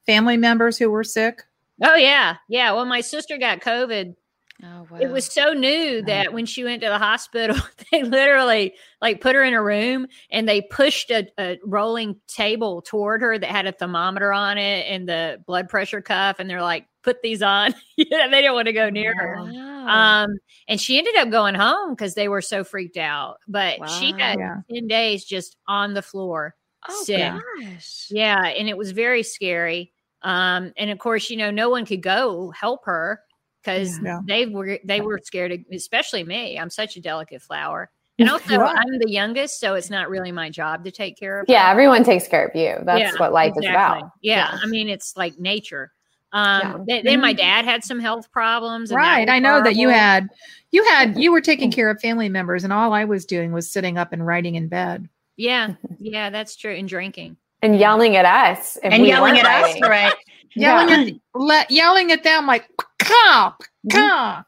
family 0.06 0.36
members 0.36 0.76
who 0.76 0.90
were 0.90 1.04
sick? 1.04 1.44
Oh 1.84 1.94
yeah, 1.94 2.38
yeah. 2.48 2.72
Well, 2.72 2.84
my 2.84 3.00
sister 3.00 3.38
got 3.38 3.60
COVID 3.60 4.16
Oh 4.64 4.86
wow. 4.90 4.98
It 4.98 5.10
was 5.10 5.26
so 5.26 5.52
new 5.52 6.02
that 6.02 6.32
when 6.32 6.46
she 6.46 6.64
went 6.64 6.82
to 6.82 6.88
the 6.88 6.98
hospital, 6.98 7.56
they 7.92 8.02
literally 8.02 8.74
like 9.02 9.20
put 9.20 9.34
her 9.34 9.42
in 9.42 9.52
a 9.54 9.62
room 9.62 10.06
and 10.30 10.48
they 10.48 10.62
pushed 10.62 11.10
a, 11.10 11.28
a 11.38 11.58
rolling 11.64 12.16
table 12.26 12.80
toward 12.82 13.20
her 13.20 13.38
that 13.38 13.50
had 13.50 13.66
a 13.66 13.72
thermometer 13.72 14.32
on 14.32 14.56
it 14.58 14.86
and 14.88 15.08
the 15.08 15.42
blood 15.46 15.68
pressure 15.68 16.00
cuff, 16.00 16.38
and 16.38 16.48
they're 16.48 16.62
like, 16.62 16.86
"Put 17.02 17.20
these 17.22 17.42
on." 17.42 17.74
yeah, 17.96 18.28
they 18.28 18.40
didn't 18.40 18.54
want 18.54 18.66
to 18.66 18.72
go 18.72 18.88
near 18.90 19.14
her. 19.14 19.36
Um, 19.36 20.30
and 20.66 20.80
she 20.80 20.96
ended 20.98 21.16
up 21.16 21.30
going 21.30 21.54
home 21.54 21.90
because 21.94 22.14
they 22.14 22.28
were 22.28 22.40
so 22.42 22.64
freaked 22.64 22.96
out. 22.96 23.38
But 23.46 23.88
she 23.90 24.12
had 24.18 24.38
Yeah. 24.38 24.56
ten 24.72 24.88
days 24.88 25.24
just 25.24 25.56
on 25.68 25.92
the 25.94 26.02
floor. 26.02 26.54
oh 26.88 27.04
sick. 27.04 27.32
gosh. 27.62 28.06
Yeah, 28.10 28.42
and 28.46 28.68
it 28.68 28.76
was 28.78 28.92
very 28.92 29.22
scary. 29.22 29.92
Um, 30.22 30.72
and 30.78 30.88
of 30.90 30.98
course, 30.98 31.28
you 31.28 31.36
know, 31.36 31.50
no 31.50 31.68
one 31.68 31.84
could 31.84 32.02
go 32.02 32.50
help 32.50 32.86
her 32.86 33.20
because 33.64 33.98
Yeah. 34.00 34.20
they 34.26 34.46
were 34.46 34.78
they 34.84 35.00
were 35.00 35.18
scared, 35.22 35.52
of, 35.52 35.60
especially 35.72 36.24
me. 36.24 36.58
I'm 36.58 36.70
such 36.70 36.96
a 36.96 37.00
delicate 37.00 37.42
flower, 37.42 37.90
and 38.18 38.28
also 38.30 38.58
Right. 38.58 38.76
I'm 38.76 38.98
the 38.98 39.10
youngest, 39.10 39.58
so 39.60 39.74
it's 39.74 39.90
not 39.90 40.08
really 40.10 40.32
my 40.32 40.50
job 40.50 40.84
to 40.84 40.90
take 40.90 41.16
care 41.18 41.40
of. 41.40 41.46
Yeah, 41.48 41.64
her. 41.66 41.70
everyone 41.72 42.04
takes 42.04 42.28
care 42.28 42.46
of 42.46 42.54
you. 42.54 42.76
That's 42.84 43.00
Yeah, 43.00 43.12
what 43.18 43.32
life 43.32 43.52
is 43.56 43.66
about. 43.68 44.10
Yeah, 44.20 44.50
Yeah. 44.52 44.58
I 44.62 44.66
mean, 44.66 44.88
it's 44.88 45.16
like 45.16 45.38
nature. 45.38 45.92
Um, 46.32 46.60
Yeah. 46.88 46.94
th- 46.96 47.04
then 47.04 47.20
my 47.20 47.32
dad 47.32 47.64
had 47.64 47.84
some 47.84 48.00
health 48.00 48.30
problems. 48.32 48.90
and 48.90 48.98
Right. 48.98 49.28
I 49.30 49.38
know 49.38 49.62
that 49.62 49.76
you 49.76 49.88
had 49.88 50.28
you 50.72 50.84
had 50.84 51.16
you 51.16 51.30
were 51.30 51.40
taking 51.40 51.70
care 51.70 51.88
of 51.88 52.00
family 52.00 52.28
members 52.28 52.64
and 52.64 52.72
all 52.72 52.92
I 52.92 53.04
was 53.04 53.24
doing 53.24 53.52
was 53.52 53.70
sitting 53.70 53.96
up 53.96 54.12
and 54.12 54.26
writing 54.26 54.56
in 54.56 54.66
bed. 54.68 55.08
Yeah, 55.36 55.74
yeah, 56.00 56.30
that's 56.30 56.56
true. 56.56 56.74
And 56.74 56.88
drinking. 56.88 57.36
And 57.62 57.78
yelling 57.78 58.16
at 58.16 58.26
us. 58.26 58.76
and 58.82 59.00
we 59.02 59.08
yelling 59.08 59.34
weren't 59.34 59.46
at 59.46 59.64
us, 59.64 59.80
right? 59.80 60.12
Yelling 60.56 60.88
Yeah. 60.88 61.14
at 61.14 61.40
le- 61.40 61.66
yelling 61.70 62.12
at 62.12 62.22
them 62.24 62.46
like 62.46 62.68
"Caw, 63.04 63.54
caw." 63.92 64.42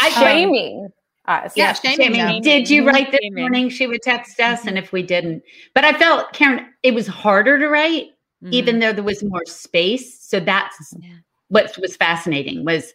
I 0.00 0.10
Shaming 0.10 0.88
us. 1.26 1.52
Yeah, 1.56 1.72
shaming 1.74 2.14
Jamie, 2.14 2.18
them. 2.18 2.42
did 2.42 2.70
you 2.70 2.86
write 2.86 3.10
this 3.10 3.20
Shaming. 3.22 3.42
morning? 3.42 3.68
She 3.68 3.86
would 3.86 4.02
text 4.02 4.40
us, 4.40 4.66
and 4.66 4.78
if 4.78 4.92
we 4.92 5.02
didn't, 5.02 5.42
but 5.74 5.84
I 5.84 5.92
felt 5.92 6.32
Karin, 6.32 6.66
it 6.82 6.94
was 6.94 7.06
harder 7.06 7.58
to 7.58 7.68
write, 7.68 8.06
Mhm. 8.42 8.52
even 8.52 8.78
though 8.78 8.92
there 8.92 9.04
was 9.04 9.22
more 9.22 9.44
space. 9.46 10.20
So 10.22 10.40
that's 10.40 10.94
Yeah. 11.00 11.10
what 11.48 11.76
was 11.78 11.96
fascinating 11.96 12.64
was, 12.64 12.94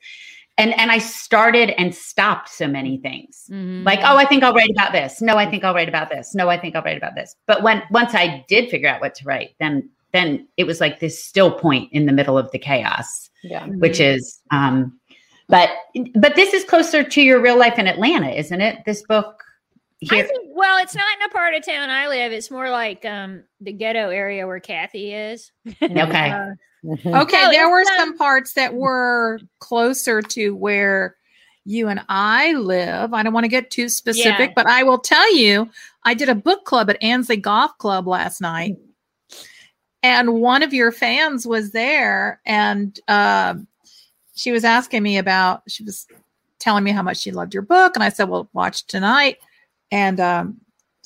and 0.58 0.74
and 0.80 0.92
I 0.92 0.98
started 1.00 1.72
and 1.80 1.94
stopped 1.94 2.50
so 2.50 2.68
many 2.68 2.98
things. 2.98 3.48
Mhm. 3.52 3.86
Like, 3.86 4.00
oh, 4.04 4.18
I 4.18 4.26
think 4.26 4.44
I'll 4.44 4.54
write 4.54 4.70
about 4.72 4.94
this. 4.94 5.22
No, 5.22 5.36
I 5.38 5.50
think 5.50 5.64
I'll 5.64 5.74
write 5.76 5.90
about 5.90 6.10
this. 6.10 6.34
No, 6.34 6.50
I 6.50 6.58
think 6.58 6.76
I'll 6.76 6.84
write 6.84 6.98
about 6.98 7.16
this. 7.16 7.36
But 7.48 7.62
when 7.62 7.84
once 7.92 8.16
I 8.16 8.44
did 8.48 8.70
figure 8.70 8.90
out 8.90 9.02
what 9.02 9.14
to 9.16 9.26
write, 9.26 9.56
then 9.60 9.90
then 10.14 10.48
it 10.58 10.66
was 10.66 10.80
like 10.80 11.00
this 11.00 11.24
still 11.24 11.52
point 11.52 11.90
in 11.92 12.06
the 12.06 12.12
middle 12.14 12.38
of 12.38 12.50
the 12.52 12.60
chaos 12.60 13.30
Yeah. 13.44 13.66
which 13.68 14.00
is 14.00 14.40
um 14.52 14.98
but 15.50 15.70
but 16.16 16.36
this 16.36 16.54
is 16.54 16.64
closer 16.64 17.04
to 17.04 17.22
your 17.22 17.42
real 17.42 17.58
life 17.58 17.78
in 17.78 17.88
atlanta 17.88 18.30
isn't 18.30 18.62
it 18.62 18.84
this 18.86 19.02
book 19.04 19.44
I 20.12 20.24
think, 20.24 20.32
well, 20.50 20.84
it's 20.84 20.96
not 20.96 21.06
in 21.18 21.26
a 21.28 21.30
part 21.30 21.54
of 21.54 21.66
town 21.66 21.90
I 21.90 22.10
live. 22.10 22.34
It's 22.34 22.52
more 22.52 22.70
like 22.70 23.06
um, 23.06 23.44
the 23.62 23.72
ghetto 23.72 24.10
area 24.10 24.46
where 24.46 24.60
Kathy 24.60 25.14
is. 25.14 25.50
okay 25.82 26.30
Uh, 26.32 26.52
Mhm. 26.84 27.22
Okay, 27.22 27.42
No, 27.42 27.52
there 27.52 27.70
were 27.70 27.86
some 27.96 28.18
parts 28.18 28.52
that 28.56 28.74
were 28.74 29.40
closer 29.60 30.22
to 30.22 30.54
where 30.54 31.16
you 31.64 31.88
and 31.88 32.02
I 32.10 32.52
live. 32.52 33.14
I 33.14 33.24
don't 33.24 33.32
want 33.32 33.46
to 33.46 33.48
get 33.50 33.72
too 33.72 33.88
specific, 33.88 34.50
Yeah. 34.50 34.54
but 34.54 34.68
I 34.68 34.84
will 34.84 34.98
tell 35.00 35.34
you, 35.34 35.70
I 36.04 36.14
did 36.14 36.28
a 36.28 36.36
book 36.36 36.66
club 36.66 36.90
at 36.90 37.02
Ansley 37.02 37.38
Golf 37.38 37.78
Club 37.78 38.06
last 38.06 38.42
night, 38.42 38.76
and 40.04 40.42
one 40.42 40.62
of 40.62 40.74
your 40.74 40.92
fans 40.92 41.48
was 41.48 41.72
there, 41.72 42.42
and 42.46 43.00
uh, 43.08 43.56
she 44.36 44.52
was 44.52 44.64
asking 44.64 45.02
me 45.02 45.18
about. 45.18 45.64
She 45.68 45.84
was 45.84 46.06
telling 46.60 46.84
me 46.84 46.92
how 46.92 47.02
much 47.02 47.18
she 47.18 47.32
loved 47.32 47.54
your 47.54 47.64
book, 47.64 47.96
and 47.96 48.04
I 48.04 48.10
said, 48.10 48.30
"Well, 48.30 48.50
watch 48.54 48.86
tonight." 48.86 49.38
And 49.92 50.20
um, 50.20 50.58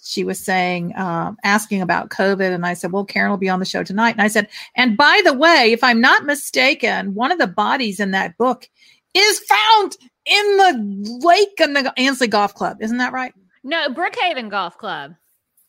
she 0.02 0.24
was 0.24 0.40
saying, 0.40 0.96
um, 0.98 1.38
asking 1.44 1.82
about 1.82 2.10
COVID, 2.10 2.54
and 2.54 2.66
I 2.66 2.74
said, 2.74 2.92
"Well, 2.92 3.06
Karin 3.06 3.30
will 3.30 3.38
be 3.38 3.50
on 3.50 3.60
the 3.60 3.66
show 3.66 3.84
tonight." 3.84 4.12
And 4.12 4.22
I 4.22 4.28
said, 4.28 4.50
"And 4.76 4.98
by 4.98 5.22
the 5.24 5.34
way, 5.34 5.72
if 5.72 5.84
I'm 5.84 6.02
not 6.02 6.26
mistaken, 6.26 7.14
one 7.14 7.32
of 7.32 7.38
the 7.38 7.48
bodies 7.48 8.00
in 8.00 8.12
that 8.12 8.36
book 8.38 8.68
is 9.14 9.40
found 9.40 9.96
in 10.26 10.58
the 10.58 11.20
lake 11.26 11.60
in 11.60 11.74
the 11.74 11.94
Ansley 11.98 12.28
Golf 12.28 12.54
Club. 12.54 12.78
Isn't 12.82 12.98
that 12.98 13.14
right? 13.14 13.34
No, 13.64 13.90
Brookhaven 13.90 14.50
Golf 14.50 14.78
Club. 14.78 15.16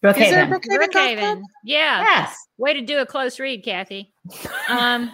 Is 0.02 0.14
there 0.30 0.44
a 0.44 0.46
Brookhaven. 0.46 0.78
Brookhaven 0.78 1.18
Club? 1.18 1.38
Yeah. 1.64 2.00
Yes. 2.02 2.36
Way 2.56 2.74
to 2.74 2.80
do 2.82 2.98
a 2.98 3.06
close 3.06 3.38
read, 3.40 3.64
Kathy. 3.64 4.12
Um, 4.68 5.10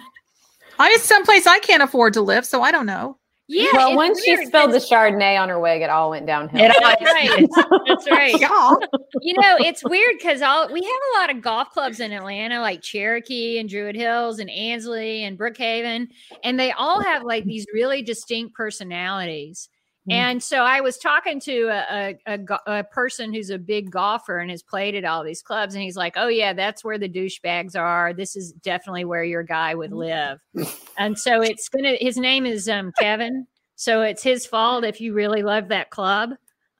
I 0.77 0.89
it's 0.89 1.03
someplace 1.03 1.47
I 1.47 1.59
can't 1.59 1.81
afford 1.81 2.13
to 2.13 2.21
live, 2.21 2.45
so 2.45 2.61
I 2.61 2.71
don't 2.71 2.85
know. 2.85 3.17
yeah. 3.47 3.69
well, 3.73 3.87
it's 3.89 3.95
once 3.95 4.23
she 4.23 4.35
weird 4.35 4.47
spilled 4.47 4.73
the 4.73 4.79
Chardonnay 4.79 5.39
on 5.39 5.47
her 5.47 5.57
wig, 5.59 5.81
it 5.81 5.89
all 5.89 6.09
went 6.09 6.25
downhill. 6.25 6.59
It 6.61 6.75
That's 6.77 7.01
right. 7.01 7.47
That's 7.87 8.11
right. 8.11 8.35
Yeah. 8.41 8.75
you 9.21 9.33
know, 9.35 9.55
it's 9.59 9.81
weird 9.85 10.15
because 10.17 10.41
all 10.41 10.67
we 10.73 10.81
have 10.81 10.91
a 10.91 11.19
lot 11.19 11.29
of 11.29 11.41
golf 11.41 11.69
clubs 11.69 12.01
in 12.01 12.11
Atlanta, 12.11 12.59
like 12.59 12.81
Cherokee 12.81 13.57
and 13.59 13.69
Druid 13.69 13.95
Hills 13.95 14.39
and 14.39 14.49
Ansley 14.49 15.23
and 15.23 15.39
Brookhaven, 15.39 16.07
and 16.43 16.59
they 16.59 16.73
all 16.73 17.01
have 17.01 17.23
like 17.23 17.45
these 17.45 17.65
really 17.73 18.01
distinct 18.01 18.55
personalities. 18.55 19.69
And 20.09 20.43
so 20.43 20.57
I 20.59 20.81
was 20.81 20.97
talking 20.97 21.39
to 21.41 21.63
a, 21.63 22.15
a, 22.27 22.39
a, 22.67 22.83
person 22.83 23.33
who's 23.33 23.49
a 23.49 23.57
big 23.57 23.89
golfer 23.89 24.37
and 24.37 24.51
has 24.51 24.61
played 24.61 24.93
at 24.93 25.03
all 25.03 25.23
these 25.23 25.41
clubs, 25.41 25.73
and 25.73 25.83
he's 25.83 25.97
like, 25.97 26.13
"Oh 26.15 26.27
yeah, 26.27 26.53
that's 26.53 26.83
where 26.83 26.99
the 26.99 27.09
douchebags 27.09 27.75
are. 27.75 28.13
This 28.13 28.35
is 28.35 28.51
definitely 28.51 29.05
where 29.05 29.23
your 29.23 29.41
guy 29.41 29.73
would 29.73 29.93
live." 29.93 30.39
and 30.97 31.17
so 31.17 31.41
it's 31.41 31.69
gonna. 31.69 31.97
His 31.99 32.17
name 32.17 32.45
is 32.45 32.69
um, 32.69 32.93
Kevin, 32.99 33.47
so 33.75 34.03
it's 34.03 34.21
his 34.21 34.45
fault 34.45 34.83
if 34.83 35.01
you 35.01 35.13
really 35.13 35.41
love 35.41 35.69
that 35.69 35.89
club. 35.89 36.31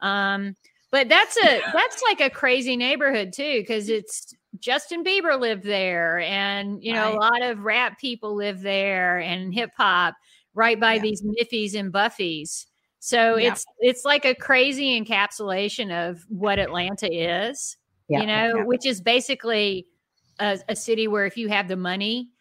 Um, 0.01 0.55
but 0.91 1.09
that's 1.09 1.37
a 1.37 1.61
that's 1.73 2.03
like 2.03 2.21
a 2.21 2.29
crazy 2.29 2.77
neighborhood 2.77 3.33
too, 3.33 3.61
because 3.61 3.89
it's 3.89 4.35
Justin 4.59 5.03
Bieber 5.03 5.39
lived 5.39 5.63
there, 5.63 6.19
and 6.19 6.83
you 6.83 6.93
know 6.93 7.11
a 7.11 7.17
lot 7.17 7.41
of 7.41 7.63
rap 7.63 7.99
people 7.99 8.35
live 8.35 8.61
there, 8.61 9.19
and 9.19 9.51
hip 9.51 9.71
hop 9.75 10.13
right 10.53 10.79
by 10.79 10.93
Yeah. 10.93 11.01
these 11.01 11.23
Miffies 11.23 11.73
and 11.73 11.91
Buffies. 11.91 12.65
So 13.05 13.35
Yeah. 13.35 13.51
it's 13.51 13.65
it's 13.79 14.03
like 14.03 14.25
a 14.25 14.33
crazy 14.33 14.99
encapsulation 14.99 15.91
of 16.09 16.25
what 16.27 16.57
Atlanta 16.57 17.07
is, 17.11 17.77
Yeah. 18.09 18.21
you 18.21 18.25
know, 18.25 18.57
Yeah. 18.57 18.63
which 18.63 18.83
is 18.87 18.99
basically 18.99 19.85
a, 20.39 20.57
a 20.69 20.75
city 20.75 21.07
where 21.07 21.27
if 21.27 21.37
you 21.37 21.47
have 21.49 21.67
the 21.67 21.75
money, 21.75 22.31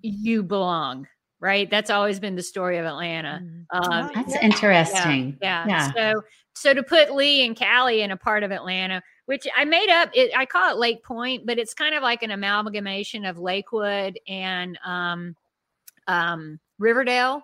you 0.00 0.42
belong. 0.42 1.06
Right, 1.40 1.68
that's 1.68 1.90
always 1.90 2.18
been 2.18 2.36
the 2.36 2.42
story 2.42 2.78
of 2.78 2.86
Atlanta. 2.86 3.42
Um, 3.68 4.10
That's 4.14 4.34
interesting. 4.36 5.36
yeah. 5.42 5.66
Yeah. 5.68 5.92
So 5.92 6.22
so 6.54 6.72
to 6.72 6.82
put 6.82 7.12
Lee 7.14 7.44
and 7.44 7.54
Callie 7.58 8.00
in 8.00 8.10
a 8.10 8.16
part 8.16 8.44
of 8.44 8.50
Atlanta, 8.50 9.02
which 9.26 9.46
I 9.54 9.66
made 9.66 9.90
up, 9.90 10.08
it, 10.14 10.30
I 10.34 10.46
call 10.46 10.70
it 10.70 10.78
Lake 10.78 11.04
Point, 11.04 11.44
but 11.44 11.58
it's 11.58 11.74
kind 11.74 11.94
of 11.94 12.02
like 12.02 12.22
an 12.22 12.30
amalgamation 12.30 13.26
of 13.26 13.38
Lakewood 13.38 14.18
and 14.26 14.78
um, 14.86 15.36
um, 16.06 16.58
Riverdale. 16.78 17.42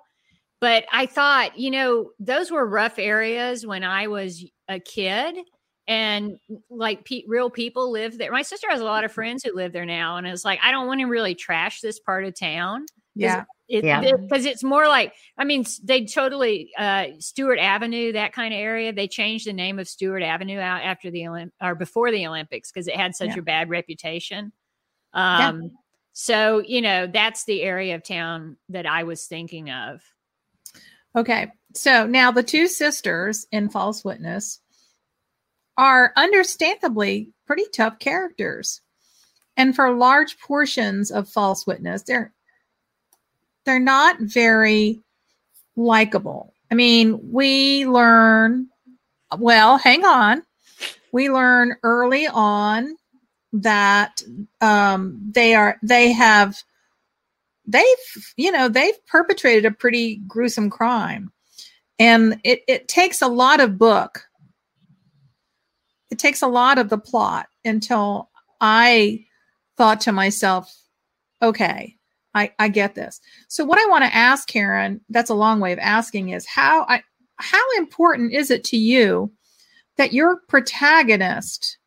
But 0.61 0.85
I 0.93 1.07
thought, 1.07 1.59
you 1.59 1.71
know, 1.71 2.11
those 2.19 2.51
were 2.51 2.67
rough 2.67 2.99
areas 2.99 3.67
when 3.67 3.83
I 3.83 4.09
was 4.09 4.45
a 4.69 4.79
kid, 4.79 5.37
and 5.89 6.39
like 6.69 7.05
pe- 7.05 7.25
real 7.27 7.51
people 7.51 7.91
live 7.91 8.19
there. 8.19 8.31
My 8.31 8.43
sister 8.43 8.69
has 8.71 8.81
a 8.81 8.85
lot 8.85 9.05
of 9.05 9.11
friends 9.13 9.43
who 9.43 9.55
live 9.55 9.73
there 9.73 9.87
now, 9.87 10.17
and 10.19 10.27
it's 10.27 10.45
like 10.45 10.61
I 10.63 10.71
don't 10.71 10.87
want 10.87 11.01
to 11.01 11.07
really 11.07 11.35
trash 11.35 11.81
this 11.81 11.99
part 11.99 12.25
of 12.25 12.39
town. 12.39 12.87
Yeah. 13.15 13.45
It, 13.69 13.85
Yeah. 13.85 14.01
because 14.01 14.45
it's 14.47 14.63
more 14.65 14.87
like 14.89 15.15
I 15.39 15.45
mean 15.45 15.65
they 15.85 16.05
totally 16.05 16.71
uh 16.79 17.07
Stewart 17.21 17.59
Avenue 17.59 18.13
that 18.13 18.33
kind 18.33 18.53
of 18.55 18.59
area 18.59 18.93
they 18.93 19.07
changed 19.09 19.47
the 19.47 19.53
name 19.53 19.79
of 19.79 19.89
Stewart 19.89 20.23
Avenue 20.23 20.59
out 20.59 20.83
after 20.83 21.11
the 21.11 21.23
Olymp 21.23 21.51
or 21.63 21.75
before 21.77 22.11
the 22.13 22.27
Olympics 22.27 22.71
because 22.73 22.87
it 22.89 22.97
had 22.97 23.15
such 23.17 23.31
Yeah. 23.31 23.39
a 23.39 23.43
bad 23.43 23.69
reputation. 23.71 24.53
Yeah. 25.15 25.49
Um 25.49 25.71
so 26.13 26.63
you 26.67 26.81
know 26.83 27.07
that's 27.07 27.45
the 27.45 27.63
area 27.63 27.95
of 27.95 28.03
town 28.05 28.57
that 28.71 28.87
I 28.87 29.05
was 29.05 29.27
thinking 29.27 29.71
of. 29.71 30.03
Okay. 31.17 31.53
So 31.75 32.07
now 32.07 32.31
the 32.31 32.43
two 32.43 32.67
sisters 32.67 33.47
in 33.53 33.69
False 33.69 34.05
Witness 34.05 34.61
are 35.77 36.13
understandably 36.17 37.31
pretty 37.47 37.65
tough 37.73 37.99
characters. 37.99 38.81
And 39.57 39.75
for 39.75 39.93
large 39.93 40.39
portions 40.39 41.11
of 41.11 41.29
False 41.29 41.67
Witness, 41.67 42.03
they're 42.03 42.33
they're 43.65 43.79
not 43.79 44.17
very 44.21 45.01
likable. 45.77 46.55
I 46.71 46.75
mean, 46.75 47.21
we 47.31 47.87
learn 47.87 48.69
well, 49.39 49.79
hang 49.79 50.05
on. 50.05 50.43
We 51.13 51.31
learn 51.31 51.77
early 51.83 52.27
on 52.27 52.97
that 53.53 54.23
um, 54.61 55.21
they 55.33 55.55
are 55.55 55.77
they 55.83 56.13
have 56.13 56.63
they've 57.71 58.33
you 58.37 58.51
know 58.51 58.69
they've 58.69 59.07
perpetrated 59.07 59.65
a 59.65 59.71
pretty 59.71 60.17
gruesome 60.27 60.71
crime. 60.71 61.33
And 61.99 62.41
it, 62.45 62.63
it 62.67 62.89
takes 62.89 63.21
a 63.21 63.29
lot 63.29 63.61
of 63.61 63.77
book. 63.77 64.25
It 66.11 66.19
takes 66.19 66.41
a 66.41 66.49
lot 66.49 66.79
of 66.79 66.89
the 66.89 66.99
plot 66.99 67.47
until 67.65 68.31
i 68.61 69.25
thought 69.77 70.01
to 70.03 70.13
myself 70.13 70.75
okay 71.41 71.97
i 72.35 72.53
i 72.59 72.69
get 72.69 72.95
this. 72.95 73.21
So 73.49 73.65
what 73.65 73.79
i 73.79 73.87
want 73.89 74.05
to 74.05 74.15
ask 74.15 74.49
karin 74.49 75.01
that's 75.09 75.31
a 75.31 75.35
long 75.35 75.61
way 75.61 75.73
of 75.73 75.79
asking 75.79 76.31
is 76.31 76.47
how 76.47 76.85
i 76.89 77.03
how 77.37 77.63
important 77.79 78.33
is 78.33 78.51
it 78.51 78.65
to 78.65 78.77
you 78.77 79.33
that 79.97 80.13
your 80.13 80.41
protagonist 80.49 81.79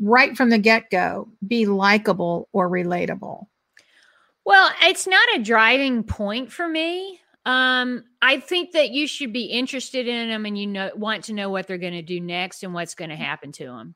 right 0.00 0.36
from 0.36 0.50
the 0.50 0.58
get-go 0.58 1.28
be 1.46 1.66
likable 1.66 2.48
or 2.52 2.68
relatable 2.68 3.46
Well, 4.44 4.70
it's 4.82 5.06
not 5.06 5.28
a 5.36 5.42
driving 5.42 6.02
point 6.04 6.50
for 6.52 6.66
me. 6.66 7.20
Um, 7.44 8.04
I 8.20 8.38
think 8.38 8.72
that 8.72 8.90
you 8.90 9.06
should 9.06 9.32
be 9.32 9.46
interested 9.46 10.06
in 10.06 10.28
them 10.28 10.46
and 10.46 10.56
you 10.56 10.66
know 10.66 10.90
want 10.94 11.24
to 11.24 11.32
know 11.32 11.50
what 11.50 11.66
they're 11.66 11.78
going 11.78 11.92
to 11.94 12.02
do 12.02 12.20
next 12.20 12.62
and 12.62 12.72
what's 12.72 12.94
going 12.94 13.10
to 13.10 13.16
happen 13.16 13.50
to 13.52 13.64
them. 13.64 13.94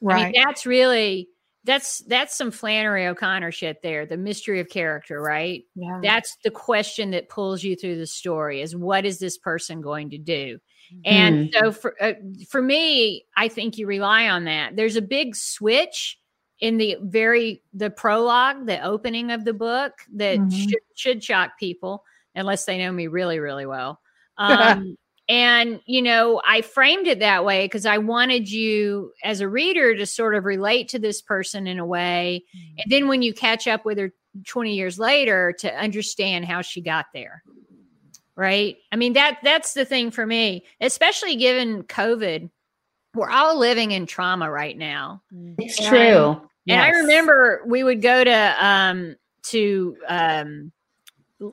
right 0.00 0.20
I 0.20 0.30
mean, 0.32 0.42
that's 0.44 0.66
really 0.66 1.28
that's 1.64 1.98
that's 2.00 2.36
some 2.36 2.50
Flannery 2.50 3.06
O'Connor 3.06 3.52
shit 3.52 3.82
there. 3.82 4.06
The 4.06 4.16
mystery 4.16 4.58
of 4.58 4.68
character, 4.68 5.20
right? 5.20 5.64
Yeah. 5.74 6.00
That's 6.02 6.36
the 6.42 6.50
question 6.50 7.10
that 7.12 7.28
pulls 7.28 7.62
you 7.62 7.76
through 7.76 7.98
the 7.98 8.06
story: 8.06 8.62
is 8.62 8.74
what 8.74 9.04
is 9.04 9.18
this 9.18 9.38
person 9.38 9.80
going 9.80 10.10
to 10.10 10.18
do? 10.18 10.58
And 11.04 11.50
so 11.52 11.70
for 11.70 11.94
uh, 12.02 12.14
for 12.48 12.62
me, 12.62 13.26
I 13.36 13.48
think 13.48 13.76
you 13.76 13.86
rely 13.86 14.28
on 14.28 14.44
that. 14.44 14.74
There's 14.74 14.96
a 14.96 15.02
big 15.02 15.36
switch 15.36 16.18
in 16.60 16.76
the 16.76 16.96
very 17.02 17.62
the 17.72 17.90
prologue, 17.90 18.66
the 18.66 18.80
opening 18.82 19.30
of 19.30 19.44
the 19.44 19.52
book 19.52 19.92
that 20.14 20.40
Mhm. 20.40 20.68
should, 20.68 20.80
should 20.94 21.24
shock 21.24 21.58
people 21.58 22.04
unless 22.34 22.64
they 22.64 22.78
know 22.78 22.92
me 22.92 23.06
really 23.06 23.38
really 23.38 23.66
well. 23.66 24.00
Um, 24.38 24.96
and 25.28 25.80
you 25.84 26.00
know, 26.00 26.40
I 26.46 26.62
framed 26.62 27.06
it 27.06 27.18
that 27.18 27.44
way 27.44 27.64
because 27.66 27.84
I 27.86 27.98
wanted 27.98 28.50
you 28.50 29.12
as 29.22 29.40
a 29.40 29.48
reader 29.48 29.94
to 29.96 30.06
sort 30.06 30.34
of 30.34 30.44
relate 30.44 30.88
to 30.88 30.98
this 30.98 31.20
person 31.20 31.66
in 31.66 31.78
a 31.78 31.84
way, 31.86 32.44
and 32.78 32.90
then 32.90 33.08
when 33.08 33.22
you 33.22 33.34
catch 33.34 33.66
up 33.66 33.84
with 33.84 33.98
her 33.98 34.12
20 34.46 34.74
years 34.74 34.98
later 34.98 35.52
to 35.58 35.74
understand 35.74 36.44
how 36.44 36.62
she 36.62 36.80
got 36.80 37.06
there 37.12 37.42
right 38.36 38.76
i 38.92 38.96
mean 38.96 39.14
that 39.14 39.38
that's 39.42 39.72
the 39.72 39.84
thing 39.84 40.10
for 40.12 40.24
me 40.24 40.64
especially 40.80 41.34
given 41.34 41.82
covid 41.82 42.50
we're 43.14 43.30
all 43.30 43.58
living 43.58 43.90
in 43.92 44.06
trauma 44.06 44.50
right 44.50 44.76
now. 44.76 45.22
It's 45.58 45.78
And- 45.78 45.88
true. 45.88 46.48
and 46.68 46.80
i 46.80 46.90
remember 46.90 47.62
we 47.66 47.82
would 47.82 48.02
go 48.02 48.22
to 48.22 48.56
um 48.66 49.16
to 49.44 49.96
um 50.08 50.72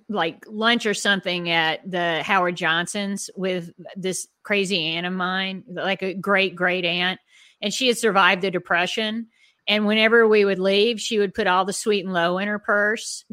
like 0.10 0.44
lunch 0.48 0.86
or 0.86 0.94
something 0.94 1.50
at 1.50 1.90
the 1.90 2.22
howard 2.24 2.56
johnson's 2.56 3.30
with 3.36 3.72
this 3.96 4.28
crazy 4.44 4.84
aunt 4.88 5.06
of 5.06 5.14
mine 5.14 5.64
like 5.70 6.02
a 6.02 6.14
great 6.14 6.56
great 6.56 6.84
aunt 6.86 7.20
and 7.62 7.74
she 7.74 7.88
had 7.88 7.98
survived 7.98 8.42
the 8.42 8.52
depression. 8.52 9.28
And 9.68 9.88
whenever 9.88 10.28
we 10.28 10.44
would 10.46 10.60
leave 10.60 11.00
she 11.00 11.18
would 11.18 11.34
put 11.34 11.48
all 11.48 11.64
the 11.66 11.74
sweet 11.74 12.04
and 12.04 12.14
low 12.14 12.38
in 12.38 12.48
her 12.48 12.60
purse 12.60 13.24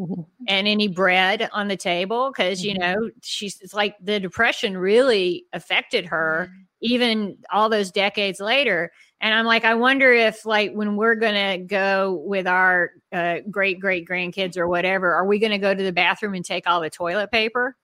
and 0.47 0.69
any 0.69 0.89
bread 0.89 1.49
on 1.53 1.69
the 1.69 1.77
table 1.77 2.31
because 2.31 2.65
you 2.65 2.75
know 2.79 3.11
she's 3.23 3.59
it's 3.61 3.75
like 3.75 3.97
the 4.01 4.21
depression 4.21 4.77
really 4.79 5.45
affected 5.53 6.07
her 6.07 6.51
even 6.83 7.39
all 7.53 7.69
those 7.71 7.91
decades 7.91 8.41
later 8.41 8.93
and 9.21 9.33
i'm 9.35 9.47
like 9.47 9.65
i 9.65 9.75
wonder 9.75 10.13
if 10.13 10.45
like 10.45 10.73
when 10.73 10.97
we're 10.97 11.15
gonna 11.15 11.57
go 11.59 12.23
with 12.27 12.47
our 12.47 12.91
uh, 13.13 13.37
great 13.51 13.81
great 13.81 14.07
grandkids 14.07 14.57
or 14.59 14.69
whatever 14.69 15.15
are 15.15 15.25
we 15.27 15.39
gonna 15.39 15.59
go 15.59 15.75
to 15.75 15.83
the 15.83 15.93
bathroom 15.93 16.35
and 16.35 16.45
take 16.45 16.67
all 16.69 16.81
the 16.81 16.91
toilet 16.91 17.31
paper 17.31 17.77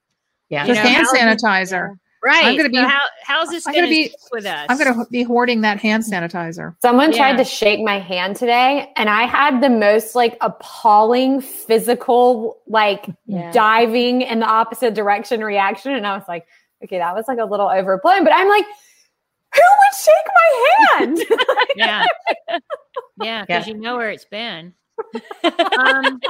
Yeah. 0.51 0.64
You 0.66 0.74
just 0.74 0.84
know, 0.84 0.90
hand 0.90 1.07
how- 1.07 1.14
sanitizer 1.55 1.94
Right. 2.20 2.46
I'm 2.46 2.57
gonna 2.57 2.68
be. 2.68 2.74
So 2.74 2.82
how, 2.84 3.05
how's 3.22 3.49
this 3.51 3.64
going 3.64 3.76
gonna 3.76 3.86
be- 3.86 4.12
with 4.32 4.44
us? 4.44 4.66
I'm 4.68 4.76
going 4.76 4.92
to 4.92 5.07
be 5.09 5.22
hoarding 5.22 5.61
that 5.61 5.78
hand 5.78 6.03
sanitizer. 6.03 6.74
Someone 6.82 7.12
Yeah. 7.12 7.18
tried 7.18 7.36
to 7.36 7.44
shake 7.44 7.78
my 7.80 8.01
hand 8.01 8.34
today, 8.34 8.90
and 8.96 9.09
I 9.09 9.22
had 9.22 9.61
the 9.62 9.70
most 9.70 10.16
like 10.16 10.36
appalling 10.40 11.40
physical, 11.40 12.59
like 12.66 13.07
Yeah. 13.26 13.53
diving 13.53 14.22
in 14.22 14.40
the 14.40 14.46
opposite 14.46 14.94
direction 14.94 15.44
reaction. 15.44 15.92
And 15.94 16.05
I 16.05 16.16
was 16.16 16.26
like, 16.26 16.49
okay, 16.84 16.98
that 16.98 17.14
was 17.14 17.26
like 17.28 17.38
a 17.38 17.44
little 17.44 17.68
overblown. 17.68 18.24
But 18.24 18.32
I'm 18.34 18.48
like, 18.48 18.66
who 19.54 19.62
would 19.62 19.98
shake 19.98 20.14
my 20.34 20.96
hand? 20.98 21.18
Yeah. 21.76 22.06
Yeah, 23.22 23.42
because 23.44 23.66
Yeah. 23.66 23.74
you 23.74 23.80
know 23.80 23.96
where 23.96 24.10
it's 24.10 24.24
been. 24.24 24.74
um, 25.78 26.20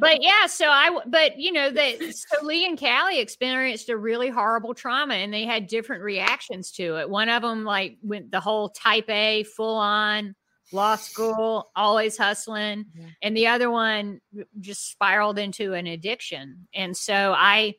but 0.00 0.22
yeah, 0.22 0.46
so 0.46 0.66
I, 0.68 1.00
but 1.06 1.38
you 1.38 1.52
know, 1.52 1.70
that 1.70 2.14
so 2.14 2.44
Lee 2.44 2.66
and 2.66 2.78
Callie 2.78 3.20
experienced 3.20 3.90
a 3.90 3.96
really 3.96 4.30
horrible 4.30 4.72
trauma 4.74 5.14
and 5.14 5.32
they 5.32 5.44
had 5.44 5.66
different 5.66 6.02
reactions 6.02 6.70
to 6.72 6.96
it. 6.98 7.10
One 7.10 7.28
of 7.28 7.42
them, 7.42 7.64
like, 7.64 7.98
went 8.02 8.30
the 8.30 8.40
whole 8.40 8.70
type 8.70 9.08
A, 9.10 9.44
full 9.44 9.76
on 9.76 10.34
law 10.72 10.96
school, 10.96 11.70
always 11.76 12.16
hustling. 12.16 12.86
Yeah. 12.94 13.06
And 13.22 13.36
the 13.36 13.48
other 13.48 13.70
one 13.70 14.20
just 14.60 14.90
spiraled 14.90 15.38
into 15.38 15.74
an 15.74 15.86
addiction. 15.86 16.68
And 16.74 16.96
so 16.96 17.34
I, 17.36 17.74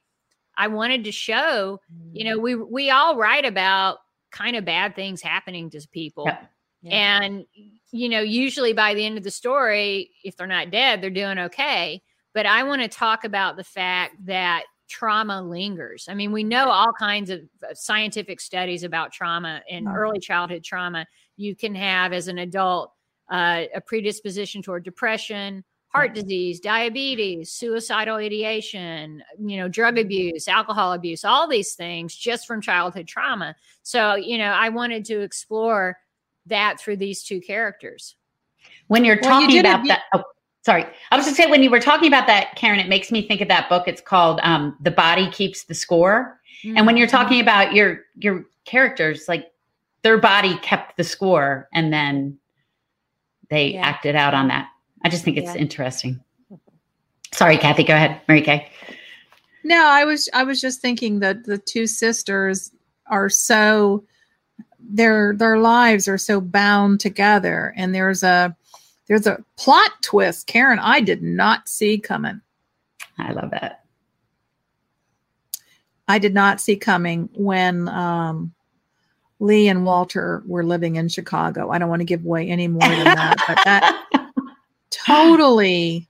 I 0.59 0.67
wanted 0.67 1.05
to 1.05 1.11
show, 1.11 1.79
you 2.11 2.25
know, 2.25 2.37
we, 2.37 2.53
we 2.53 2.91
all 2.91 3.15
write 3.15 3.45
about 3.45 3.97
kind 4.29 4.55
of 4.55 4.65
bad 4.65 4.93
things 4.93 5.21
happening 5.21 5.69
to 5.71 5.87
people. 5.91 6.29
Yeah. 6.81 6.91
And, 6.91 7.45
you 7.91 8.09
know, 8.09 8.19
usually 8.19 8.73
by 8.73 8.93
the 8.93 9.05
end 9.05 9.17
of 9.17 9.23
the 9.23 9.31
story, 9.31 10.11
if 10.23 10.35
they're 10.35 10.47
not 10.47 10.69
dead, 10.69 11.01
they're 11.01 11.09
doing 11.09 11.39
okay. 11.39 12.01
But 12.33 12.45
I 12.45 12.63
want 12.63 12.81
to 12.81 12.87
talk 12.87 13.23
about 13.23 13.57
the 13.57 13.63
fact 13.63 14.25
that 14.25 14.63
trauma 14.87 15.41
lingers. 15.41 16.07
I 16.09 16.13
mean, 16.13 16.31
we 16.31 16.43
know 16.43 16.69
all 16.69 16.91
kinds 16.91 17.29
of 17.29 17.41
scientific 17.73 18.41
studies 18.41 18.83
about 18.83 19.13
trauma 19.13 19.61
and 19.69 19.87
Mhm. 19.87 19.95
early 19.95 20.19
childhood 20.19 20.63
trauma. 20.63 21.05
You 21.37 21.55
can 21.55 21.73
have 21.75 22.11
as 22.11 22.27
an 22.27 22.37
adult 22.37 22.91
uh, 23.31 23.65
a 23.75 23.81
predisposition 23.81 24.61
toward 24.61 24.83
depression, 24.83 25.63
heart 25.89 26.13
disease, 26.13 26.59
diabetes, 26.59 27.51
suicidal 27.51 28.17
ideation, 28.17 29.23
you 29.39 29.57
know, 29.57 29.67
drug 29.67 29.97
abuse, 29.97 30.47
alcohol 30.47 30.93
abuse, 30.93 31.25
all 31.25 31.47
these 31.47 31.73
things 31.73 32.15
just 32.15 32.45
from 32.45 32.61
childhood 32.61 33.07
trauma. 33.07 33.55
So, 33.81 34.15
you 34.15 34.37
know, 34.37 34.51
I 34.51 34.69
wanted 34.69 35.03
to 35.05 35.21
explore 35.21 35.97
that 36.45 36.79
through 36.79 36.97
these 36.97 37.23
two 37.23 37.41
characters. 37.41 38.15
When 38.87 39.03
you're 39.03 39.17
Well, 39.21 39.41
you 39.41 39.47
talking 39.47 39.57
it- 39.57 39.65
about 39.65 39.87
that, 39.87 40.01
oh, 40.13 40.23
sorry, 40.63 40.85
I 41.11 41.17
was 41.17 41.25
just 41.25 41.37
saying 41.37 41.49
when 41.49 41.63
you 41.63 41.71
were 41.71 41.79
talking 41.79 42.07
about 42.07 42.27
that, 42.27 42.55
Karin, 42.55 42.79
it 42.79 42.87
makes 42.87 43.11
me 43.11 43.27
think 43.27 43.41
of 43.41 43.47
that 43.47 43.67
book. 43.67 43.87
It's 43.87 44.01
called 44.01 44.39
um, 44.43 44.77
"The 44.81 44.91
Body 44.91 45.29
Keeps 45.31 45.63
the 45.63 45.73
Score," 45.73 46.39
and 46.63 46.85
when 46.85 46.97
you're 46.97 47.07
Mm-hmm. 47.07 47.17
talking 47.17 47.41
about 47.41 47.73
your 47.73 48.01
your 48.15 48.45
characters, 48.65 49.27
like 49.27 49.51
their 50.03 50.17
body 50.19 50.57
kept 50.59 50.97
the 50.97 51.03
score, 51.03 51.67
and 51.73 51.91
then 51.91 52.37
they 53.49 53.73
Yeah. 53.73 53.87
acted 53.87 54.15
out 54.15 54.33
on 54.35 54.47
that. 54.49 54.69
I 55.03 55.09
just 55.09 55.23
think 55.23 55.37
it's 55.37 55.55
Yeah. 55.55 55.61
interesting. 55.61 56.19
Sorry, 57.31 57.57
Kathy. 57.57 57.83
Go 57.83 57.93
ahead, 57.95 58.21
Mary 58.27 58.41
Kay. 58.41 58.69
No, 59.63 59.85
I 59.85 60.03
was 60.05 60.29
I 60.33 60.43
was 60.43 60.59
just 60.61 60.81
thinking 60.81 61.19
that 61.19 61.43
the 61.45 61.57
two 61.57 61.85
sisters 61.85 62.71
are 63.07 63.29
so 63.29 64.03
their 64.79 65.35
their 65.35 65.59
lives 65.59 66.07
are 66.07 66.17
so 66.17 66.39
bound 66.41 66.99
together 66.99 67.73
and 67.75 67.93
there's 67.93 68.23
a 68.23 68.55
there's 69.07 69.27
a 69.27 69.43
plot 69.57 69.91
twist 70.01 70.47
Karin 70.47 70.79
I 70.79 71.01
did 71.01 71.21
not 71.21 71.67
see 71.67 71.99
coming. 71.99 72.41
I 73.17 73.31
love 73.33 73.51
that. 73.51 73.83
I 76.07 76.17
did 76.19 76.33
not 76.33 76.59
see 76.61 76.75
coming 76.77 77.29
when 77.33 77.87
um 77.89 78.53
Lee 79.41 79.67
and 79.69 79.85
Walter 79.85 80.43
were 80.45 80.65
living 80.65 80.95
in 80.97 81.07
Chicago. 81.09 81.69
I 81.69 81.77
don't 81.77 81.89
want 81.89 82.01
to 82.01 82.05
give 82.05 82.25
away 82.25 82.49
any 82.49 82.67
more 82.67 82.81
than 82.89 83.05
that, 83.05 83.37
but 83.47 83.57
that 83.65 83.98
totally 84.91 86.07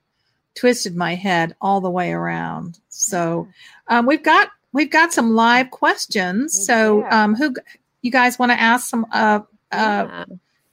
twisted 0.54 0.96
my 0.96 1.14
head 1.14 1.54
all 1.60 1.80
the 1.80 1.90
way 1.90 2.12
around. 2.12 2.78
So 2.88 3.48
um, 3.88 4.06
we've 4.06 4.22
got 4.22 4.50
we've 4.72 4.90
got 4.90 5.12
some 5.12 5.34
live 5.34 5.70
questions. 5.70 6.66
So 6.66 7.08
um, 7.10 7.34
who 7.34 7.54
you 8.02 8.10
guys 8.10 8.38
want 8.38 8.52
to 8.52 8.60
ask 8.60 8.88
some 8.88 9.06
uh, 9.12 9.40
uh, 9.72 10.24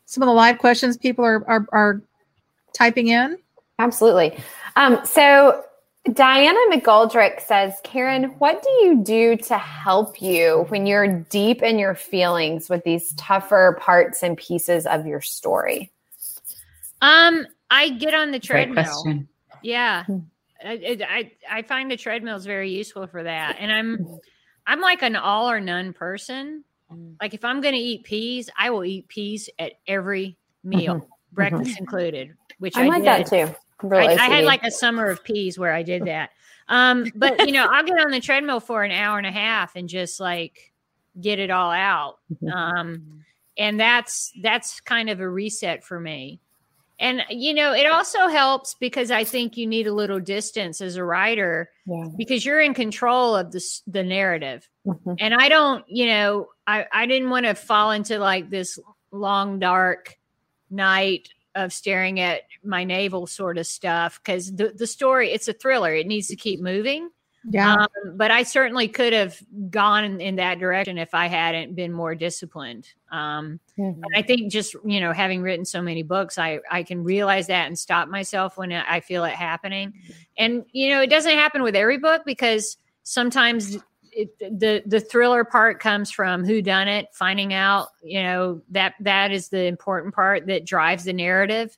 some 0.06 0.24
of 0.24 0.28
the 0.28 0.34
live 0.34 0.58
questions 0.58 0.98
people 0.98 1.26
are 1.26 1.48
are, 1.48 1.68
are 1.72 2.02
typing 2.74 3.08
in? 3.08 3.38
Absolutely. 3.80 4.38
Um, 4.76 5.00
so 5.04 5.64
Diana 6.14 6.60
McGoldrick 6.72 7.42
says, 7.42 7.74
Karin, 7.84 8.36
what 8.40 8.64
do 8.64 8.70
you 8.86 9.04
do 9.04 9.36
to 9.38 9.58
help 9.58 10.22
you 10.22 10.66
when 10.70 10.86
you're 10.86 11.20
deep 11.30 11.62
in 11.62 11.78
your 11.78 11.96
feelings 11.96 12.70
with 12.70 12.84
these 12.84 13.14
tougher 13.16 13.78
parts 13.82 14.24
and 14.24 14.38
pieces 14.38 14.86
of 14.86 15.06
your 15.06 15.22
story? 15.22 15.92
Um, 17.02 17.46
I 17.70 17.90
get 17.90 18.14
on 18.14 18.32
the 18.32 18.40
Great 18.40 18.44
treadmill. 18.44 18.84
question. 18.84 19.28
Yeah. 19.64 20.06
Hmm. 20.06 20.18
I, 20.64 20.98
I 21.08 21.32
I 21.58 21.62
find 21.62 21.92
the 21.92 21.98
treadmill 21.98 22.36
is 22.36 22.46
very 22.46 22.72
useful 22.72 23.06
for 23.08 23.24
that. 23.24 23.58
And 23.60 23.72
I'm 23.72 24.20
I'm 24.66 24.82
like 24.82 25.02
an 25.04 25.16
all 25.16 25.50
or 25.50 25.60
none 25.60 25.94
person. 25.94 26.64
Mm. 26.92 27.16
Like 27.22 27.34
if 27.34 27.46
I'm 27.46 27.62
going 27.62 27.76
to 27.76 27.80
eat 27.80 28.04
peas, 28.04 28.50
I 28.58 28.70
will 28.70 28.84
eat 28.84 29.08
peas 29.08 29.50
at 29.60 29.74
every 29.88 30.38
meal, 30.64 31.08
breakfast 31.32 31.80
included, 31.80 32.34
which 32.60 32.76
I'm 32.76 32.86
I 32.86 32.98
like 32.98 33.04
did. 33.04 33.28
that 33.32 33.48
too. 33.50 33.56
Really 33.88 34.08
I, 34.08 34.26
I 34.26 34.30
had 34.30 34.46
like 34.46 34.64
a 34.64 34.72
summer 34.72 35.06
of 35.10 35.24
peas 35.24 35.60
where 35.60 35.74
I 35.74 35.84
did 35.84 36.06
that. 36.06 36.32
Um, 36.70 37.12
but 37.16 37.46
you 37.46 37.54
know, 37.54 37.68
I'll 37.70 37.84
get 37.84 38.00
on 38.00 38.12
the 38.12 38.20
treadmill 38.20 38.60
for 38.60 38.84
an 38.84 38.92
hour 38.92 39.18
and 39.18 39.28
a 39.28 39.32
half 39.32 39.76
and 39.76 39.88
just 39.88 40.20
like 40.20 40.74
get 41.22 41.40
it 41.40 41.52
all 41.52 41.72
out. 41.72 42.18
Um, 42.52 43.24
and 43.58 43.80
that's 43.80 44.34
that's 44.42 44.82
kind 44.82 45.10
of 45.10 45.20
a 45.20 45.30
reset 45.30 45.84
for 45.84 46.00
me. 46.00 46.40
And 47.00 47.24
you 47.30 47.54
know, 47.54 47.74
it 47.74 47.86
also 47.86 48.28
helps 48.28 48.74
because 48.74 49.12
I 49.12 49.24
think 49.24 49.56
you 49.56 49.68
need 49.68 49.86
a 49.88 49.94
little 49.94 50.20
distance 50.20 50.82
as 50.82 50.96
a 50.96 51.04
writer 51.04 51.70
Yeah. 51.86 52.08
because 52.18 52.46
you're 52.46 52.60
in 52.62 52.74
control 52.74 53.36
of 53.36 53.52
the 53.52 53.62
the 53.86 54.04
narrative. 54.04 54.68
Mhm. 54.86 55.18
And 55.20 55.34
I 55.36 55.48
don't, 55.50 55.86
you 55.88 56.08
know, 56.08 56.50
I 56.66 56.86
I 56.92 57.06
didn't 57.06 57.30
want 57.30 57.46
to 57.46 57.54
fall 57.54 57.92
into 57.92 58.18
like 58.20 58.50
this 58.50 58.80
long 59.12 59.60
dark 59.60 60.18
night 60.70 61.30
of 61.56 61.72
staring 61.72 62.20
at 62.20 62.42
my 62.64 62.84
navel 62.84 63.26
sort 63.26 63.58
of 63.58 63.66
stuff 63.66 64.20
because 64.24 64.54
the, 64.56 64.70
the 64.70 64.86
story 64.86 65.32
it's 65.32 65.48
a 65.48 65.54
thriller 65.54 65.94
it 65.94 66.06
needs 66.06 66.28
to 66.28 66.36
keep 66.36 66.60
moving 66.60 67.10
Yeah. 67.50 67.74
um, 67.76 67.88
but 68.18 68.30
i 68.30 68.44
certainly 68.44 68.88
could 68.88 69.14
have 69.14 69.42
gone 69.70 70.04
in, 70.04 70.20
in 70.20 70.36
that 70.36 70.60
direction 70.60 70.98
if 70.98 71.14
i 71.14 71.28
hadn't 71.28 71.76
been 71.76 71.94
more 71.94 72.14
disciplined 72.16 72.90
um, 73.12 73.60
Mhm. 73.78 74.02
i 74.16 74.22
think 74.22 74.52
just 74.52 74.76
you 74.84 75.00
know 75.00 75.14
having 75.14 75.42
written 75.42 75.64
so 75.64 75.82
many 75.82 76.04
books 76.04 76.38
i 76.38 76.60
i 76.70 76.84
can 76.84 77.04
realize 77.04 77.48
that 77.48 77.68
and 77.68 77.78
stop 77.80 78.10
myself 78.10 78.58
when 78.58 78.72
i 78.74 79.00
feel 79.00 79.24
it 79.24 79.34
happening 79.34 79.94
and 80.38 80.66
you 80.74 80.90
know 80.90 81.02
it 81.02 81.10
doesn't 81.10 81.36
happen 81.36 81.64
with 81.64 81.76
every 81.76 81.98
book 81.98 82.24
because 82.26 82.78
sometimes 83.04 83.78
it, 84.12 84.38
the 84.40 84.82
the 84.86 85.00
thriller 85.00 85.44
part 85.46 85.80
comes 85.80 86.10
from 86.12 86.44
who 86.44 86.62
done 86.62 86.88
it 86.88 87.08
finding 87.14 87.54
out 87.54 87.90
you 88.04 88.22
know 88.24 88.62
that 88.70 88.96
that 89.00 89.32
is 89.32 89.50
the 89.50 89.66
important 89.66 90.14
part 90.14 90.48
that 90.48 90.66
drives 90.66 91.04
the 91.06 91.14
narrative 91.14 91.78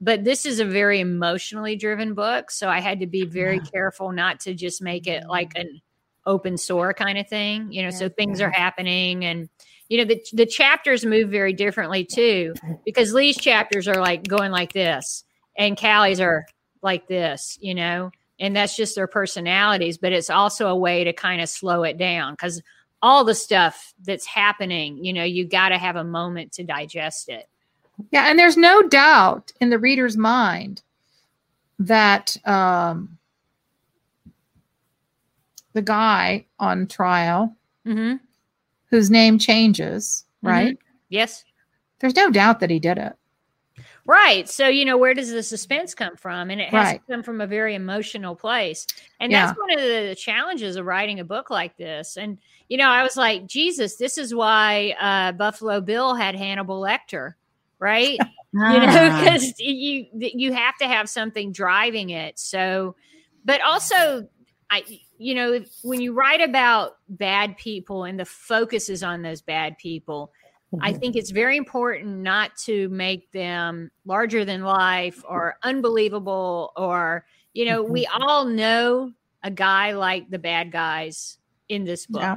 but 0.00 0.24
this 0.24 0.46
is 0.46 0.60
a 0.60 0.64
very 0.64 1.00
emotionally 1.00 1.76
driven 1.76 2.14
book 2.14 2.50
so 2.50 2.68
i 2.68 2.80
had 2.80 3.00
to 3.00 3.06
be 3.06 3.24
very 3.24 3.60
careful 3.60 4.12
not 4.12 4.40
to 4.40 4.54
just 4.54 4.82
make 4.82 5.06
it 5.06 5.22
mm-hmm. 5.22 5.30
like 5.30 5.52
an 5.56 5.80
open 6.26 6.56
sore 6.56 6.92
kind 6.92 7.18
of 7.18 7.28
thing 7.28 7.72
you 7.72 7.82
know 7.82 7.90
so 7.90 8.08
things 8.08 8.40
are 8.40 8.50
happening 8.50 9.24
and 9.24 9.48
you 9.88 9.98
know 9.98 10.04
the, 10.04 10.22
the 10.32 10.46
chapters 10.46 11.04
move 11.04 11.30
very 11.30 11.52
differently 11.52 12.04
too 12.04 12.54
because 12.84 13.14
lee's 13.14 13.36
chapters 13.36 13.88
are 13.88 14.00
like 14.00 14.26
going 14.26 14.50
like 14.50 14.72
this 14.72 15.24
and 15.56 15.78
callie's 15.78 16.20
are 16.20 16.44
like 16.82 17.08
this 17.08 17.58
you 17.60 17.74
know 17.74 18.10
and 18.38 18.54
that's 18.54 18.76
just 18.76 18.94
their 18.94 19.06
personalities 19.06 19.98
but 19.98 20.12
it's 20.12 20.30
also 20.30 20.68
a 20.68 20.76
way 20.76 21.04
to 21.04 21.12
kind 21.12 21.40
of 21.40 21.48
slow 21.48 21.82
it 21.82 21.96
down 21.96 22.34
because 22.34 22.62
all 23.00 23.24
the 23.24 23.34
stuff 23.34 23.94
that's 24.04 24.26
happening 24.26 25.02
you 25.02 25.12
know 25.12 25.24
you 25.24 25.46
got 25.46 25.70
to 25.70 25.78
have 25.78 25.96
a 25.96 26.04
moment 26.04 26.52
to 26.52 26.62
digest 26.62 27.28
it 27.28 27.48
Yeah, 28.10 28.30
and 28.30 28.38
there's 28.38 28.56
no 28.56 28.82
doubt 28.88 29.52
in 29.60 29.70
the 29.70 29.78
reader's 29.78 30.16
mind 30.16 30.82
that 31.78 32.36
um, 32.46 33.18
the 35.72 35.82
guy 35.82 36.46
on 36.58 36.86
trial, 36.86 37.56
mm-hmm. 37.86 38.16
whose 38.90 39.10
name 39.10 39.38
changes, 39.38 40.24
right? 40.42 40.78
yes 41.08 41.44
There's 41.98 42.16
no 42.16 42.30
doubt 42.30 42.60
that 42.60 42.70
he 42.70 42.78
did 42.78 42.98
it. 42.98 43.14
Right. 44.08 44.48
So, 44.48 44.68
you 44.68 44.86
know, 44.86 44.96
where 44.96 45.12
does 45.12 45.30
the 45.30 45.42
suspense 45.42 45.94
come 45.94 46.16
from? 46.16 46.50
And 46.50 46.62
it 46.62 46.70
has 46.70 46.86
Right. 46.86 47.06
to 47.06 47.12
come 47.12 47.22
from 47.22 47.42
a 47.42 47.46
very 47.46 47.74
emotional 47.74 48.34
place. 48.34 48.86
And 49.20 49.30
Yeah. 49.30 49.46
that's 49.46 49.58
one 49.58 49.70
of 49.70 49.80
the 49.80 50.16
challenges 50.18 50.76
of 50.76 50.86
writing 50.86 51.20
a 51.20 51.24
book 51.24 51.50
like 51.50 51.76
this. 51.76 52.16
And, 52.16 52.38
you 52.70 52.78
know, 52.78 52.88
I 52.88 53.02
was 53.02 53.18
like, 53.18 53.46
Jesus, 53.46 53.96
this 53.96 54.16
is 54.16 54.34
why 54.34 54.96
uh, 54.98 55.32
Buffalo 55.32 55.82
Bill 55.82 56.14
had 56.14 56.34
Hannibal 56.36 56.80
Lecter, 56.80 57.34
right? 57.78 58.18
you 58.52 58.60
know, 58.60 58.86
Ah. 58.88 59.20
because 59.24 59.58
you 59.58 60.06
you 60.12 60.52
have 60.52 60.76
to 60.78 60.86
have 60.88 61.08
something 61.08 61.52
driving 61.52 62.10
it. 62.10 62.38
So, 62.38 62.96
but 63.44 63.60
also 63.62 64.28
I, 64.70 64.84
you 65.18 65.34
know, 65.34 65.64
when 65.82 66.00
you 66.00 66.12
write 66.12 66.40
about 66.42 66.96
bad 67.08 67.56
people 67.56 68.04
and 68.04 68.20
the 68.20 68.24
focus 68.24 68.88
is 68.88 69.02
on 69.02 69.22
those 69.22 69.40
bad 69.40 69.78
people, 69.78 70.32
I 70.82 70.92
think 70.92 71.16
it's 71.16 71.30
very 71.30 71.56
important 71.56 72.18
not 72.18 72.54
to 72.58 72.90
make 72.90 73.30
them 73.32 73.90
larger 74.04 74.44
than 74.44 74.62
life 74.62 75.24
or 75.26 75.56
unbelievable 75.62 76.72
or, 76.76 77.24
you 77.54 77.64
know, 77.64 77.82
we 77.82 78.06
all 78.06 78.44
know 78.44 79.12
a 79.42 79.50
guy 79.50 79.92
like 79.92 80.28
the 80.28 80.38
bad 80.38 80.70
guys 80.70 81.38
in 81.70 81.84
this 81.84 82.04
book, 82.04 82.20
Yeah. 82.20 82.36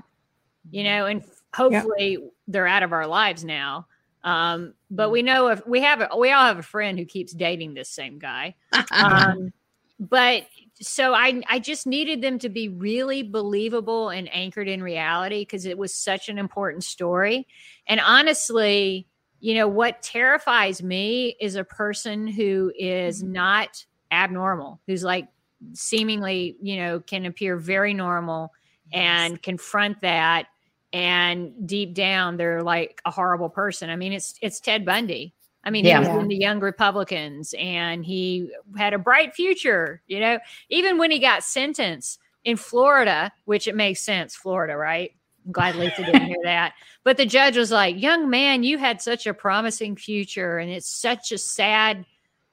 you 0.70 0.86
know, 0.86 1.08
and 1.08 1.24
hopefully 1.54 2.20
they're 2.48 2.68
out 2.68 2.84
of 2.84 2.94
our 2.94 3.08
lives 3.08 3.44
now. 3.44 3.88
Um, 4.24 4.74
but 4.90 5.10
we 5.10 5.22
know 5.24 5.48
if 5.48 5.66
we 5.66 5.82
have, 5.82 6.02
a, 6.02 6.10
we 6.18 6.32
all 6.32 6.46
have 6.46 6.60
a 6.60 6.64
friend 6.64 7.00
who 7.00 7.06
keeps 7.06 7.34
dating 7.34 7.74
this 7.74 7.90
same 7.90 8.20
guy. 8.20 8.56
Um, 8.92 9.54
but 10.00 10.48
so 10.82 11.14
I, 11.14 11.44
I 11.48 11.60
just 11.60 11.86
needed 11.86 12.24
them 12.24 12.40
to 12.40 12.50
be 12.50 12.68
really 12.68 13.22
believable 13.22 14.10
and 14.10 14.28
anchored 14.34 14.68
in 14.68 14.82
reality 14.82 15.42
because 15.44 15.66
it 15.66 15.78
was 15.78 15.94
such 15.94 16.28
an 16.28 16.40
important 16.40 16.84
story. 16.84 17.48
And 17.86 18.00
honestly, 18.00 19.08
you 19.40 19.56
know, 19.56 19.68
what 19.68 20.02
terrifies 20.02 20.82
me 20.82 21.36
is 21.40 21.56
a 21.56 21.64
person 21.64 22.28
who 22.28 22.72
is 22.76 23.22
not 23.22 23.86
abnormal, 24.12 24.82
who's 24.88 25.04
like 25.04 25.28
seemingly, 25.74 26.58
you 26.62 26.78
know, 26.78 27.00
can 27.00 27.26
appear 27.26 27.58
very 27.58 27.94
normal 27.94 28.52
and 28.92 29.42
confront 29.42 30.02
that 30.02 30.48
and 30.94 31.54
deep 31.68 31.94
down 31.94 32.38
they're 32.38 32.64
like 32.64 33.02
a 33.06 33.12
horrible 33.12 33.50
person. 33.50 33.90
I 33.90 33.96
mean, 33.96 34.14
it's 34.14 34.36
it's 34.42 34.60
Ted 34.60 34.86
Bundy. 34.86 35.34
I 35.64 35.70
mean, 35.70 35.86
Yeah. 35.86 36.02
he 36.02 36.08
was 36.08 36.24
in 36.24 36.28
the 36.28 36.36
Young 36.36 36.60
Republicans 36.60 37.54
and 37.58 38.04
he 38.04 38.50
had 38.78 38.94
a 38.94 38.98
bright 39.00 39.36
future, 39.36 40.02
you 40.08 40.20
know, 40.20 40.40
even 40.70 40.98
when 40.98 41.12
he 41.12 41.20
got 41.20 41.44
sentenced 41.44 42.20
in 42.44 42.58
Florida, 42.58 43.32
which 43.46 43.68
it 43.68 43.76
makes 43.76 44.02
sense, 44.02 44.36
Florida, 44.36 44.76
right? 44.76 45.14
I'm 45.46 45.52
glad 45.52 45.76
Lisa 45.76 46.04
didn't 46.04 46.26
hear 46.26 46.38
that. 46.44 46.74
But 47.04 47.18
the 47.18 47.26
judge 47.26 47.58
was 47.58 47.72
like, 47.72 48.02
Young 48.02 48.30
man, 48.30 48.64
you 48.64 48.78
had 48.78 49.02
such 49.02 49.28
a 49.28 49.34
promising 49.34 49.96
future, 49.96 50.58
and 50.58 50.72
it's 50.72 50.90
such 50.90 51.32
a 51.32 51.38
sad 51.38 52.06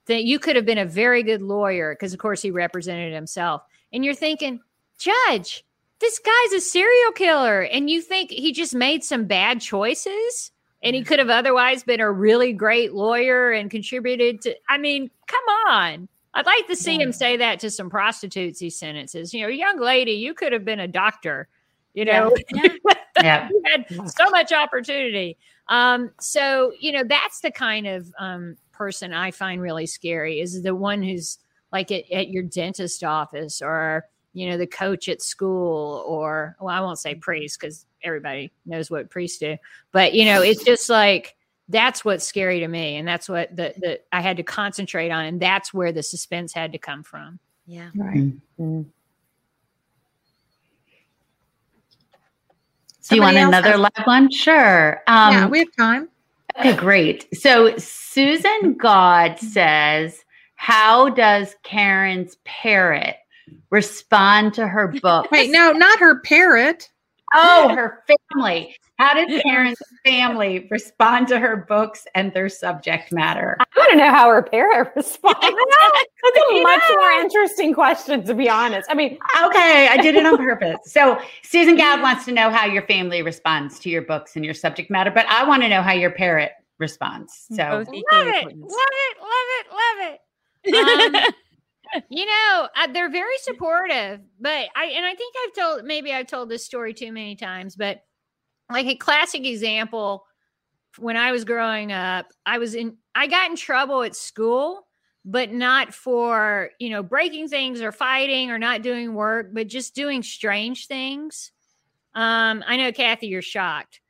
thing. 0.07 0.27
You 0.27 0.39
could 0.39 0.57
have 0.57 0.65
been 0.67 0.79
a 0.79 0.87
very 0.87 1.23
good 1.23 1.43
lawyer 1.43 1.95
because, 1.95 2.13
of 2.13 2.19
course, 2.19 2.41
he 2.43 2.51
represented 2.51 3.13
himself. 3.13 3.63
And 3.93 4.05
you're 4.05 4.15
thinking, 4.15 4.61
Judge, 4.99 5.65
this 6.01 6.19
guy's 6.19 6.53
a 6.53 6.61
serial 6.61 7.13
killer. 7.13 7.63
And 7.63 7.91
you 7.91 8.01
think 8.01 8.31
he 8.31 8.53
just 8.53 8.75
made 8.75 9.05
some 9.05 9.27
bad 9.27 9.61
choices 9.61 10.51
and 10.83 10.95
he 10.95 11.03
could 11.03 11.19
have 11.19 11.31
otherwise 11.31 11.83
been 11.83 12.01
a 12.01 12.11
really 12.11 12.53
great 12.53 12.93
lawyer 12.93 13.51
and 13.51 13.71
contributed 13.71 14.41
to, 14.43 14.55
I 14.69 14.79
mean, 14.79 15.11
come 15.27 15.45
on. 15.69 16.09
I'd 16.35 16.47
like 16.47 16.69
to 16.69 16.77
see 16.77 17.01
him 17.01 17.13
say 17.13 17.37
that 17.39 17.59
to 17.61 17.71
some 17.71 17.91
prostitutes 17.91 18.61
he 18.61 18.71
sentences. 18.71 19.35
You 19.35 19.43
know, 19.43 19.49
young 19.49 19.81
lady, 19.81 20.13
you 20.13 20.35
could 20.35 20.53
have 20.53 20.65
been 20.65 20.79
a 20.79 20.87
doctor. 20.87 21.49
You 21.95 22.05
know, 22.05 22.35
Yeah. 23.21 23.49
you 23.51 23.63
had 23.65 24.09
so 24.09 24.31
much 24.31 24.53
opportunity. 24.53 25.37
Um, 25.67 26.13
so 26.21 26.73
you 26.79 26.93
know, 26.93 27.03
that's 27.03 27.41
the 27.41 27.51
kind 27.51 27.87
of 27.89 28.13
um, 28.19 28.57
person 28.73 29.13
I 29.13 29.33
find 29.33 29.61
really 29.61 29.87
scary 29.87 30.41
is 30.41 30.63
the 30.63 30.75
one 30.75 31.03
who's 31.03 31.39
like 31.73 31.91
at, 31.91 32.11
at 32.13 32.29
your 32.29 32.45
dentist 32.45 33.03
office 33.03 33.61
or 33.61 34.05
you 34.33 34.49
know 34.49 34.57
the 34.57 34.67
coach 34.67 35.09
at 35.09 35.23
school 35.23 36.05
or 36.07 36.57
well, 36.61 36.75
I 36.75 36.81
won't 36.81 36.99
say 36.99 37.15
priest 37.15 37.61
because 37.61 37.87
everybody 38.03 38.53
knows 38.67 38.91
what 38.91 39.11
priests 39.11 39.39
do, 39.39 39.57
but 39.93 40.15
you 40.15 40.25
know, 40.25 40.43
it's 40.43 40.65
just 40.65 40.89
like 40.89 41.37
that's 41.69 42.05
what's 42.05 42.25
scary 42.25 42.61
to 42.61 42.69
me, 42.69 42.97
and 42.97 43.07
that's 43.07 43.29
what 43.29 43.55
the, 43.55 43.75
the 43.77 44.01
I 44.13 44.21
had 44.21 44.37
to 44.39 44.43
concentrate 44.43 45.11
on, 45.11 45.25
and 45.25 45.41
that's 45.41 45.75
where 45.75 45.93
the 45.93 46.03
suspense 46.03 46.53
had 46.53 46.73
to 46.73 46.79
come 46.79 47.03
from. 47.03 47.39
Yeah. 47.67 47.91
Right. 47.95 48.33
Do 53.09 53.17
you 53.17 53.23
want 53.23 53.37
another 53.37 53.73
has- 53.73 53.81
live 53.81 54.05
one? 54.05 54.31
Sure. 54.31 55.03
Um, 55.07 55.33
yeah, 55.33 55.47
we 55.47 55.59
have 55.61 55.77
time. 55.79 56.09
Okay, 56.59 56.75
great. 56.75 57.29
So 57.37 57.77
Susan 57.77 58.75
God 58.75 59.39
says, 59.39 60.25
How 60.57 61.09
does 61.11 61.55
Karin's 61.63 62.37
parrot 62.45 63.17
respond 63.71 64.55
to 64.55 64.67
her 64.67 64.89
book? 64.89 65.29
Wait, 65.33 65.51
no, 65.51 65.73
not 65.73 65.99
her 65.99 66.21
parrot. 66.21 66.89
Oh, 67.35 67.69
her 67.75 68.05
family. 68.33 68.77
How 68.99 69.15
did 69.15 69.45
Karin's 69.45 69.79
family 70.05 70.67
respond 70.73 71.29
to 71.29 71.39
her 71.39 71.57
books 71.57 72.05
and 72.17 72.33
their 72.33 72.49
subject 72.49 73.13
matter? 73.13 73.57
I 73.61 73.65
want 73.77 73.91
to 73.93 73.97
know 73.97 74.11
how 74.11 74.29
her 74.29 74.43
parent 74.43 74.89
responds. 74.97 75.39
That's 75.41 75.55
a 76.51 76.63
much 76.63 76.83
know. 76.89 76.97
more 76.97 77.11
interesting 77.13 77.75
question, 77.75 78.25
to 78.25 78.35
be 78.35 78.49
honest. 78.49 78.91
I 78.91 78.95
mean, 78.95 79.19
Okay, 79.45 79.89
I 79.89 79.99
did 80.03 80.17
it 80.17 80.27
on 80.27 80.37
purpose. 80.37 80.79
So 80.87 81.21
Susan 81.45 81.77
Gad 81.77 82.03
wants 82.03 82.25
to 82.25 82.33
know 82.33 82.51
how 82.51 82.67
your 82.67 82.83
family 82.89 83.23
responds 83.23 83.79
to 83.81 83.89
your 83.89 84.03
books 84.03 84.35
and 84.35 84.45
your 84.45 84.55
subject 84.55 84.91
matter, 84.91 85.13
but 85.13 85.27
I 85.27 85.47
want 85.47 85.63
to 85.63 85.69
know 85.69 85.83
how 85.83 85.93
your 85.93 86.11
parrot 86.11 86.51
responds. 86.79 87.47
So 87.53 87.63
love 87.63 87.87
it, 87.89 88.05
love 88.13 88.27
it, 88.27 88.47
love 89.21 89.49
it, 89.61 89.67
love 89.71 91.15
it. 91.15 91.25
Um, 91.25 91.33
you 92.09 92.27
know, 92.27 92.69
uh, 92.77 92.87
they're 92.93 93.11
very 93.11 93.37
supportive, 93.43 94.21
but 94.41 94.69
I 94.77 94.87
and 94.87 95.07
I 95.07 95.15
think 95.15 95.35
I've 95.47 95.55
told 95.55 95.85
maybe 95.85 96.13
I've 96.13 96.27
told 96.27 96.49
this 96.49 96.65
story 96.65 96.95
too 96.95 97.13
many 97.13 97.37
times, 97.37 97.77
but 97.77 98.03
like 98.71 98.87
a 98.87 98.97
classic 98.97 99.47
example 99.47 100.25
when 100.99 101.17
I 101.17 101.33
was 101.33 101.45
growing 101.45 101.93
up, 101.93 102.27
I 102.47 102.59
was 102.59 102.75
in 102.75 102.97
I 103.15 103.27
got 103.27 103.51
in 103.51 103.57
trouble 103.57 104.03
at 104.03 104.17
school, 104.17 104.87
but 105.25 105.53
not 105.53 105.95
for, 105.95 106.71
you 106.79 106.91
know, 106.91 107.03
breaking 107.03 107.49
things 107.49 107.81
or 107.81 107.93
fighting 107.93 108.51
or 108.51 108.59
not 108.59 108.83
doing 108.83 109.15
work, 109.15 109.51
but 109.53 109.67
just 109.69 109.95
doing 109.95 110.23
strange 110.23 110.87
things. 110.87 111.53
Um, 112.15 112.65
I 112.67 112.77
know 112.77 112.93
Kathy, 112.93 113.29
you're 113.29 113.43
shocked. 113.43 114.01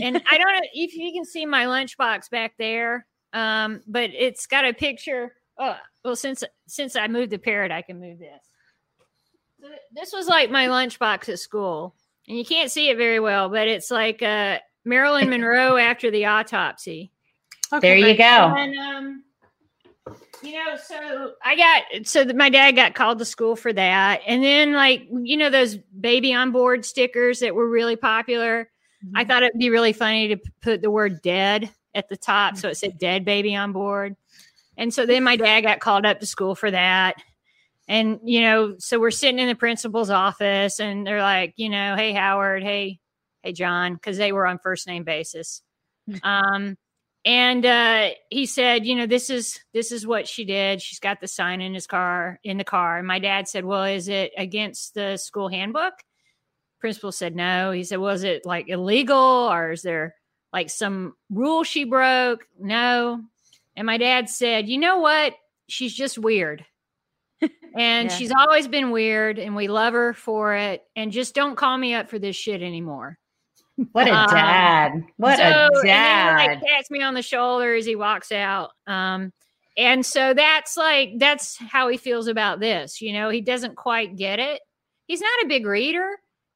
And 0.00 0.22
I 0.30 0.38
don't 0.38 0.52
know 0.52 0.60
if 0.72 0.94
you 0.94 1.12
can 1.12 1.24
see 1.24 1.46
my 1.46 1.66
lunchbox 1.66 2.30
back 2.30 2.54
there. 2.58 3.06
Um, 3.32 3.82
but 3.86 4.10
it's 4.12 4.46
got 4.46 4.64
a 4.64 4.72
picture. 4.72 5.34
Oh, 5.60 5.76
well, 6.04 6.16
since 6.16 6.42
since 6.66 6.96
I 6.96 7.06
moved 7.06 7.30
the 7.30 7.38
parrot, 7.38 7.70
I 7.70 7.82
can 7.82 8.00
move 8.00 8.18
this. 8.18 8.40
So 9.60 9.68
this 9.92 10.12
was 10.12 10.26
like 10.26 10.50
my 10.50 10.68
lunchbox 10.68 11.28
at 11.28 11.38
school, 11.38 11.94
and 12.26 12.38
you 12.38 12.46
can't 12.46 12.70
see 12.70 12.88
it 12.88 12.96
very 12.96 13.20
well, 13.20 13.50
but 13.50 13.68
it's 13.68 13.90
like 13.90 14.22
uh, 14.22 14.58
Marilyn 14.86 15.28
Monroe 15.28 15.76
after 15.76 16.10
the 16.10 16.24
autopsy. 16.24 17.12
there 17.80 17.96
you 17.96 18.16
go. 18.16 18.54
And 18.56 18.78
um, 18.78 19.24
you 20.42 20.54
know, 20.54 20.76
so 20.82 21.32
I 21.44 21.56
got 21.56 22.06
so 22.06 22.24
that 22.24 22.36
my 22.36 22.48
dad 22.48 22.72
got 22.72 22.94
called 22.94 23.18
to 23.18 23.26
school 23.26 23.54
for 23.54 23.72
that, 23.74 24.22
and 24.26 24.42
then 24.42 24.72
like 24.72 25.06
you 25.10 25.36
know 25.36 25.50
those 25.50 25.76
baby 25.76 26.32
on 26.32 26.52
board 26.52 26.86
stickers 26.86 27.40
that 27.40 27.54
were 27.54 27.68
really 27.68 27.96
popular. 27.96 28.70
I 29.14 29.24
thought 29.24 29.42
it'd 29.42 29.58
be 29.58 29.70
really 29.70 29.94
funny 29.94 30.28
to 30.28 30.36
p- 30.36 30.50
put 30.62 30.82
the 30.82 30.90
word 30.90 31.20
"dead" 31.22 31.70
at 31.94 32.08
the 32.08 32.16
top, 32.16 32.56
so 32.56 32.68
it 32.68 32.76
said 32.78 32.98
"dead 32.98 33.26
baby 33.26 33.54
on 33.54 33.72
board." 33.72 34.16
And 34.80 34.94
so 34.94 35.04
then 35.04 35.22
my 35.22 35.36
dad 35.36 35.60
got 35.60 35.80
called 35.80 36.06
up 36.06 36.20
to 36.20 36.26
school 36.26 36.54
for 36.54 36.70
that. 36.70 37.22
And, 37.86 38.18
you 38.24 38.40
know, 38.40 38.76
so 38.78 38.98
we're 38.98 39.10
sitting 39.10 39.38
in 39.38 39.46
the 39.46 39.54
principal's 39.54 40.08
office 40.08 40.80
and 40.80 41.06
they're 41.06 41.20
like, 41.20 41.52
you 41.56 41.68
know, 41.68 41.96
hey, 41.96 42.14
Howard, 42.14 42.62
hey, 42.62 42.98
hey, 43.42 43.52
John, 43.52 43.94
because 43.94 44.16
they 44.16 44.32
were 44.32 44.46
on 44.46 44.58
first 44.58 44.86
name 44.86 45.04
basis. 45.04 45.60
Um, 46.22 46.78
and 47.26 47.66
uh, 47.66 48.08
he 48.30 48.46
said, 48.46 48.86
you 48.86 48.94
know, 48.96 49.06
this 49.06 49.28
is 49.28 49.60
this 49.74 49.92
is 49.92 50.06
what 50.06 50.26
she 50.26 50.46
did. 50.46 50.80
She's 50.80 50.98
got 50.98 51.20
the 51.20 51.28
sign 51.28 51.60
in 51.60 51.74
his 51.74 51.86
car 51.86 52.40
in 52.42 52.56
the 52.56 52.64
car. 52.64 52.96
And 52.96 53.06
my 53.06 53.18
dad 53.18 53.48
said, 53.48 53.66
well, 53.66 53.84
is 53.84 54.08
it 54.08 54.32
against 54.36 54.94
the 54.94 55.18
school 55.18 55.48
handbook? 55.48 55.92
Principal 56.80 57.12
said 57.12 57.36
no. 57.36 57.72
He 57.72 57.84
said, 57.84 57.98
was 57.98 58.24
it 58.24 58.46
like 58.46 58.70
illegal 58.70 59.18
or 59.52 59.72
is 59.72 59.82
there 59.82 60.14
like 60.52 60.70
some 60.70 61.12
rule 61.28 61.62
she 61.64 61.84
broke? 61.84 62.46
No. 62.58 63.22
And 63.76 63.86
my 63.86 63.98
dad 63.98 64.28
said, 64.28 64.68
you 64.68 64.78
know 64.78 64.98
what? 64.98 65.34
She's 65.68 65.94
just 65.94 66.18
weird. 66.18 66.64
and 67.76 68.10
Yeah. 68.10 68.16
she's 68.16 68.32
always 68.32 68.68
been 68.68 68.90
weird 68.90 69.38
and 69.38 69.54
we 69.56 69.68
love 69.68 69.94
her 69.94 70.12
for 70.14 70.54
it. 70.54 70.82
And 70.96 71.12
just 71.12 71.34
don't 71.34 71.56
call 71.56 71.76
me 71.78 71.94
up 71.94 72.10
for 72.10 72.18
this 72.18 72.36
shit 72.36 72.62
anymore. 72.62 73.16
What 73.92 74.08
a 74.08 74.12
Um, 74.14 74.26
dad. 74.30 74.92
What 75.16 75.38
So- 75.38 75.42
a 75.44 75.46
And 75.66 75.70
then, 75.76 75.84
dad. 75.86 76.36
like 76.36 76.62
pats 76.62 76.90
me 76.90 77.02
on 77.02 77.14
the 77.14 77.22
shoulder 77.22 77.74
as 77.74 77.86
he 77.86 77.96
walks 77.96 78.30
out. 78.32 78.72
Um, 78.86 79.32
and 79.76 80.04
so 80.04 80.34
that's 80.34 80.76
like 80.76 81.12
that's 81.18 81.56
how 81.56 81.88
he 81.88 81.96
feels 81.96 82.26
about 82.26 82.60
this. 82.60 83.00
You 83.00 83.12
know, 83.14 83.30
he 83.30 83.40
doesn't 83.40 83.76
quite 83.76 84.16
get 84.16 84.38
it. 84.38 84.60
He's 85.06 85.20
not 85.22 85.44
a 85.44 85.48
big 85.48 85.64
reader. 85.64 86.08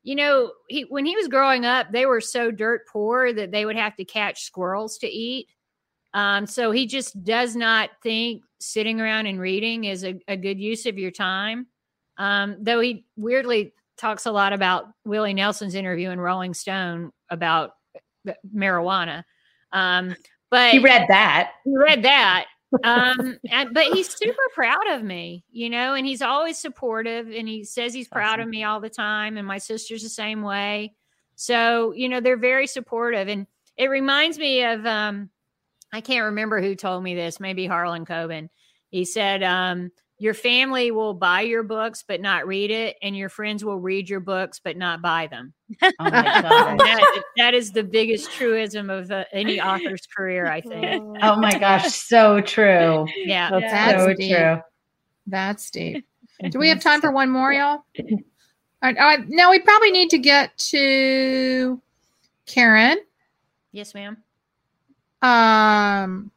You 0.03 0.17
know, 0.17 0.53
he 0.69 0.83
when 0.83 1.07
he 1.07 1.17
was 1.17 1.29
growing 1.29 1.65
up, 1.65 1.87
they 1.93 2.05
were 2.05 2.21
so 2.21 2.51
dirt 2.51 2.83
poor 2.93 3.33
that 3.33 3.53
they 3.53 3.65
would 3.65 3.77
have 3.77 3.97
to 3.97 4.05
catch 4.05 4.43
squirrels 4.43 4.99
to 4.99 5.07
eat. 5.09 5.47
Um, 6.15 6.47
so 6.47 6.71
he 6.71 6.87
just 6.87 7.23
does 7.25 7.57
not 7.57 7.91
think 8.03 8.43
sitting 8.61 9.01
around 9.01 9.27
and 9.27 9.41
reading 9.41 9.85
is 9.85 10.05
a, 10.05 10.19
a 10.29 10.37
good 10.37 10.59
use 10.59 10.87
of 10.87 10.97
your 10.97 11.11
time. 11.11 11.67
Um, 12.17 12.57
though 12.61 12.81
he 12.81 13.05
weirdly 13.17 13.75
talks 13.99 14.25
a 14.25 14.33
lot 14.33 14.53
about 14.53 14.87
Willie 15.05 15.35
Nelson's 15.35 15.75
interview 15.75 16.11
in 16.11 16.21
Rolling 16.21 16.55
Stone 16.55 17.11
about 17.31 17.73
marijuana. 18.55 19.25
Um, 19.73 20.15
but 20.51 20.71
he 20.71 20.79
read 20.79 21.07
that. 21.09 21.53
he 21.65 21.77
read 21.77 22.05
that. 22.05 22.47
um, 22.85 23.39
and, 23.51 23.75
but 23.75 23.85
he's 23.87 24.17
super 24.17 24.43
proud 24.55 24.89
of 24.91 25.03
me, 25.03 25.45
you 25.51 25.69
know, 25.69 25.95
and 25.95 26.07
he's 26.07 26.23
always 26.23 26.59
supportive 26.59 27.29
and 27.29 27.49
he 27.49 27.65
says 27.65 27.93
he's 27.93 28.09
proud 28.09 28.41
of 28.41 28.49
me 28.49 28.63
all 28.65 28.81
the 28.81 28.89
time. 28.89 29.37
And 29.37 29.47
my 29.47 29.59
sister's 29.59 30.03
the 30.03 30.09
same 30.09 30.43
way. 30.43 30.95
So, 31.35 31.93
you 31.93 32.09
know, 32.09 32.21
they're 32.21 32.37
very 32.37 32.69
supportive. 32.69 33.29
And 33.29 33.47
it 33.77 33.89
reminds 33.91 34.39
me 34.39 34.63
of, 34.65 34.87
um, 34.87 35.31
I 35.95 36.01
can't 36.01 36.25
remember 36.25 36.61
who 36.61 36.75
told 36.75 37.05
me 37.05 37.15
this, 37.15 37.39
maybe 37.39 37.67
Harlan 37.67 38.05
Coben. 38.05 38.49
He 38.91 39.05
said, 39.05 39.45
um, 39.45 39.93
your 40.19 40.35
family 40.35 40.91
will 40.91 41.15
buy 41.15 41.43
your 41.43 41.63
books 41.63 42.03
but 42.07 42.21
not 42.21 42.49
read 42.49 42.73
it, 42.73 42.97
and 43.01 43.17
your 43.17 43.29
friends 43.29 43.65
will 43.65 43.79
read 43.79 44.09
your 44.09 44.19
books 44.19 44.59
but 44.59 44.77
not 44.77 45.03
buy 45.03 45.29
them. 45.29 45.53
Oh 45.83 45.93
my 46.01 46.11
God. 46.11 46.79
that, 46.81 47.23
that 47.37 47.55
is 47.55 47.71
the 47.71 47.85
biggest 47.85 48.33
truism 48.33 48.91
of 48.91 49.13
uh, 49.13 49.25
any 49.33 49.61
author's 49.61 50.05
career, 50.17 50.49
I 50.49 50.63
think. 50.63 51.03
Oh 51.23 51.37
my 51.37 51.57
gosh, 51.57 51.95
so 51.95 52.41
true. 52.41 53.07
Yeah. 53.15 53.51
That's 53.51 54.03
so 54.03 54.15
deep. 54.15 54.37
true. 54.37 54.61
That's 55.29 55.71
deep. 55.71 56.05
Do 56.51 56.59
we 56.59 56.71
have 56.71 56.81
time 56.81 57.01
for 57.01 57.13
one 57.13 57.31
more, 57.31 57.53
y'all? 57.53 57.85
All 57.97 58.05
right, 58.83 58.99
all 58.99 59.07
right, 59.07 59.29
now 59.29 59.53
we 59.53 59.61
probably 59.61 59.93
need 59.93 60.11
to 60.11 60.19
get 60.19 60.59
to 60.59 61.81
Karin. 62.47 62.99
Yes, 63.71 63.95
ma'am. 63.95 64.24
Um, 65.25 66.31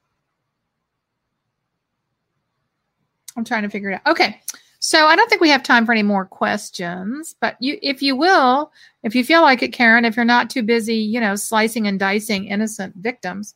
I'm 3.36 3.44
trying 3.44 3.64
to 3.64 3.70
figure 3.70 3.92
it 3.92 3.96
out. 3.96 4.12
Okay. 4.12 4.40
So 4.80 5.08
I 5.08 5.18
don't 5.18 5.28
think 5.30 5.42
we 5.42 5.50
have 5.50 5.62
time 5.62 5.86
for 5.86 5.92
any 5.92 6.04
more 6.04 6.26
questions, 6.26 7.36
but 7.42 7.58
you, 7.60 7.78
if 7.82 8.02
you 8.02 8.16
will, 8.16 8.72
if 9.04 9.14
you 9.14 9.26
feel 9.26 9.42
like 9.42 9.62
it, 9.62 9.74
Karin, 9.74 10.06
if 10.06 10.16
you're 10.16 10.24
not 10.24 10.50
too 10.50 10.64
busy, 10.64 10.96
you 10.96 11.20
know, 11.20 11.36
slicing 11.36 11.86
and 11.86 12.00
dicing 12.00 12.46
innocent 12.46 12.96
victims, 12.96 13.56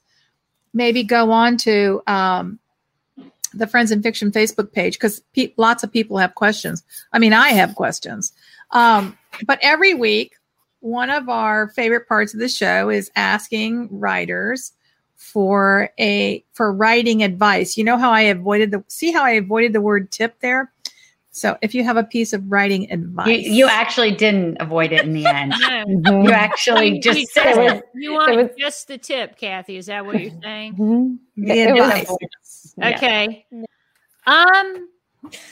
maybe 0.73 1.01
go 1.01 1.31
on 1.31 1.55
to 1.57 2.01
um, 2.07 2.59
the 3.53 3.67
Friends 3.67 3.91
and 3.91 4.03
Fiction 4.03 4.31
Facebook 4.31 4.73
page 4.73 4.95
because 4.95 5.21
pe- 5.33 5.53
lots 5.55 5.83
of 5.83 5.93
people 5.93 6.17
have 6.17 6.35
questions. 6.35 6.83
I 7.13 7.19
mean, 7.19 7.31
I 7.31 7.49
have 7.49 7.75
questions. 7.75 8.33
Um, 8.71 9.17
but 9.47 9.59
every 9.61 9.93
week, 9.93 10.33
one 10.81 11.09
of 11.09 11.29
our 11.29 11.69
favorite 11.69 12.07
parts 12.07 12.33
of 12.33 12.41
the 12.41 12.49
show 12.49 12.89
is 12.89 13.09
asking 13.15 13.87
writers 13.91 14.73
for 15.21 15.89
a 15.99 16.43
for 16.53 16.73
writing 16.73 17.23
advice. 17.23 17.77
You 17.77 17.83
know 17.83 17.97
how 17.97 18.11
I 18.11 18.21
avoided 18.21 18.71
the 18.71 18.83
see 18.87 19.11
how 19.11 19.23
I 19.23 19.31
avoided 19.31 19.71
the 19.73 19.81
word 19.81 20.11
tip 20.11 20.39
there. 20.39 20.71
So 21.33 21.57
if 21.61 21.73
you 21.73 21.83
have 21.85 21.95
a 21.95 22.03
piece 22.03 22.33
of 22.33 22.51
writing 22.51 22.91
advice, 22.91 23.45
you 23.45 23.67
actually 23.67 24.11
didn't 24.11 24.57
avoid 24.59 24.91
it 24.91 25.05
in 25.05 25.13
the 25.13 25.25
end. 25.27 25.53
No. 25.87 26.23
You 26.23 26.31
actually 26.31 26.99
just 26.99 27.19
you 27.19 27.25
said 27.27 27.53
said 27.53 27.77
it. 27.77 27.83
You 27.95 28.13
want 28.13 28.31
it 28.33 28.37
was- 28.37 28.49
just 28.57 28.87
the 28.87 28.97
tip, 28.97 29.37
Kathy. 29.37 29.77
Is 29.77 29.85
that 29.85 30.05
what 30.05 30.19
you're 30.19 30.41
saying? 30.41 30.75
Mhm. 30.75 31.17
the 31.37 31.51
It 31.53 31.73
was- 31.73 31.81
advice. 32.01 32.73
Yeah. 32.77 32.95
Okay. 32.97 33.45
Um, 34.25 34.89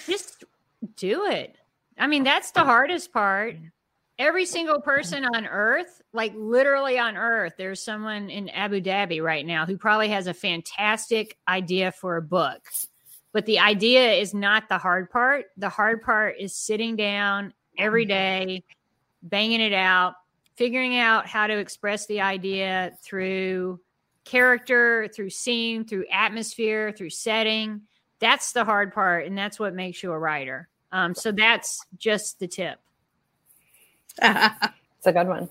just 0.07 0.43
do 0.97 1.25
it. 1.27 1.55
I 1.97 2.07
mean, 2.07 2.23
that's 2.23 2.51
the 2.51 2.63
hardest 2.63 3.13
part. 3.13 3.55
Every 4.19 4.45
single 4.45 4.81
person 4.81 5.23
on 5.33 5.47
earth, 5.47 6.01
like 6.11 6.33
literally 6.35 6.99
on 6.99 7.15
earth, 7.15 7.53
there's 7.57 7.81
someone 7.81 8.29
in 8.29 8.49
Abu 8.49 8.81
Dhabi 8.81 9.23
right 9.23 9.45
now 9.45 9.65
who 9.65 9.77
probably 9.77 10.09
has 10.09 10.27
a 10.27 10.33
fantastic 10.33 11.37
idea 11.47 11.93
for 11.93 12.17
a 12.17 12.21
book. 12.21 12.61
But 13.31 13.45
the 13.45 13.59
idea 13.59 14.11
is 14.11 14.33
not 14.33 14.67
the 14.67 14.77
hard 14.77 15.09
part. 15.09 15.45
The 15.55 15.69
hard 15.69 16.01
part 16.01 16.35
is 16.37 16.53
sitting 16.53 16.97
down 16.97 17.53
every 17.77 18.03
day, 18.03 18.65
banging 19.23 19.61
it 19.61 19.71
out, 19.71 20.15
figuring 20.57 20.97
out 20.97 21.25
how 21.25 21.47
to 21.47 21.57
express 21.57 22.05
the 22.07 22.19
idea 22.19 22.91
through 23.01 23.79
character, 24.25 25.07
through 25.15 25.29
scene, 25.29 25.85
through 25.85 26.05
atmosphere, 26.11 26.91
through 26.91 27.11
setting. 27.11 27.83
That's 28.19 28.51
the 28.51 28.65
hard 28.65 28.93
part, 28.93 29.27
and 29.27 29.37
that's 29.37 29.59
what 29.59 29.73
makes 29.73 30.03
you 30.03 30.11
a 30.11 30.19
writer. 30.19 30.67
Um, 30.91 31.15
so 31.15 31.31
that's 31.31 31.85
just 31.97 32.39
the 32.39 32.47
tip. 32.47 32.79
It's 34.21 35.07
a 35.07 35.13
good 35.13 35.27
one. 35.27 35.49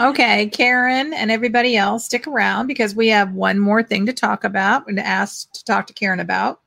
okay, 0.00 0.48
Karin 0.50 1.12
and 1.12 1.30
everybody 1.30 1.76
else, 1.76 2.04
stick 2.04 2.26
around 2.26 2.66
because 2.66 2.94
we 2.94 3.08
have 3.08 3.32
one 3.32 3.58
more 3.58 3.82
thing 3.82 4.06
to 4.06 4.12
talk 4.12 4.44
about 4.44 4.86
and 4.86 4.96
to 4.98 5.06
ask 5.06 5.50
to 5.52 5.64
talk 5.64 5.86
to 5.88 5.92
Karin 5.92 6.20
about. 6.20 6.60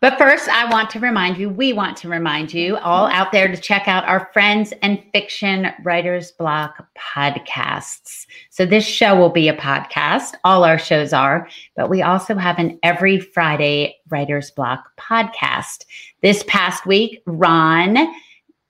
But 0.00 0.18
first, 0.18 0.46
I 0.48 0.70
want 0.70 0.90
to 0.90 1.00
remind 1.00 1.38
you, 1.38 1.48
we 1.48 1.72
want 1.72 1.96
to 1.98 2.08
remind 2.08 2.52
you 2.52 2.76
all 2.76 3.06
out 3.06 3.32
there 3.32 3.48
to 3.48 3.56
check 3.56 3.88
out 3.88 4.04
our 4.04 4.28
Friends 4.32 4.74
and 4.82 5.02
Fiction 5.12 5.72
Writers 5.82 6.32
Block 6.32 6.86
podcasts. 6.98 8.26
So, 8.50 8.66
this 8.66 8.84
show 8.84 9.16
will 9.16 9.30
be 9.30 9.48
a 9.48 9.56
podcast. 9.56 10.34
All 10.44 10.64
our 10.64 10.78
shows 10.78 11.14
are, 11.14 11.48
but 11.76 11.88
we 11.88 12.02
also 12.02 12.36
have 12.36 12.58
an 12.58 12.78
every 12.82 13.18
Friday 13.18 13.96
Writers 14.10 14.50
Block 14.50 14.84
podcast. 14.98 15.86
This 16.20 16.44
past 16.46 16.84
week, 16.84 17.22
Ron, 17.24 17.96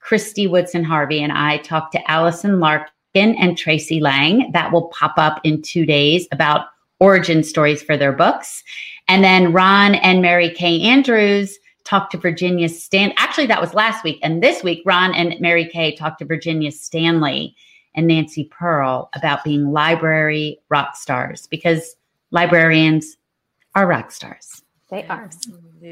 Kristy 0.06 0.48
Woodson 0.48 0.84
Harvey, 0.84 1.20
and 1.22 1.32
I 1.32 1.58
talked 1.58 1.92
to 1.92 2.10
Allison 2.10 2.60
Larkin 2.60 2.86
and 3.14 3.58
Tracey 3.58 4.00
Lange. 4.00 4.50
That 4.52 4.72
will 4.72 4.88
pop 4.88 5.14
up 5.16 5.40
in 5.42 5.62
two 5.62 5.84
days 5.84 6.28
about 6.30 6.68
origin 7.00 7.42
stories 7.42 7.82
for 7.82 7.96
their 7.96 8.12
books. 8.12 8.62
And 9.08 9.24
then 9.24 9.52
Ron 9.52 9.96
and 9.96 10.22
Mary 10.22 10.50
Kay 10.50 10.80
Andrews 10.82 11.58
talked 11.84 12.12
to 12.12 12.18
Virginia 12.18 12.68
Stan. 12.68 13.12
Actually, 13.16 13.46
that 13.46 13.60
was 13.60 13.74
last 13.74 14.04
week. 14.04 14.18
And 14.22 14.42
this 14.42 14.62
week, 14.62 14.82
Ron 14.84 15.14
and 15.14 15.38
Mary 15.40 15.68
Kay 15.68 15.94
talked 15.94 16.18
to 16.20 16.24
Virginia 16.24 16.70
Stanley 16.70 17.54
and 17.94 18.06
Nancy 18.06 18.44
Pearl 18.44 19.10
about 19.14 19.44
being 19.44 19.72
library 19.72 20.58
rock 20.68 20.96
stars 20.96 21.46
because 21.48 21.96
librarians 22.30 23.16
are 23.74 23.86
rock 23.86 24.10
stars. 24.10 24.62
They 24.88 25.02
are. 25.08 25.28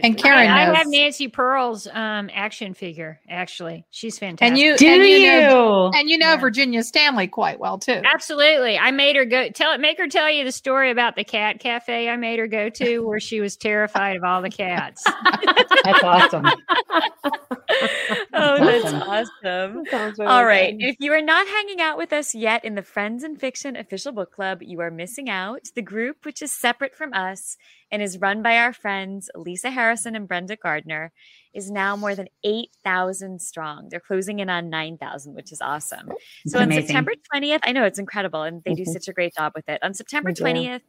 And 0.03 0.17
Karin 0.17 0.49
I, 0.49 0.71
I 0.71 0.75
have 0.77 0.87
Nancy 0.87 1.27
Pearl's 1.27 1.89
um, 1.89 2.31
action 2.33 2.75
figure. 2.75 3.21
Actually, 3.29 3.85
she's 3.91 4.19
fantastic. 4.21 4.49
and 4.49 4.57
you 4.59 4.77
Do 4.77 4.87
and 4.87 5.03
you? 5.03 5.09
you 5.17 5.27
know 5.41 5.91
and 5.95 6.09
you 6.09 6.17
know 6.17 6.31
Yeah. 6.31 6.37
Virginia 6.37 6.83
Stanley 6.85 7.27
quite 7.27 7.59
well 7.59 7.77
too. 7.79 8.01
Absolutely. 8.05 8.79
I 8.79 8.93
made 8.93 9.17
her 9.17 9.25
go 9.25 9.49
tell 9.49 9.73
it 9.73 9.81
make 9.81 9.99
her 9.99 10.07
tell 10.07 10.31
you 10.31 10.45
the 10.45 10.53
story 10.53 10.93
about 10.93 11.17
the 11.17 11.25
cat 11.25 11.59
cafe 11.59 12.09
I 12.09 12.17
made 12.17 12.39
her 12.39 12.47
go 12.47 12.69
to 12.71 13.01
where 13.01 13.19
she 13.21 13.41
was 13.41 13.57
terrified 13.57 14.17
of 14.17 14.23
all 14.23 14.41
the 14.43 14.51
cats. 14.51 15.03
That's 15.85 16.03
awesome. 16.05 16.47
oh, 18.35 18.65
that's 18.65 18.93
Awesome. 18.93 19.85
Sounds 19.87 20.19
really 20.19 20.31
All 20.31 20.45
right. 20.45 20.75
If 20.79 20.97
you 20.99 21.13
are 21.13 21.23
not 21.23 21.47
hanging 21.47 21.81
out 21.81 21.99
with 21.99 22.13
us 22.13 22.35
yet 22.35 22.65
in 22.65 22.75
the 22.75 22.83
Friends 22.83 23.23
and 23.25 23.39
Fiction 23.39 23.77
official 23.77 24.13
book 24.13 24.33
club, 24.33 24.63
you 24.63 24.81
are 24.81 24.91
missing 24.91 25.29
out. 25.29 25.61
The 25.75 25.83
group, 25.83 26.25
which 26.25 26.43
is 26.43 26.53
separate 26.53 26.95
from 26.95 27.13
us 27.13 27.57
and 27.91 28.03
is 28.03 28.19
run 28.19 28.43
by 28.43 28.59
our 28.59 28.73
friends 28.73 29.31
Lisa 29.35 29.71
Harrison 29.71 30.15
and 30.17 30.27
Brenda 30.27 30.57
Gardner, 30.57 31.13
is 31.53 31.71
now 31.71 31.97
more 31.97 32.15
than 32.15 32.29
8,000 32.45 33.41
strong. 33.41 33.89
They're 33.91 34.01
closing 34.01 34.41
in 34.41 34.49
on 34.51 34.71
9,000, 34.71 35.35
which 35.35 35.53
is 35.53 35.61
awesome. 35.61 36.11
So 36.47 36.59
on. 36.61 36.71
September 36.73 37.13
20th, 37.33 37.61
I 37.65 37.73
know 37.73 37.85
it's 37.85 37.99
incredible 37.99 38.43
and 38.43 38.63
they 38.65 38.75
do 38.75 38.83
Mhm. 38.83 38.93
such 38.93 39.09
a 39.09 39.13
great 39.13 39.35
job 39.37 39.53
with 39.55 39.69
it. 39.69 39.81
On 39.83 39.95
September 39.95 40.31
They 40.31 40.35
do. 40.35 40.43
20th, 40.43 40.83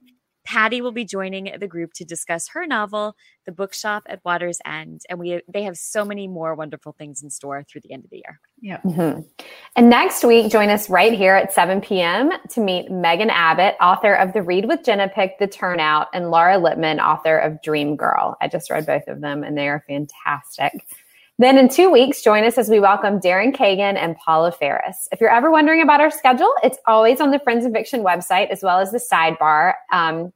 Patti 0.46 0.82
will 0.82 0.91
be 0.91 1.06
joining 1.06 1.52
the 1.60 1.68
group 1.68 1.93
to 1.93 2.06
discuss 2.06 2.48
her 2.50 2.66
novel, 2.66 3.16
The 3.46 3.52
Bookshop 3.52 4.04
at 4.08 4.24
Water's 4.24 4.60
End, 4.66 5.02
and 5.10 5.20
we 5.20 5.41
they 5.48 5.64
have 5.64 5.78
so 5.78 6.06
many 6.06 6.28
more 6.28 6.56
wonderful 6.56 6.93
things 6.93 7.24
in 7.24 7.30
store 7.30 7.64
through 7.64 7.82
the 7.82 7.91
end 7.91 8.06
of 8.06 8.12
the 8.12 8.18
year. 8.18 8.39
Mhm. 8.86 9.26
And 9.76 9.89
next 9.89 10.24
week, 10.24 10.52
join 10.52 10.70
us 10.70 10.89
right 10.89 11.14
here 11.14 11.36
at 11.36 11.52
7 11.52 11.82
p.m. 11.82 12.32
to 12.52 12.62
meet 12.62 12.89
Megan 12.89 13.30
Abbott, 13.30 13.76
author 13.82 14.14
of 14.14 14.34
the 14.34 14.41
Read 14.41 14.68
with 14.68 14.84
Jenna 14.84 15.10
Pick, 15.10 15.38
The 15.39 15.48
Turnout, 15.48 16.08
and 16.14 16.32
Laura 16.32 16.58
Lippman, 16.58 17.00
author 17.00 17.38
of 17.38 17.62
Dream 17.62 17.96
Girl. 17.96 18.38
I 18.41 18.48
just 18.48 18.70
read 18.70 18.86
both 18.86 19.08
of 19.08 19.22
them 19.22 19.43
and 19.43 19.58
they 19.58 19.68
are 19.68 19.84
fantastic. 19.88 20.72
Then 21.38 21.58
in 21.58 21.68
two 21.68 21.92
weeks, 21.92 22.22
join 22.22 22.46
us 22.46 22.58
as 22.58 22.70
we 22.70 22.80
welcome 22.80 23.20
Darren 23.20 23.54
Kagan 23.54 23.98
and 23.98 24.16
Paula 24.16 24.54
Ferris. 24.54 25.10
If 25.12 25.20
you're 25.20 25.34
ever 25.34 25.52
wondering 25.52 25.82
about 25.82 26.00
our 26.00 26.10
schedule, 26.10 26.54
it's 26.64 26.78
always 26.88 27.20
on 27.20 27.32
the 27.32 27.40
Friends 27.40 27.66
and 27.66 27.74
Fiction 27.74 28.04
website, 28.04 28.50
as 28.52 28.64
well 28.64 28.80
as 28.80 28.92
the 28.92 29.00
sidebar 29.00 29.74
um, 29.92 30.32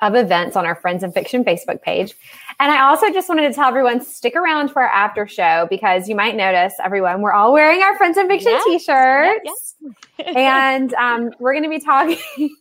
of 0.00 0.14
events 0.14 0.54
on 0.54 0.64
our 0.64 0.76
Friends 0.76 1.02
and 1.02 1.12
Fiction 1.12 1.44
Facebook 1.44 1.82
page. 1.82 2.14
And 2.60 2.70
I 2.70 2.84
also 2.84 3.12
just 3.12 3.28
wanted 3.28 3.48
to 3.48 3.52
tell 3.52 3.68
everyone 3.68 4.00
stick 4.00 4.36
around 4.36 4.70
for 4.70 4.82
our 4.82 4.88
after 4.88 5.26
show 5.26 5.66
because 5.70 6.08
you 6.08 6.14
might 6.14 6.36
notice, 6.36 6.74
everyone, 6.84 7.20
we're 7.20 7.32
all 7.32 7.52
wearing 7.52 7.82
our 7.82 7.96
Friends 7.96 8.16
and 8.16 8.28
Fiction 8.28 8.52
Yes, 8.52 8.64
t-shirts. 8.64 9.40
Yes. 9.44 9.74
And 10.36 10.94
um, 10.94 11.30
we're 11.40 11.52
going 11.52 11.64
to 11.64 11.68
be 11.68 11.80
talking. 11.80 12.18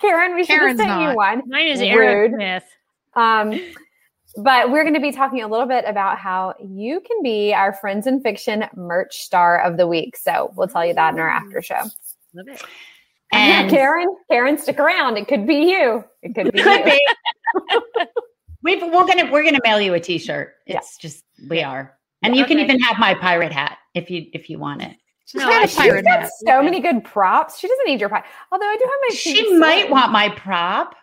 Karin, 0.00 0.34
we 0.34 0.44
should 0.44 0.58
have 0.58 0.76
Karin's 0.76 0.78
sent 0.78 1.02
you 1.02 1.16
one. 1.16 1.42
Mine 1.46 1.68
is 1.68 1.80
Rude. 1.80 2.32
Aerosmith. 2.32 2.62
Um, 3.14 3.58
but 4.38 4.70
we're 4.70 4.82
going 4.82 4.94
to 4.94 5.00
be 5.00 5.12
talking 5.12 5.42
a 5.42 5.48
little 5.48 5.66
bit 5.66 5.84
about 5.86 6.18
how 6.18 6.54
you 6.62 7.00
can 7.00 7.22
be 7.22 7.52
our 7.54 7.72
Friends 7.72 8.06
and 8.06 8.22
Fiction 8.22 8.64
merch 8.74 9.18
star 9.22 9.60
of 9.60 9.76
the 9.76 9.86
week. 9.86 10.16
So 10.16 10.52
we'll 10.56 10.68
tell 10.68 10.84
you 10.84 10.94
that 10.94 11.14
in 11.14 11.20
our 11.20 11.28
after 11.28 11.60
show. 11.62 11.82
Love 12.34 12.48
it. 12.48 12.62
And 13.32 13.68
Karin, 13.68 14.06
Karin, 14.30 14.56
stick 14.56 14.78
around. 14.78 15.16
It 15.18 15.26
could 15.26 15.48
be 15.48 15.72
you. 15.72 16.04
It 16.22 16.34
could 16.36 16.52
be 16.52 16.62
could 16.62 16.86
you. 16.86 16.92
be. 16.92 18.06
We've, 18.62 18.80
we're 18.82 19.04
gonna 19.06 19.30
we're 19.32 19.42
gonna 19.44 19.58
mail 19.64 19.80
you 19.80 19.94
a 19.94 20.00
T-shirt. 20.00 20.54
Yeah. 20.66 20.78
It's 20.78 20.96
just 20.96 21.24
we 21.48 21.60
are, 21.62 21.92
and 22.22 22.36
you 22.36 22.44
can 22.44 22.56
Okay. 22.58 22.64
even 22.64 22.80
have 22.80 22.98
my 23.00 23.14
pirate 23.14 23.52
hat 23.52 23.78
if 23.94 24.10
you 24.12 24.26
if 24.32 24.48
you 24.48 24.60
want 24.60 24.82
it. 24.82 24.96
She's 25.26 25.40
No, 25.40 25.48
got 25.48 25.60
I- 25.60 25.64
a 25.64 25.68
She's 25.68 25.76
pirate 25.76 26.04
got 26.04 26.20
hat. 26.20 26.30
so 26.46 26.62
many 26.62 26.78
good 26.80 27.02
props. 27.04 27.58
She 27.58 27.66
doesn't 27.66 27.86
need 27.86 27.98
your 28.00 28.08
pie. 28.08 28.24
Although 28.52 28.64
I 28.66 28.76
do 28.76 28.84
have 28.84 28.98
my 29.10 29.14
She 29.16 29.58
might 29.58 29.80
slip. 29.82 29.90
want 29.90 30.12
my 30.12 30.28
prop. 30.30 30.94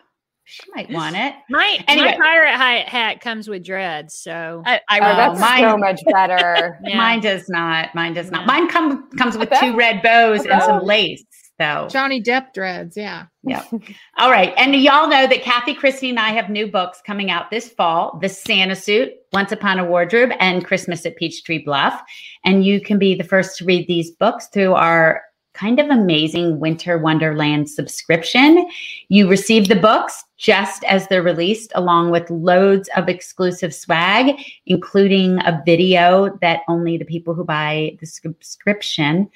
She 0.44 0.62
might 0.74 0.90
want 0.90 1.16
it. 1.16 1.34
My 1.50 1.82
Anyway. 1.88 2.16
my 2.18 2.24
pirate 2.24 2.54
hat, 2.56 2.88
hat 2.88 3.20
comes 3.20 3.48
with 3.48 3.64
dreads, 3.64 4.14
so 4.14 4.62
I, 4.66 4.80
I 4.88 4.98
Oh, 4.98 5.16
that's 5.16 5.40
mine- 5.40 5.62
so 5.62 5.76
much 5.78 6.00
better. 6.12 6.78
yeah. 6.84 6.96
Mine 6.96 7.20
does 7.20 7.48
not. 7.48 7.94
Mine 7.94 8.14
does 8.14 8.30
not. 8.30 8.46
Mine 8.46 8.68
come, 8.68 9.10
comes 9.12 9.36
with 9.38 9.50
two 9.60 9.74
red 9.74 10.02
bows 10.02 10.44
and 10.44 10.62
some 10.62 10.84
lace. 10.84 11.24
So 11.60 11.86
Johnny 11.88 12.20
Depp 12.20 12.52
dreads. 12.52 12.96
Yeah. 12.96 13.26
Yeah. 13.44 13.62
All 14.18 14.28
right. 14.30 14.52
And 14.56 14.74
y'all 14.74 15.08
know 15.08 15.26
that 15.28 15.42
Kathy, 15.42 15.72
Kristy, 15.74 16.08
and 16.10 16.18
I 16.18 16.30
have 16.30 16.50
new 16.50 16.66
books 16.66 17.00
coming 17.06 17.30
out 17.30 17.50
this 17.50 17.68
fall 17.68 18.18
The 18.20 18.28
Santa 18.28 18.74
Suit, 18.74 19.12
Once 19.32 19.52
Upon 19.52 19.78
a 19.78 19.84
Wardrobe, 19.84 20.30
and 20.40 20.64
Christmas 20.64 21.06
at 21.06 21.14
Peachtree 21.16 21.64
Bluff. 21.64 22.02
And 22.44 22.64
you 22.64 22.80
can 22.80 22.98
be 22.98 23.14
the 23.14 23.22
first 23.22 23.56
to 23.58 23.64
read 23.64 23.86
these 23.86 24.10
books 24.10 24.48
through 24.48 24.74
our 24.74 25.22
kind 25.54 25.78
of 25.78 25.88
amazing 25.88 26.60
Winter 26.60 26.98
Wonderland 26.98 27.70
subscription. 27.70 28.68
You 29.08 29.28
receive 29.28 29.68
the 29.68 29.76
books 29.76 30.24
just 30.36 30.84
as 30.84 31.08
they're 31.08 31.22
released, 31.22 31.72
along 31.74 32.10
with 32.10 32.28
loads 32.28 32.90
of 32.96 33.08
exclusive 33.08 33.72
swag, 33.72 34.36
including 34.66 35.38
a 35.40 35.62
video 35.64 36.36
that 36.40 36.60
only 36.68 36.98
the 36.98 37.04
people 37.04 37.34
who 37.34 37.44
buy 37.44 37.96
the 38.00 38.06
subscription 38.06 39.30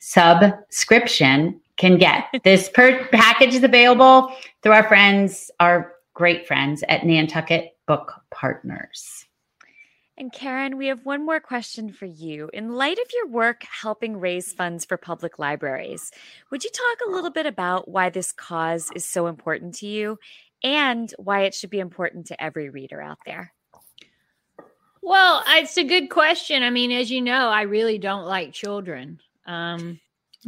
subscription 0.00 1.60
can 1.76 1.98
get. 1.98 2.24
This 2.44 2.68
per 2.68 3.06
package 3.08 3.54
is 3.54 3.62
available 3.62 4.32
through 4.62 4.72
our 4.72 4.88
friends, 4.88 5.50
our 5.60 5.94
great 6.14 6.46
friends 6.46 6.82
at 6.88 7.04
Nantucket 7.04 7.76
Book 7.86 8.12
Partners. 8.30 9.17
And 10.18 10.32
Karin, 10.32 10.76
we 10.76 10.88
have 10.88 11.06
one 11.06 11.24
more 11.24 11.38
question 11.38 11.92
for 11.92 12.06
you. 12.06 12.50
In 12.52 12.72
light 12.72 12.98
of 12.98 13.06
your 13.14 13.28
work 13.28 13.62
helping 13.62 14.18
raise 14.18 14.52
funds 14.52 14.84
for 14.84 14.96
public 14.96 15.38
libraries, 15.38 16.10
would 16.50 16.64
you 16.64 16.70
talk 16.70 17.06
a 17.06 17.12
little 17.12 17.30
bit 17.30 17.46
about 17.46 17.86
why 17.86 18.10
this 18.10 18.32
cause 18.32 18.90
is 18.96 19.04
so 19.04 19.28
important 19.28 19.76
to 19.76 19.86
you 19.86 20.18
and 20.64 21.14
why 21.18 21.42
it 21.42 21.54
should 21.54 21.70
be 21.70 21.78
important 21.78 22.26
to 22.26 22.42
every 22.42 22.68
reader 22.68 23.00
out 23.00 23.18
there? 23.24 23.52
Well, 25.02 25.44
it's 25.46 25.78
a 25.78 25.84
good 25.84 26.10
question. 26.10 26.64
I 26.64 26.70
mean, 26.70 26.90
as 26.90 27.12
you 27.12 27.20
know, 27.20 27.48
I 27.48 27.62
really 27.62 27.98
don't 27.98 28.26
like 28.26 28.52
children. 28.52 29.20
Um, 29.46 30.00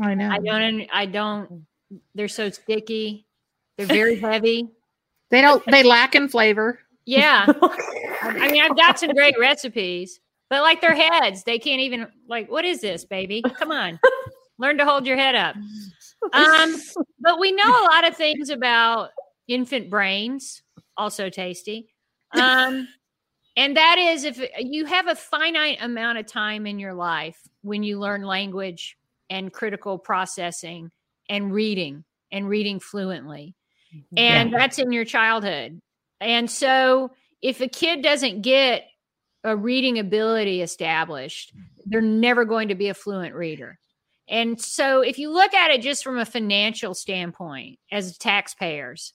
I 0.02 0.14
know. 0.14 0.30
I 0.30 0.38
don't. 0.38 0.88
I 0.92 1.06
don't. 1.06 1.66
They're 2.16 2.26
so 2.26 2.50
sticky. 2.50 3.24
They're 3.78 3.86
very 3.86 4.18
heavy. 4.18 4.68
They 5.30 5.40
don't. 5.40 5.64
They 5.64 5.84
lack 5.84 6.16
in 6.16 6.28
flavor. 6.28 6.80
Yeah. 7.10 7.46
I 8.22 8.50
mean, 8.50 8.62
I've 8.62 8.76
got 8.76 8.98
some 8.98 9.10
great 9.10 9.34
recipes, 9.38 10.20
but 10.48 10.62
like 10.62 10.80
their 10.80 10.94
heads, 10.94 11.44
they 11.44 11.58
can't 11.58 11.80
even 11.80 12.06
like. 12.28 12.50
What 12.50 12.64
is 12.64 12.80
this, 12.80 13.04
baby? 13.04 13.42
Come 13.42 13.72
on, 13.72 13.98
learn 14.58 14.78
to 14.78 14.84
hold 14.84 15.06
your 15.06 15.16
head 15.16 15.34
up. 15.34 15.56
Um, 16.32 16.76
but 17.20 17.40
we 17.40 17.52
know 17.52 17.64
a 17.64 17.86
lot 17.90 18.06
of 18.06 18.16
things 18.16 18.50
about 18.50 19.10
infant 19.48 19.90
brains, 19.90 20.62
also 20.96 21.30
tasty. 21.30 21.88
Um, 22.32 22.86
and 23.56 23.76
that 23.76 23.96
is 23.98 24.24
if 24.24 24.40
you 24.58 24.84
have 24.84 25.08
a 25.08 25.16
finite 25.16 25.78
amount 25.80 26.18
of 26.18 26.26
time 26.26 26.66
in 26.66 26.78
your 26.78 26.94
life 26.94 27.40
when 27.62 27.82
you 27.82 27.98
learn 27.98 28.22
language 28.22 28.96
and 29.28 29.52
critical 29.52 29.98
processing 29.98 30.90
and 31.28 31.52
reading 31.52 32.04
and 32.30 32.48
reading 32.48 32.78
fluently 32.78 33.56
and 34.16 34.52
that's 34.52 34.78
in 34.78 34.92
your 34.92 35.04
childhood. 35.04 35.80
And 36.20 36.50
so 36.50 37.12
if 37.42 37.60
a 37.60 37.68
kid 37.68 38.02
doesn't 38.02 38.42
get 38.42 38.84
a 39.44 39.56
reading 39.56 39.98
ability 39.98 40.60
established, 40.60 41.52
they're 41.86 42.00
never 42.00 42.44
going 42.44 42.68
to 42.68 42.74
be 42.74 42.88
a 42.88 42.94
fluent 42.94 43.34
reader. 43.34 43.78
And 44.28 44.60
so 44.60 45.00
if 45.00 45.18
you 45.18 45.32
look 45.32 45.54
at 45.54 45.70
it 45.70 45.80
just 45.80 46.04
from 46.04 46.18
a 46.18 46.24
financial 46.24 46.94
standpoint 46.94 47.78
as 47.90 48.16
taxpayers, 48.18 49.12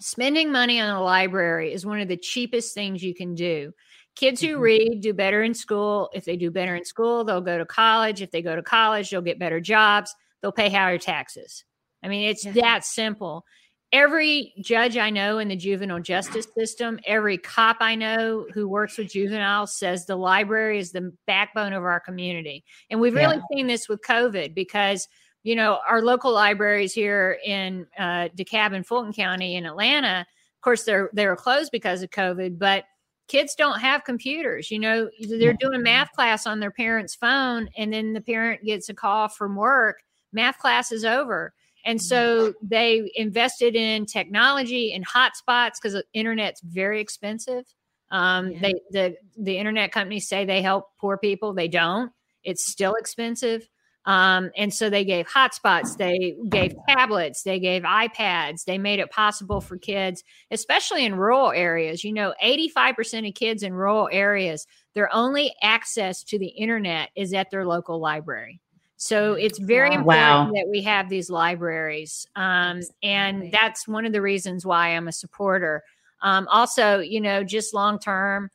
spending 0.00 0.50
money 0.50 0.80
on 0.80 0.90
a 0.90 1.02
library 1.02 1.72
is 1.72 1.86
one 1.86 2.00
of 2.00 2.08
the 2.08 2.16
cheapest 2.16 2.74
things 2.74 3.02
you 3.02 3.14
can 3.14 3.34
do. 3.34 3.72
Kids 4.16 4.40
who 4.40 4.54
mm-hmm. 4.54 4.60
read 4.60 5.00
do 5.00 5.14
better 5.14 5.42
in 5.42 5.54
school. 5.54 6.10
If 6.12 6.24
they 6.24 6.36
do 6.36 6.50
better 6.50 6.74
in 6.74 6.84
school, 6.84 7.24
they'll 7.24 7.40
go 7.40 7.56
to 7.56 7.64
college. 7.64 8.20
If 8.20 8.30
they 8.30 8.42
go 8.42 8.56
to 8.56 8.62
college, 8.62 9.10
they'll 9.10 9.22
get 9.22 9.38
better 9.38 9.60
jobs. 9.60 10.14
They'll 10.40 10.52
pay 10.52 10.70
higher 10.70 10.98
taxes. 10.98 11.64
I 12.02 12.08
mean, 12.08 12.28
it's 12.28 12.42
that 12.42 12.84
simple. 12.84 13.44
Every 13.92 14.54
judge 14.62 14.96
I 14.96 15.10
know 15.10 15.38
in 15.38 15.48
the 15.48 15.56
juvenile 15.56 16.00
justice 16.00 16.46
system, 16.56 16.98
every 17.04 17.36
cop 17.36 17.76
I 17.80 17.94
know 17.94 18.46
who 18.54 18.66
works 18.66 18.96
with 18.96 19.12
juveniles 19.12 19.76
says 19.76 20.06
the 20.06 20.16
library 20.16 20.78
is 20.78 20.92
the 20.92 21.12
backbone 21.26 21.74
of 21.74 21.84
our 21.84 22.00
community. 22.00 22.64
And 22.90 23.00
we've 23.00 23.14
really 23.14 23.40
seen 23.52 23.66
this 23.66 23.90
with 23.90 24.00
COVID 24.00 24.54
because, 24.54 25.08
you 25.42 25.54
know, 25.54 25.78
our 25.86 26.00
local 26.00 26.32
libraries 26.32 26.94
here 26.94 27.38
in 27.44 27.86
uh, 27.98 28.28
DeKalb 28.34 28.74
and 28.74 28.86
Fulton 28.86 29.12
County 29.12 29.56
in 29.56 29.66
Atlanta, 29.66 30.20
of 30.20 30.64
course, 30.64 30.84
they're 30.84 31.10
they're 31.12 31.36
closed 31.36 31.70
because 31.70 32.02
of 32.02 32.10
COVID, 32.10 32.58
but 32.58 32.84
kids 33.28 33.54
don't 33.54 33.80
have 33.80 34.04
computers. 34.04 34.70
You 34.70 34.78
know, 34.78 35.10
they're 35.20 35.52
doing 35.54 35.82
math 35.82 36.12
class 36.12 36.46
on 36.46 36.60
their 36.60 36.70
parent's 36.70 37.14
phone, 37.14 37.68
and 37.76 37.92
then 37.92 38.12
the 38.12 38.20
parent 38.20 38.64
gets 38.64 38.88
a 38.88 38.94
call 38.94 39.28
from 39.28 39.56
work. 39.56 39.98
Math 40.32 40.58
class 40.58 40.92
is 40.92 41.04
over. 41.04 41.52
And 41.84 42.00
so 42.00 42.54
they 42.62 43.10
invested 43.14 43.74
in 43.74 44.06
technology 44.06 44.92
and 44.92 45.06
hotspots 45.06 45.74
because 45.80 45.94
the 45.94 46.04
internet's 46.12 46.60
very 46.62 47.00
expensive. 47.00 47.64
Um, 48.10 48.52
They 48.60 48.74
the 48.90 49.16
the 49.38 49.58
internet 49.58 49.90
companies 49.90 50.28
say 50.28 50.44
they 50.44 50.62
help 50.62 50.86
poor 51.00 51.16
people. 51.16 51.54
They 51.54 51.68
don't. 51.68 52.12
It's 52.44 52.70
still 52.70 52.94
expensive. 52.94 53.68
Um, 54.04 54.50
and 54.56 54.74
so 54.74 54.90
they 54.90 55.04
gave 55.04 55.28
hotspots, 55.28 55.96
they 55.96 56.34
gave 56.48 56.74
tablets, 56.88 57.44
they 57.44 57.60
gave 57.60 57.84
iPads, 57.84 58.64
they 58.66 58.76
made 58.76 58.98
it 58.98 59.10
possible 59.10 59.60
for 59.60 59.78
kids, 59.78 60.24
especially 60.50 61.04
in 61.04 61.14
rural 61.14 61.52
areas. 61.52 62.02
You 62.02 62.12
know, 62.12 62.34
85% 62.42 63.28
of 63.28 63.34
kids 63.34 63.62
in 63.62 63.72
rural 63.72 64.08
areas, 64.10 64.66
their 64.94 65.08
only 65.14 65.54
access 65.62 66.24
to 66.24 66.38
the 66.38 66.48
internet 66.48 67.10
is 67.14 67.32
at 67.32 67.50
their 67.52 67.64
local 67.64 68.00
library. 68.00 68.60
So 69.02 69.32
it's 69.34 69.58
very 69.58 69.90
Wow. 69.90 70.42
important 70.42 70.54
that 70.54 70.70
we 70.70 70.80
have 70.82 71.08
these 71.08 71.28
libraries. 71.28 72.24
Um, 72.36 72.82
and 73.02 73.50
that's 73.50 73.88
one 73.88 74.06
of 74.06 74.12
the 74.12 74.22
reasons 74.22 74.64
why 74.64 74.90
I'm 74.90 75.08
a 75.08 75.12
supporter. 75.12 75.82
Um, 76.22 76.46
also, 76.48 77.00
you 77.00 77.20
know, 77.20 77.42
just 77.42 77.74
long 77.74 77.98
term, 77.98 78.48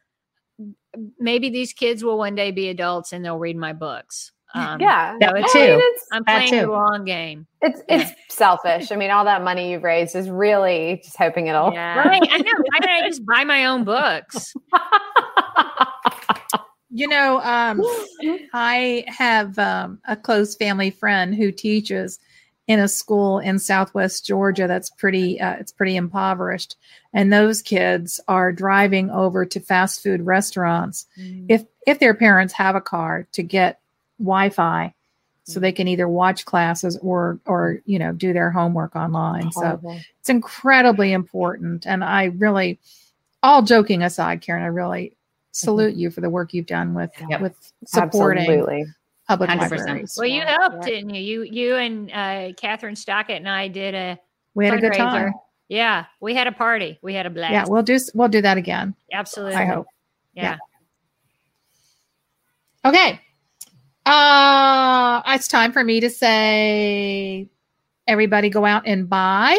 maybe 1.20 1.50
these 1.50 1.74
kids 1.74 2.02
will 2.02 2.18
one 2.18 2.34
day 2.34 2.52
be 2.52 2.70
adults 2.70 3.12
and 3.12 3.26
they'll 3.26 3.38
read 3.38 3.58
my 3.58 3.74
books. 3.74 4.32
Um, 4.56 4.80
yeah, 4.80 5.18
That 5.20 5.34
so 5.50 5.60
too. 5.60 5.60
I 5.60 5.68
mean, 5.68 5.80
it's 5.82 6.06
I'm 6.14 6.24
playing 6.24 6.50
too. 6.50 6.62
the 6.62 6.72
long 6.72 7.04
game. 7.04 7.46
it's 7.62 7.82
it's 7.90 8.12
selfish. 8.34 8.90
I 8.94 8.96
mean, 8.96 9.12
all 9.12 9.26
that 9.26 9.44
money 9.44 9.72
you've 9.72 9.84
raised 9.84 10.16
is 10.16 10.30
really 10.30 11.02
just 11.04 11.18
hoping 11.18 11.48
it'll. 11.48 11.74
Yeah. 11.74 11.98
Right. 12.08 12.22
I 12.32 12.38
know. 12.38 12.52
Why 12.56 12.80
don't 12.80 12.90
I 12.90 13.02
just 13.06 13.26
buy 13.26 13.44
my 13.44 13.66
own 13.66 13.84
books? 13.84 14.54
You 16.90 17.08
know, 17.08 17.42
um, 17.42 17.82
I 18.54 19.06
have 19.08 19.58
um, 19.60 20.00
a 20.08 20.16
close 20.16 20.56
family 20.56 20.92
friend 20.92 21.36
who 21.36 21.52
teaches 21.52 22.20
in 22.68 22.80
a 22.80 22.88
school 22.88 23.40
in 23.40 23.60
Southwest 23.60 24.26
Georgia 24.26 24.68
that's 24.68 24.90
pretty 24.90 25.40
uh, 25.40 25.54
it's 25.54 25.72
pretty 25.72 25.96
impoverished, 25.96 26.76
and 27.14 27.32
those 27.32 27.62
kids 27.62 28.20
are 28.28 28.52
driving 28.52 29.10
over 29.10 29.46
to 29.46 29.60
fast 29.60 30.04
food 30.04 30.22
restaurants 30.26 31.06
if 31.48 31.66
if 31.86 32.00
their 32.00 32.14
parents 32.14 32.54
have 32.54 32.76
a 32.76 32.82
car 32.82 33.28
to 33.32 33.44
get 33.44 33.80
Wi-Fi, 34.20 34.94
so 35.44 35.62
they 35.62 35.72
can 35.72 35.88
either 35.88 36.10
watch 36.10 36.44
classes 36.44 36.98
or 37.02 37.40
or 37.46 37.82
you 37.86 38.00
know 38.00 38.12
do 38.12 38.34
their 38.34 38.52
homework 38.52 38.96
online. 38.98 39.52
So 39.54 39.80
it's 40.20 40.30
incredibly 40.30 41.14
important, 41.14 41.86
and 41.86 42.04
I 42.04 42.26
really, 42.26 42.80
all 43.42 43.62
joking 43.62 44.04
aside, 44.04 44.42
Karin, 44.42 44.64
I 44.64 44.68
really 44.68 45.17
salute 45.58 45.96
you 45.96 46.12
for 46.12 46.22
the 46.22 46.30
work 46.30 46.54
you've 46.54 46.66
done 46.68 46.94
with 46.94 47.12
Yep. 47.30 47.42
with 47.42 47.74
supporting 47.86 48.44
Absolutely. 48.44 48.86
public 49.28 49.50
100%. 49.50 49.60
libraries. 49.72 50.16
Well, 50.18 50.28
you 50.28 50.42
Yeah. 50.42 50.58
helped, 50.60 50.84
didn't 50.86 51.10
you? 51.10 51.22
You 51.22 51.44
you 51.44 51.76
and 51.76 52.12
uh, 52.12 52.54
Kathryn 52.54 52.98
Stockett 52.98 53.38
and 53.38 53.50
I 53.50 53.68
did 53.68 53.96
a 53.96 54.20
We 54.54 54.66
had 54.66 54.76
a 54.78 54.82
good 54.82 54.94
time. 54.94 55.34
Yeah, 55.70 56.06
we 56.22 56.34
had 56.34 56.48
a 56.48 56.52
party. 56.52 56.98
We 57.02 57.14
had 57.14 57.26
a 57.26 57.30
blast. 57.30 57.52
Yeah, 57.52 57.66
we'll 57.68 57.84
do 57.84 58.00
we'll 58.14 58.30
do 58.30 58.42
that 58.42 58.58
again. 58.58 58.96
Absolutely. 59.12 59.56
I 59.56 59.66
hope. 59.66 59.88
Yeah. 60.34 60.58
Okay. 62.86 63.20
Uh 64.06 65.22
it's 65.28 65.48
time 65.48 65.72
for 65.74 65.84
me 65.84 66.00
to 66.00 66.10
say 66.10 67.50
everybody 68.08 68.50
go 68.50 68.64
out 68.64 68.84
and 68.86 69.10
buy 69.10 69.58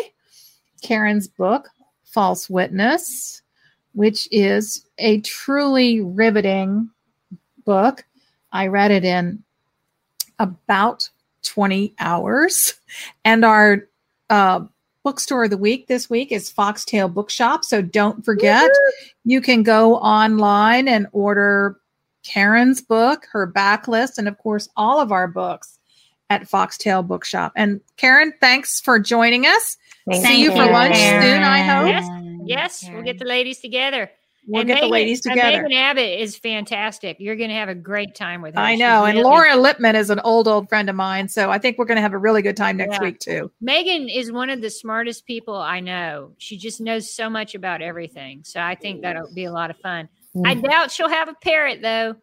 Karin's 0.83 1.29
book, 1.29 1.69
False 2.05 2.49
Witness, 2.49 3.43
which 3.95 4.29
is 4.31 4.85
a 4.99 5.21
truly 5.21 6.01
riveting 6.01 6.91
book. 7.65 8.05
I 8.53 8.69
read 8.69 8.91
it 8.91 9.05
in 9.05 9.43
about 10.39 11.09
20 11.43 11.95
hours. 11.99 12.75
And 13.25 13.45
our 13.45 13.87
uh, 14.31 14.65
bookstore 15.03 15.45
of 15.45 15.51
the 15.51 15.57
week 15.57 15.87
this 15.87 16.09
week 16.09 16.33
is 16.33 16.51
Foxtail 16.51 17.09
Bookshop. 17.09 17.65
So 17.65 17.83
don't 17.83 18.25
forget, 18.25 18.71
you 19.25 19.41
can 19.41 19.63
go 19.63 19.97
online 19.97 20.89
and 20.89 21.07
order 21.13 21.79
Karin's 22.25 22.81
book, 22.81 23.27
her 23.33 23.51
backlist, 23.51 24.19
and 24.19 24.29
of 24.29 24.37
course, 24.39 24.69
all 24.77 25.01
of 25.01 25.13
our 25.13 25.29
books 25.29 25.78
at 26.31 26.49
Foxtail 26.49 27.03
Bookshop. 27.03 27.53
And 27.57 27.81
Karin, 27.97 28.33
thanks 28.41 28.81
for 28.81 28.99
joining 28.99 29.47
us. 29.47 29.77
Thank 30.11 30.27
See 30.27 30.43
you 30.43 30.51
for 30.51 30.65
you. 30.65 30.71
lunch 30.71 30.95
Karin. 30.95 31.23
soon, 31.23 31.43
I 31.43 31.59
hope. 31.61 31.89
Yes, 32.47 32.83
yes, 32.83 32.91
we'll 32.93 33.03
get 33.03 33.19
the 33.19 33.25
ladies 33.25 33.61
together. 33.61 34.11
We'll 34.51 34.61
And 34.63 34.69
get 34.69 34.81
the 34.81 34.87
ladies 34.89 35.21
together. 35.21 35.63
Megan 35.63 35.73
Abbott 35.77 36.21
is 36.21 36.35
fantastic. 36.39 37.19
You're 37.21 37.37
going 37.37 37.51
to 37.51 37.55
have 37.57 37.69
a 37.69 37.75
great 37.75 38.15
time 38.15 38.41
with 38.41 38.55
her. 38.55 38.61
I 38.61 38.73
She's 38.73 38.79
know. 38.81 39.05
And 39.05 39.19
really- 39.19 39.25
Laura 39.29 39.57
Lippman 39.57 39.95
is 39.95 40.09
an 40.09 40.21
old, 40.21 40.49
old 40.49 40.71
friend 40.71 40.89
of 40.89 40.97
mine. 40.97 41.29
So 41.29 41.51
I 41.51 41.59
think 41.59 41.77
we're 41.77 41.85
going 41.85 41.97
to 41.97 42.01
have 42.03 42.15
a 42.15 42.19
really 42.19 42.41
good 42.41 42.57
time 42.57 42.79
next 42.79 42.95
Yeah. 42.95 43.03
week, 43.03 43.19
too. 43.19 43.51
Megan 43.61 44.09
is 44.09 44.33
one 44.33 44.49
of 44.49 44.63
the 44.63 44.71
smartest 44.71 45.27
people 45.27 45.55
I 45.55 45.81
know. 45.81 46.33
She 46.39 46.57
just 46.57 46.81
knows 46.81 47.11
so 47.15 47.29
much 47.29 47.55
about 47.55 47.83
everything. 47.83 48.41
So 48.45 48.61
I 48.61 48.75
think 48.75 49.03
that'll 49.03 49.29
be 49.35 49.45
a 49.45 49.53
lot 49.53 49.69
of 49.69 49.77
fun. 49.81 50.09
I 50.47 50.55
Mm. 50.55 50.63
doubt 50.71 50.91
she'll 50.93 51.11
have 51.11 51.29
a 51.29 51.35
parrot 51.35 51.83
though. 51.83 52.17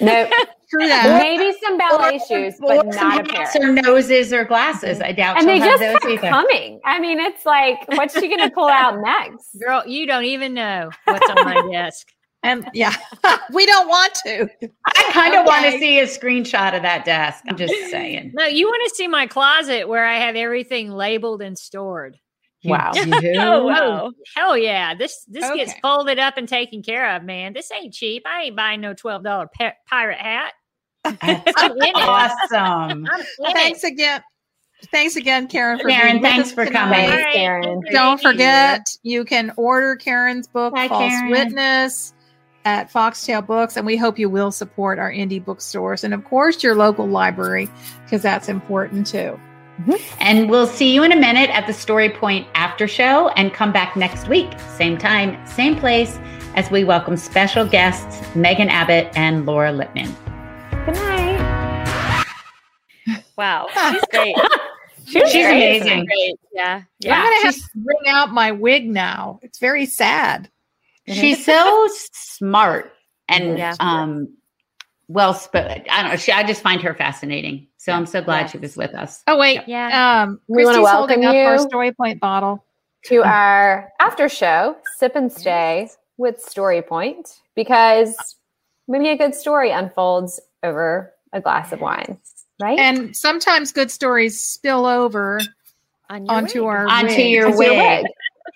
No, 0.00 0.28
True 0.70 0.86
that. 0.86 1.20
maybe 1.20 1.52
some 1.60 1.76
ballet 1.78 2.20
shoes, 2.28 2.54
but 2.60 2.86
Or 2.86 2.90
not 2.92 3.20
a 3.20 3.24
pair. 3.24 3.42
hats 3.44 3.56
or 3.56 3.72
noses 3.72 4.32
or 4.32 4.44
glasses. 4.44 5.00
I 5.00 5.10
doubt 5.12 5.38
And 5.38 5.48
they 5.48 5.58
she'll 5.58 5.68
have 5.70 5.80
just 5.80 6.02
those 6.04 6.20
kept 6.20 6.32
coming. 6.32 6.80
I 6.84 7.00
mean, 7.00 7.18
it's 7.18 7.44
like, 7.44 7.78
what's 7.88 8.14
she 8.14 8.28
going 8.28 8.38
to 8.48 8.50
pull 8.54 8.68
out 8.68 9.00
next? 9.02 9.56
Girl, 9.58 9.82
you 9.86 10.06
don't 10.06 10.24
even 10.26 10.54
know 10.54 10.90
what's 11.06 11.28
on 11.28 11.44
my 11.44 11.68
desk. 11.72 12.06
And 12.42 12.64
um, 12.66 12.70
yeah, 12.72 12.94
we 13.52 13.66
don't 13.66 13.88
want 13.88 14.14
to. 14.26 14.48
I 14.86 15.10
kind 15.12 15.34
of 15.34 15.44
want 15.44 15.64
to 15.64 15.72
see 15.72 15.98
a 15.98 16.04
screenshot 16.06 16.74
of 16.76 16.82
that 16.82 17.04
desk. 17.04 17.42
I'm 17.48 17.56
just 17.56 17.74
saying. 17.90 18.32
No, 18.34 18.46
you 18.46 18.66
want 18.68 18.88
to 18.88 18.94
see 18.94 19.08
my 19.08 19.26
closet 19.26 19.88
where 19.88 20.06
I 20.06 20.18
have 20.18 20.36
everything 20.36 20.90
labeled 20.92 21.42
and 21.42 21.58
stored. 21.58 22.16
Wow. 22.64 22.92
Oh, 22.96 23.64
wow. 23.64 24.12
Hell 24.36 24.56
yeah. 24.56 24.94
This 24.94 25.24
this 25.28 25.48
gets 25.54 25.72
folded 25.80 26.18
up 26.18 26.36
and 26.36 26.48
taken 26.48 26.82
care 26.82 27.16
of, 27.16 27.22
man. 27.22 27.52
This 27.52 27.70
ain't 27.72 27.94
cheap. 27.94 28.24
I 28.26 28.42
ain't 28.42 28.56
buying 28.56 28.80
no 28.80 28.94
$12 28.94 29.48
pa- 29.52 29.72
pirate 29.88 30.18
hat. 30.18 30.52
I'm 31.04 31.42
awesome. 31.96 33.06
Thanks 33.52 33.84
it. 33.84 33.92
again. 33.92 34.22
Thanks 34.90 35.16
again, 35.16 35.46
Karin. 35.46 35.78
For 35.78 35.88
Karin, 35.88 36.12
being 36.12 36.22
with 36.22 36.30
thanks 36.30 36.48
us 36.48 36.54
for 36.54 36.66
coming. 36.66 37.10
Right. 37.10 37.34
Karin. 37.34 37.82
Don't 37.90 38.20
forget, 38.20 38.86
you 39.02 39.24
can 39.24 39.52
order 39.56 39.96
Karin's 39.96 40.48
book, 40.48 40.74
Bye, 40.74 40.88
False 40.88 41.10
Karin. 41.10 41.30
Witness, 41.30 42.14
at 42.64 42.90
FoxTale 42.90 43.46
Books. 43.46 43.76
And 43.76 43.86
we 43.86 43.96
hope 43.96 44.18
you 44.18 44.28
will 44.28 44.50
support 44.50 44.98
our 44.98 45.10
indie 45.10 45.44
bookstores 45.44 46.04
and, 46.04 46.14
of 46.14 46.24
course, 46.24 46.62
your 46.62 46.74
local 46.74 47.06
library, 47.06 47.68
because 48.04 48.22
that's 48.22 48.48
important 48.48 49.06
too. 49.06 49.38
And 50.20 50.50
we'll 50.50 50.66
see 50.66 50.92
you 50.94 51.02
in 51.04 51.12
a 51.12 51.16
minute 51.16 51.50
at 51.50 51.66
the 51.66 51.72
Story 51.72 52.10
Point 52.10 52.46
after 52.54 52.86
show 52.86 53.28
and 53.30 53.52
come 53.52 53.72
back 53.72 53.96
next 53.96 54.28
week, 54.28 54.50
same 54.76 54.98
time, 54.98 55.38
same 55.46 55.76
place, 55.76 56.18
as 56.54 56.70
we 56.70 56.84
welcome 56.84 57.16
special 57.16 57.64
guests 57.66 58.20
Megan 58.34 58.68
Abbott 58.68 59.10
and 59.16 59.46
Laura 59.46 59.72
Lippman. 59.72 60.14
Good 60.86 60.94
night. 60.94 62.26
Wow. 63.36 63.68
She's 63.90 64.02
great. 64.10 64.36
She 65.06 65.20
was 65.22 65.30
She's 65.32 65.46
great. 65.46 65.80
amazing. 65.80 66.04
great. 66.04 66.34
Yeah. 66.52 66.82
I'm 67.06 67.08
going 67.24 67.40
to 67.40 67.46
have 67.46 67.54
to 67.54 67.62
bring 67.76 67.96
out 68.06 68.32
my 68.34 68.52
wig 68.52 68.86
now. 68.86 69.40
It's 69.42 69.58
very 69.58 69.86
sad. 69.86 70.50
She's 71.08 71.42
so 71.42 71.88
smart 72.12 72.92
and 73.28 73.56
Yeah. 73.56 73.76
um, 73.80 74.28
well 75.10 75.34
spoken. 75.34 75.82
I 75.90 76.02
don't 76.02 76.10
know. 76.12 76.16
She, 76.16 76.30
I 76.30 76.44
just 76.44 76.62
find 76.62 76.80
her 76.82 76.94
fascinating. 76.94 77.66
So 77.78 77.92
I'm 77.92 78.06
so 78.06 78.22
glad 78.22 78.42
Yes. 78.42 78.50
she 78.52 78.58
was 78.58 78.76
with 78.76 78.94
us. 78.94 79.22
Oh, 79.26 79.36
wait. 79.36 79.60
Yeah. 79.66 80.22
Um, 80.22 80.40
We 80.48 80.64
wanna 80.64 80.78
Kristy's 80.78 80.90
holding 80.90 81.24
up 81.24 81.34
welcome 81.34 81.46
our 81.46 81.56
you. 81.56 81.68
Story 81.68 81.92
Point 81.92 82.20
bottle. 82.20 82.64
to 83.06 83.22
our 83.24 83.90
after 84.00 84.28
show, 84.28 84.76
Sip 84.98 85.16
and 85.16 85.32
Stay 85.32 85.88
with 86.16 86.40
Story 86.40 86.80
Point, 86.82 87.40
because 87.56 88.36
maybe 88.86 89.08
a 89.08 89.16
good 89.16 89.34
story 89.34 89.70
unfolds 89.70 90.38
over 90.62 91.12
a 91.32 91.40
glass 91.40 91.72
of 91.72 91.80
wine, 91.80 92.18
right? 92.60 92.78
And 92.78 93.16
sometimes 93.16 93.72
good 93.72 93.90
stories 93.90 94.40
spill 94.40 94.84
over 94.86 95.40
On 96.08 96.24
your 96.26 96.34
onto 96.34 96.60
wig. 96.60 96.68
our 96.68 96.86
Onto 96.88 97.06
wig. 97.16 97.30
your 97.30 97.46
Onto 97.46 97.58
wig. 97.58 97.70
wig. 98.02 98.06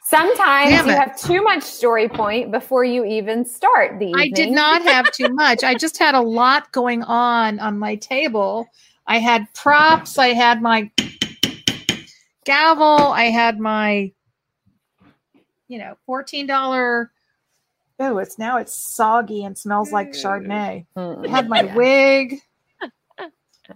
Sometimes 0.04 0.70
Damn 0.70 0.86
you 0.86 0.92
it. 0.92 0.98
have 0.98 1.18
too 1.18 1.42
much 1.42 1.62
story 1.62 2.08
point 2.08 2.50
before 2.50 2.84
you 2.84 3.04
even 3.04 3.44
start 3.44 3.98
the 3.98 4.06
evening. 4.06 4.20
I 4.22 4.28
did 4.34 4.50
not 4.50 4.82
have 4.82 5.10
too 5.12 5.28
much. 5.32 5.62
I 5.64 5.74
just 5.74 5.98
had 5.98 6.14
a 6.14 6.20
lot 6.20 6.72
going 6.72 7.02
on 7.02 7.58
on 7.60 7.78
my 7.78 7.96
table. 7.96 8.68
I 9.06 9.18
had 9.18 9.52
props. 9.54 10.18
I 10.18 10.28
had 10.28 10.62
my 10.62 10.90
gavel. 12.44 12.84
I 13.12 13.24
had 13.24 13.58
my, 13.60 14.12
you 15.68 15.78
know, 15.78 15.96
fourteen 16.06 16.46
dollar. 16.46 17.10
Oh, 18.00 18.18
it's 18.18 18.38
now 18.38 18.56
it's 18.58 18.74
soggy 18.74 19.44
and 19.44 19.56
smells 19.56 19.92
like 19.92 20.10
Chardonnay. 20.12 20.86
I 20.96 21.00
Mm. 21.00 21.28
had 21.28 21.48
my 21.48 21.62
wig. 21.74 22.40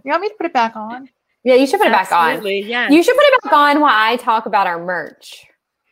You 0.05 0.11
want 0.11 0.21
me 0.21 0.29
to 0.29 0.35
put 0.35 0.45
it 0.45 0.53
back 0.53 0.77
on? 0.77 1.09
Yeah, 1.45 1.55
you 1.55 1.67
should 1.67 1.79
put 1.79 1.87
it 1.87 1.93
back 1.93 2.13
on. 2.13 2.33
Absolutely. 2.33 2.61
Yeah. 2.69 2.91
You 2.91 3.03
should 3.03 3.15
put 3.17 3.25
it 3.25 3.43
back 3.45 3.53
on 3.55 3.81
while 3.81 3.95
I 3.95 4.17
talk 4.17 4.45
about 4.45 4.67
our 4.67 4.79
merch. 4.85 5.47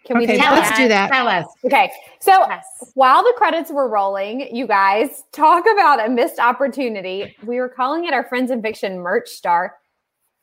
Can 0.06 0.18
we 0.18 0.24
Okay, 0.24 0.36
do 0.36 0.40
Tell 0.42 0.54
that? 0.54 0.60
let's 0.60 0.70
us. 0.72 0.78
do 0.78 0.88
that. 0.88 1.10
Tell 1.12 1.28
us. 1.28 1.46
Okay. 1.64 1.90
So 2.20 2.32
Yes. 2.48 2.64
while 2.94 3.22
the 3.22 3.34
credits 3.36 3.70
were 3.70 3.88
rolling, 3.88 4.54
you 4.54 4.66
guys 4.66 5.24
talk 5.32 5.64
about 5.72 6.04
a 6.04 6.08
missed 6.08 6.38
opportunity. 6.38 7.36
We 7.44 7.58
were 7.58 7.68
calling 7.68 8.04
it 8.04 8.14
our 8.14 8.24
Friends 8.24 8.50
and 8.50 8.62
Fiction 8.62 8.98
merch 9.00 9.28
star. 9.28 9.76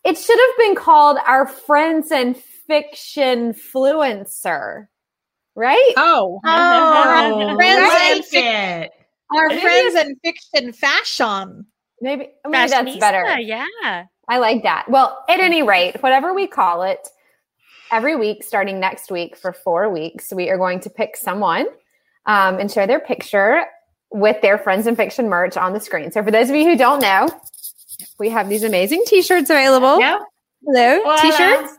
It 0.04 0.18
should 0.18 0.38
have 0.40 0.58
been 0.58 0.76
called 0.76 1.18
our 1.26 1.48
Friends 1.48 2.12
and 2.12 2.36
Fiction 2.36 3.54
Fluencer, 3.54 4.88
right? 5.56 5.94
Oh, 5.98 6.42
Oh, 6.46 7.56
Friends 7.56 7.82
like 7.82 8.02
and 8.02 8.24
fic- 8.24 8.84
it. 8.84 8.92
our 9.36 9.48
Maybe 9.48 9.62
friends 9.62 9.96
in 9.96 10.16
fiction 10.24 10.74
fashion. 10.74 11.66
Maybe, 12.02 12.30
maybe 12.46 12.70
that's 12.70 12.98
better. 12.98 13.40
Yeah. 13.40 13.66
I 14.28 14.38
like 14.40 14.64
that. 14.64 14.86
Well, 14.90 15.24
at 15.30 15.40
any 15.40 15.64
rate, 15.64 16.02
whatever 16.04 16.34
we 16.34 16.48
call 16.48 16.84
it, 16.84 17.08
every 17.94 18.16
week, 18.16 18.44
starting 18.44 18.80
next 18.80 19.12
week 19.12 19.38
for 19.38 19.54
four 19.54 19.88
weeks, 19.90 20.34
we 20.34 20.50
are 20.50 20.58
going 20.58 20.80
to 20.82 20.90
pick 20.90 21.16
someone 21.16 21.68
um, 22.26 22.60
and 22.60 22.70
share 22.72 22.88
their 22.88 23.00
picture 23.00 23.66
with 24.12 24.42
their 24.42 24.58
Friends 24.58 24.88
in 24.88 24.96
Fiction 24.96 25.30
merch 25.30 25.56
on 25.56 25.74
the 25.74 25.80
screen. 25.80 26.12
So, 26.12 26.24
for 26.24 26.32
those 26.32 26.50
of 26.50 26.56
you 26.56 26.64
who 26.70 26.76
don't 26.76 27.00
know, 27.00 27.30
we 28.20 28.30
have 28.30 28.50
these 28.50 28.64
amazing 28.64 29.04
t 29.06 29.22
shirts 29.22 29.50
available. 29.50 30.00
Yep. 30.00 30.22
Hello, 30.66 31.02
Voila. 31.04 31.22
t 31.22 31.32
shirts 31.32 31.74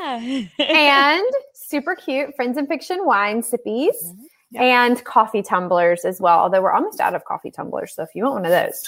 Yeah. 0.00 0.42
and 0.66 1.26
super 1.54 1.94
cute 1.94 2.34
Friends 2.34 2.56
in 2.56 2.66
Fiction 2.66 3.04
wine 3.04 3.42
sippies 3.42 3.94
Yep. 4.52 4.62
and 4.62 5.04
coffee 5.04 5.42
tumblers 5.42 6.04
as 6.04 6.20
well. 6.20 6.38
Although 6.40 6.62
we're 6.62 6.72
almost 6.72 7.00
out 7.00 7.14
of 7.14 7.24
coffee 7.24 7.50
tumblers. 7.50 7.94
So, 7.94 8.02
if 8.02 8.10
you 8.14 8.24
want 8.24 8.36
one 8.36 8.46
of 8.46 8.50
those, 8.50 8.82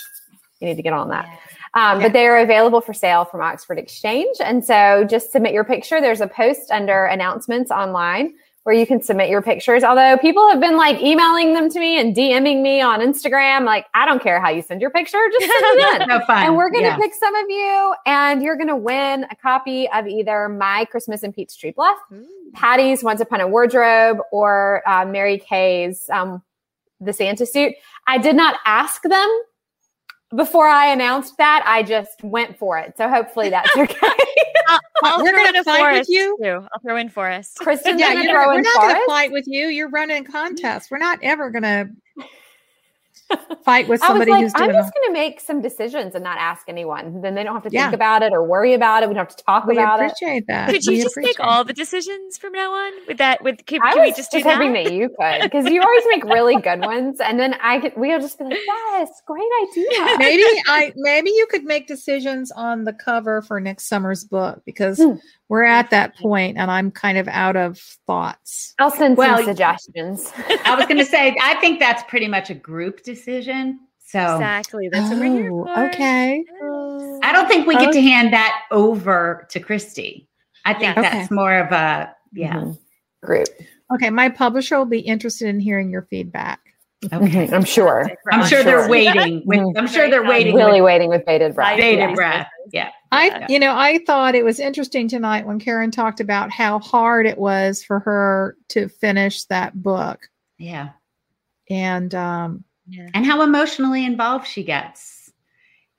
you 0.61 0.69
need 0.69 0.77
to 0.77 0.83
get 0.83 0.93
on 0.95 1.09
that. 1.11 1.27
Um, 1.75 1.99
Yeah. 2.01 2.07
But 2.07 2.13
they 2.13 2.27
are 2.27 2.39
available 2.39 2.81
for 2.81 2.93
sale 2.95 3.25
from 3.25 3.41
Oxford 3.41 3.79
Exchange. 3.79 4.37
And 4.41 4.65
so 4.65 5.05
just 5.05 5.33
submit 5.33 5.53
your 5.53 5.65
picture. 5.65 6.01
There's 6.01 6.21
a 6.21 6.29
post 6.29 6.71
under 6.71 7.05
announcements 7.07 7.71
online 7.71 8.35
where 8.63 8.75
you 8.75 8.87
can 8.87 9.03
submit 9.03 9.29
your 9.29 9.43
pictures. 9.43 9.85
Although 9.85 10.17
people 10.17 10.49
have 10.49 10.59
been 10.59 10.79
like 10.79 10.99
emailing 11.03 11.53
them 11.53 11.69
to 11.69 11.79
me 11.79 12.01
and 12.01 12.17
DMing 12.17 12.63
me 12.63 12.81
on 12.81 13.01
Instagram. 13.01 13.65
Like, 13.67 13.85
I 13.93 14.07
don't 14.07 14.23
care 14.23 14.41
how 14.41 14.49
you 14.49 14.63
send 14.63 14.81
your 14.81 14.89
picture, 14.89 15.19
just 15.39 15.45
send 15.53 15.79
it 15.81 16.01
in. 16.03 16.09
No 16.09 16.21
fun. 16.27 16.47
And 16.47 16.57
we're 16.57 16.71
going 16.71 16.85
to 16.85 16.91
Yeah. 16.91 16.97
pick 16.97 17.13
some 17.13 17.35
of 17.35 17.45
you, 17.51 17.95
and 18.07 18.43
you're 18.43 18.57
going 18.57 18.69
to 18.69 18.77
win 18.77 19.25
a 19.31 19.37
copy 19.37 19.87
of 19.91 20.07
either 20.07 20.49
My 20.49 20.87
Christmas 20.87 21.23
in 21.23 21.33
Peachtree 21.35 21.73
Bluff, 21.73 21.99
Patti's 22.55 23.03
Once 23.05 23.21
Upon 23.21 23.43
a 23.43 23.49
Wardrobe, 23.49 24.19
or 24.33 24.83
uh, 24.89 25.05
Mary 25.05 25.39
Kay's 25.39 26.09
um, 26.09 26.43
The 27.01 27.13
Santa 27.13 27.45
Suit. 27.45 27.75
I 28.07 28.17
did 28.17 28.35
not 28.35 28.57
ask 28.65 29.03
them 29.03 29.43
before 30.35 30.67
I 30.67 30.87
announced 30.87 31.37
that. 31.39 31.63
I 31.67 31.83
just 31.83 32.23
went 32.23 32.59
for 32.59 32.79
it. 32.79 32.97
So 32.97 33.09
hopefully 33.09 33.51
that's 33.51 33.71
okay. 33.77 34.17
I'll 35.03 35.23
We're 35.23 35.33
gonna 35.33 35.65
fight 35.65 35.99
with 35.99 36.09
you. 36.09 36.37
Too. 36.43 36.67
I'll 36.73 36.81
throw 36.83 36.97
in 36.97 37.09
Forest. 37.09 37.59
Kristin's 37.61 38.01
yeah, 38.01 38.13
going 38.13 38.19
to 38.19 38.25
you're, 38.25 38.33
throw 38.33 38.47
we're 38.49 38.59
in 38.59 38.63
not 38.63 38.81
going 38.81 38.95
to 38.97 39.07
fight 39.07 39.33
with 39.33 39.45
you. 39.47 39.69
You're 39.69 39.91
running 39.91 40.25
contests. 40.25 40.91
We're 40.91 40.99
not 40.99 41.19
ever 41.23 41.51
going 41.51 41.63
to 41.63 41.91
fight 43.65 43.89
with 43.89 44.03
I 44.03 44.09
was 44.09 44.09
somebody 44.09 44.31
like, 44.31 44.43
who's 44.43 44.53
I'm 44.57 44.71
just 44.73 44.93
going 44.95 45.07
to 45.09 45.13
make 45.13 45.41
some 45.41 45.61
decisions 45.63 46.15
and 46.15 46.23
not 46.25 46.39
ask 46.39 46.69
anyone. 46.69 47.21
Then 47.23 47.35
they 47.35 47.43
don't 47.43 47.55
have 47.55 47.63
to 47.65 47.71
Yeah. 47.71 47.85
think 47.85 47.95
about 47.95 48.23
it 48.23 48.33
or 48.33 48.45
worry 48.45 48.75
about 48.75 49.03
it. 49.03 49.09
We 49.09 49.15
don't 49.15 49.27
have 49.29 49.37
to 49.37 49.45
talk 49.45 49.67
we 49.67 49.75
about 49.79 50.01
it. 50.01 50.07
appreciate 50.07 50.47
that. 50.49 50.71
Could 50.71 50.85
you 50.85 51.03
just 51.03 51.17
make 51.17 51.39
all 51.41 51.65
the 51.65 51.73
decisions 51.73 52.37
from 52.39 52.53
now 52.53 52.73
on? 52.73 52.93
With 53.07 53.19
that, 53.19 53.43
with 53.43 53.65
can, 53.67 53.81
can 53.81 54.01
we 54.01 54.13
just 54.13 54.31
do 54.31 54.39
just 54.39 54.51
hoping 54.51 54.73
that? 54.75 54.85
that 54.85 54.93
you 54.93 55.09
could 55.09 55.43
because 55.43 55.67
you 55.67 55.81
always 55.83 56.05
make 56.11 56.25
really 56.25 56.57
good 56.61 56.81
ones, 56.81 57.21
and 57.21 57.39
then 57.39 57.55
I 57.63 57.81
could 57.81 57.93
we'll 57.97 58.21
just 58.21 58.39
be 58.39 58.45
like, 58.45 58.59
yes, 58.67 59.23
great 59.27 59.43
idea. 59.63 60.17
maybe 60.19 60.43
I 60.67 60.93
maybe 60.97 61.31
you 61.31 61.47
could 61.51 61.65
make 61.65 61.87
decisions 61.87 62.51
on 62.53 62.85
the 62.85 62.93
cover 62.93 63.43
for 63.43 63.61
next 63.61 63.87
summer's 63.87 64.25
book 64.25 64.63
because 64.65 64.99
Hmm. 64.99 65.15
We're 65.49 65.65
at 65.65 65.91
that 65.91 66.17
point 66.17 66.57
and 66.57 66.71
I'm 66.71 66.91
kind 66.91 67.19
of 67.19 67.29
out 67.29 67.55
of 67.57 67.79
thoughts. 68.07 68.75
I'll 68.79 68.91
send 68.91 69.17
Well, 69.17 69.37
some 69.39 69.47
suggestions. 69.47 70.33
I 70.65 70.75
was 70.75 70.87
going 70.87 70.99
to 70.99 71.05
say, 71.05 71.37
I 71.41 71.55
think 71.61 71.79
that's 71.81 72.03
pretty 72.05 72.29
much 72.29 72.51
a 72.51 72.55
group 72.55 73.03
decision. 73.03 73.79
So 74.07 74.21
Exactly. 74.21 74.89
That's 74.91 75.11
what 75.11 75.19
we're 75.19 75.33
here 75.33 75.51
Oh, 75.53 75.65
for. 75.65 75.85
okay. 75.89 76.45
I 77.23 77.33
don't 77.33 77.47
think 77.49 77.67
we 77.67 77.75
get 77.77 77.93
to 77.93 78.01
hand 78.01 78.33
that 78.33 78.63
over 78.71 79.47
to 79.51 79.61
Kristy. 79.61 80.27
I 80.65 80.73
think 80.75 80.97
Yeah. 80.97 81.03
that's 81.03 81.31
more 81.31 81.55
of 81.59 81.73
a, 81.73 82.15
yeah. 82.33 82.55
Mhm. 82.55 82.79
Group. 83.23 83.49
Okay, 83.95 84.11
my 84.11 84.29
publisher 84.29 84.79
will 84.79 84.85
be 84.87 85.01
interested 85.01 85.49
in 85.49 85.61
hearing 85.61 85.91
your 85.91 86.03
feedback. 86.11 86.61
Okay. 87.13 87.49
I'm 87.53 87.65
sure. 87.65 88.11
I'm 88.31 88.47
sure 88.47 88.63
they're 88.63 88.89
waiting. 88.89 89.43
With. 89.45 89.77
I'm 89.77 89.87
sure 89.87 90.09
they're 90.11 90.21
Very 90.23 90.29
waiting. 90.29 90.55
Really 90.55 90.81
with 90.81 90.87
waiting 90.87 91.09
with 91.09 91.25
bated 91.27 91.55
breath. 91.55 91.77
bated 91.77 91.99
Yeah. 92.11 92.15
breath. 92.15 92.49
Yeah. 92.73 92.91
I, 93.13 93.27
Yeah. 93.27 93.47
you 93.49 93.59
know, 93.59 93.75
I 93.77 93.99
thought 94.07 94.35
it 94.35 94.45
was 94.45 94.59
interesting 94.59 95.09
tonight 95.09 95.47
when 95.47 95.59
Karin 95.61 95.91
talked 95.91 96.21
about 96.21 96.51
how 96.51 96.79
hard 96.81 97.27
it 97.27 97.39
was 97.39 97.85
for 97.85 98.01
her 98.01 98.57
to 98.71 98.89
finish 98.89 99.45
that 99.45 99.75
book, 99.83 100.29
Yeah. 100.59 100.91
and 101.71 102.15
um, 102.15 102.65
yeah. 102.89 103.09
and 103.15 103.25
how 103.25 103.43
emotionally 103.43 104.05
involved 104.05 104.47
she 104.47 104.65
gets. 104.65 105.33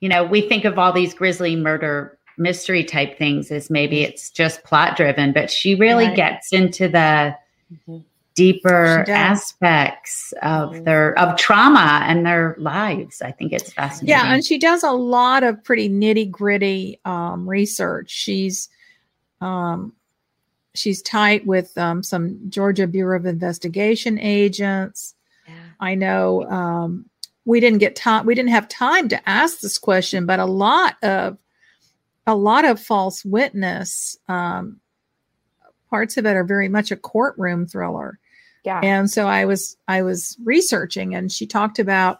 You 0.00 0.08
know, 0.10 0.24
we 0.24 0.42
think 0.42 0.64
of 0.64 0.78
all 0.78 0.92
these 0.92 1.14
grisly 1.14 1.56
murder 1.56 2.18
mystery 2.38 2.84
type 2.84 3.16
things 3.16 3.50
as 3.50 3.70
maybe 3.70 4.02
it's 4.02 4.30
just 4.30 4.62
plot 4.62 4.94
driven, 4.96 5.32
but 5.32 5.50
she 5.50 5.74
really 5.74 6.04
Right. 6.08 6.16
gets 6.16 6.52
into 6.52 6.86
the 6.88 7.34
Mhm. 7.88 8.04
Deeper 8.36 9.04
aspects 9.08 10.32
of 10.42 10.70
Mhm. 10.70 10.84
their 10.84 11.18
of 11.18 11.36
trauma 11.36 12.02
and 12.04 12.24
their 12.24 12.54
lives. 12.58 13.20
I 13.22 13.32
think 13.32 13.52
it's 13.52 13.72
fascinating. 13.72 14.08
yeah, 14.10 14.32
and 14.32 14.44
she 14.44 14.58
does 14.58 14.84
a 14.84 14.92
lot 14.92 15.42
of 15.42 15.64
pretty 15.64 15.88
nitty 15.88 16.30
gritty 16.30 17.00
um, 17.04 17.48
research. 17.48 18.10
She's 18.10 18.68
um, 19.40 19.92
she's 20.74 21.02
tight 21.02 21.46
with 21.46 21.76
um, 21.78 22.02
some 22.02 22.38
Georgia 22.48 22.86
Bureau 22.86 23.18
of 23.18 23.26
Investigation 23.26 24.18
agents. 24.20 25.14
Yeah. 25.48 25.54
I 25.80 25.94
know 25.94 26.44
um, 26.50 27.06
we 27.46 27.58
didn't 27.60 27.78
get 27.78 27.96
time. 27.96 28.26
We 28.26 28.34
didn't 28.34 28.50
have 28.50 28.68
time 28.68 29.08
to 29.08 29.28
ask 29.28 29.60
this 29.60 29.78
question, 29.78 30.26
but 30.26 30.38
a 30.40 30.44
lot 30.46 30.96
of 31.02 31.38
a 32.26 32.34
lot 32.34 32.64
of 32.64 32.80
false 32.80 33.24
witness 33.24 34.18
um, 34.28 34.80
parts 35.88 36.16
of 36.16 36.26
it 36.26 36.34
are 36.36 36.44
very 36.44 36.68
much 36.68 36.90
a 36.90 36.96
courtroom 36.96 37.66
thriller. 37.66 38.18
Yeah. 38.66 38.80
And 38.82 39.08
so 39.08 39.28
I 39.28 39.44
was 39.44 39.76
I 39.86 40.02
was 40.02 40.36
researching, 40.44 41.14
and 41.14 41.30
she 41.30 41.46
talked 41.46 41.78
about 41.78 42.18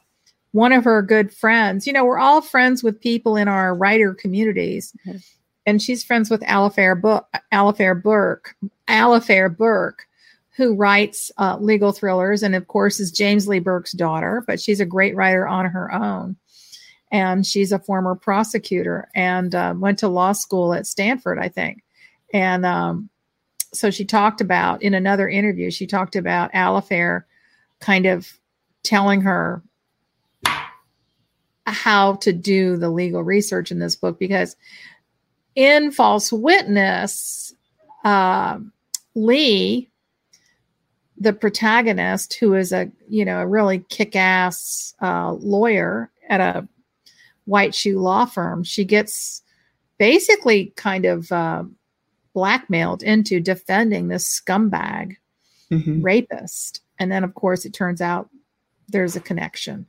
one 0.53 0.73
of 0.73 0.85
her 0.85 1.03
good 1.03 1.33
friends. 1.35 1.87
You 1.89 1.93
know, 1.93 2.05
we're 2.05 2.19
all 2.19 2.41
friends 2.41 2.85
with 2.85 3.01
people 3.01 3.37
in 3.37 3.49
our 3.49 3.75
writer 3.75 4.15
communities, 4.15 4.95
Mhm. 5.07 5.23
and 5.67 5.83
she's 5.83 6.05
friends 6.05 6.31
with 6.31 6.41
Alafair 6.43 6.99
Book, 6.99 7.27
Alafair 7.53 8.01
Burke, 8.01 8.55
Alafair 8.87 9.55
Burke, 9.55 10.07
who 10.57 10.77
writes 10.77 11.33
uh, 11.37 11.59
legal 11.61 11.91
thrillers, 11.91 12.45
and 12.45 12.55
of 12.55 12.69
course 12.69 13.01
is 13.01 13.11
James 13.11 13.49
Lee 13.49 13.59
Burke's 13.59 13.93
daughter. 13.93 14.45
But 14.47 14.61
she's 14.61 14.79
a 14.81 14.87
great 14.87 15.17
writer 15.17 15.49
on 15.49 15.67
her 15.67 15.93
own, 15.93 16.37
and 17.11 17.45
she's 17.45 17.73
a 17.73 17.81
former 17.81 18.15
prosecutor 18.15 19.09
and 19.17 19.53
uh, 19.53 19.75
went 19.77 19.99
to 19.99 20.09
law 20.09 20.31
school 20.31 20.73
at 20.75 20.87
Stanford, 20.87 21.41
I 21.41 21.49
think, 21.49 21.83
and. 22.33 22.65
Um, 22.65 23.11
so 23.79 23.91
she 23.91 24.05
talked 24.05 24.41
about 24.41 24.83
in 24.83 24.95
another 24.95 25.29
interview 25.29 25.70
she 25.70 25.87
talked 25.87 26.16
about 26.16 26.53
Alafair 26.53 27.24
kind 27.81 28.07
of 28.07 28.39
telling 28.83 29.20
her 29.20 29.62
how 31.66 32.14
to 32.14 32.33
do 32.33 32.77
the 32.77 32.91
legal 32.91 33.22
research 33.22 33.70
in 33.70 33.79
this 33.79 33.97
book 33.97 34.18
because 34.18 34.57
in 35.55 35.91
false 35.91 36.33
witness 36.33 37.55
um 38.05 38.72
lee 39.14 39.91
the 41.18 41.33
protagonist 41.33 42.35
who 42.35 42.55
is 42.55 42.72
a 42.72 42.91
you 43.09 43.24
know 43.24 43.41
a 43.41 43.47
really 43.47 43.81
kick-ass 43.89 44.95
uh, 45.03 45.33
lawyer 45.33 46.11
at 46.29 46.41
a 46.41 46.68
white 47.47 47.74
shoe 47.74 47.99
law 47.99 48.24
firm 48.24 48.62
she 48.62 48.85
gets 48.85 49.43
basically 49.99 50.72
kind 50.77 51.05
of 51.05 51.31
uh, 51.33 51.64
blackmailed 52.37 53.03
into 53.03 53.41
defending 53.41 54.09
this 54.09 54.28
scumbag 54.28 55.16
Mhm. 55.70 56.05
rapist. 56.05 56.82
And 56.99 57.11
then 57.11 57.24
of 57.24 57.32
course 57.34 57.64
it 57.64 57.72
turns 57.72 58.03
out 58.03 58.28
there's 58.89 59.16
a 59.16 59.20
connection. 59.20 59.87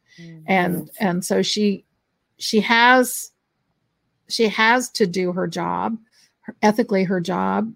And 0.48 0.90
and 0.98 1.26
so 1.26 1.42
she 1.42 1.84
she 2.38 2.62
has 2.62 3.32
she 4.30 4.48
has 4.48 4.90
to 4.92 5.06
do 5.06 5.34
her 5.34 5.46
job 5.46 5.98
her, 6.46 6.56
ethically 6.62 7.04
her 7.04 7.20
job 7.20 7.74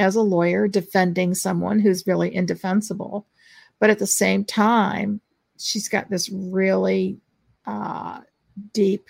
as 0.00 0.16
a 0.16 0.22
lawyer 0.22 0.66
defending 0.66 1.32
someone 1.36 1.78
who's 1.78 2.04
really 2.04 2.34
indefensible. 2.34 3.28
But 3.78 3.90
at 3.90 4.00
the 4.00 4.08
same 4.08 4.44
time 4.44 5.20
she's 5.56 5.88
got 5.88 6.10
this 6.10 6.28
really 6.30 7.20
uh, 7.64 8.22
deep 8.72 9.06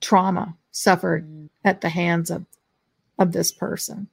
trauma 0.00 0.56
suffered 0.70 1.26
Mm, 1.28 1.48
at 1.64 1.80
the 1.80 1.88
hands 1.88 2.30
of 2.30 2.46
of 3.20 3.30
this 3.32 3.52
person 3.52 4.08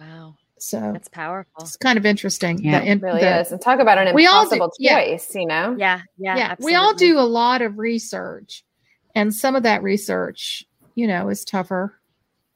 Wow. 0.00 0.34
so 0.58 0.80
That's 0.92 1.08
powerful. 1.08 1.52
it's 1.60 1.76
kind 1.76 1.98
of 1.98 2.06
interesting 2.06 2.58
Yeah. 2.64 2.80
the 2.80 2.86
in- 2.86 2.98
It 2.98 3.02
really 3.02 3.20
the- 3.20 3.40
is. 3.40 3.52
And 3.52 3.60
talk 3.60 3.78
about 3.80 3.98
an 3.98 4.14
We 4.14 4.26
all 4.26 4.44
do- 4.48 4.54
impossible 4.54 4.72
yeah. 4.78 5.04
choice, 5.04 5.34
you 5.34 5.46
know? 5.46 5.76
Yeah. 5.78 6.00
Yeah. 6.16 6.36
yeah, 6.36 6.54
we 6.60 6.74
all 6.74 6.94
do 6.94 7.18
a 7.18 7.20
lot 7.20 7.60
of 7.62 7.78
research, 7.78 8.64
and 9.14 9.34
some 9.34 9.54
of 9.56 9.62
that 9.64 9.82
research, 9.82 10.64
you 10.94 11.06
know, 11.06 11.28
is 11.28 11.44
tougher 11.44 12.00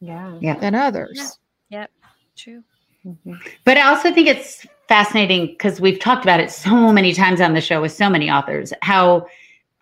Yeah. 0.00 0.38
Yeah. 0.40 0.54
than 0.58 0.74
others. 0.74 1.38
Yep. 1.70 1.90
True. 2.36 2.62
Mm-hmm. 3.04 3.34
But 3.64 3.76
I 3.78 3.82
also 3.88 4.12
think 4.12 4.28
it's 4.28 4.66
fascinating 4.88 5.46
because 5.46 5.80
we've 5.80 5.98
talked 6.00 6.24
about 6.24 6.38
it 6.40 6.50
so 6.50 6.92
many 6.92 7.12
times 7.12 7.40
on 7.40 7.54
the 7.54 7.60
show 7.60 7.80
with 7.80 7.92
so 7.92 8.08
many 8.10 8.30
authors 8.30 8.72
how 8.82 9.26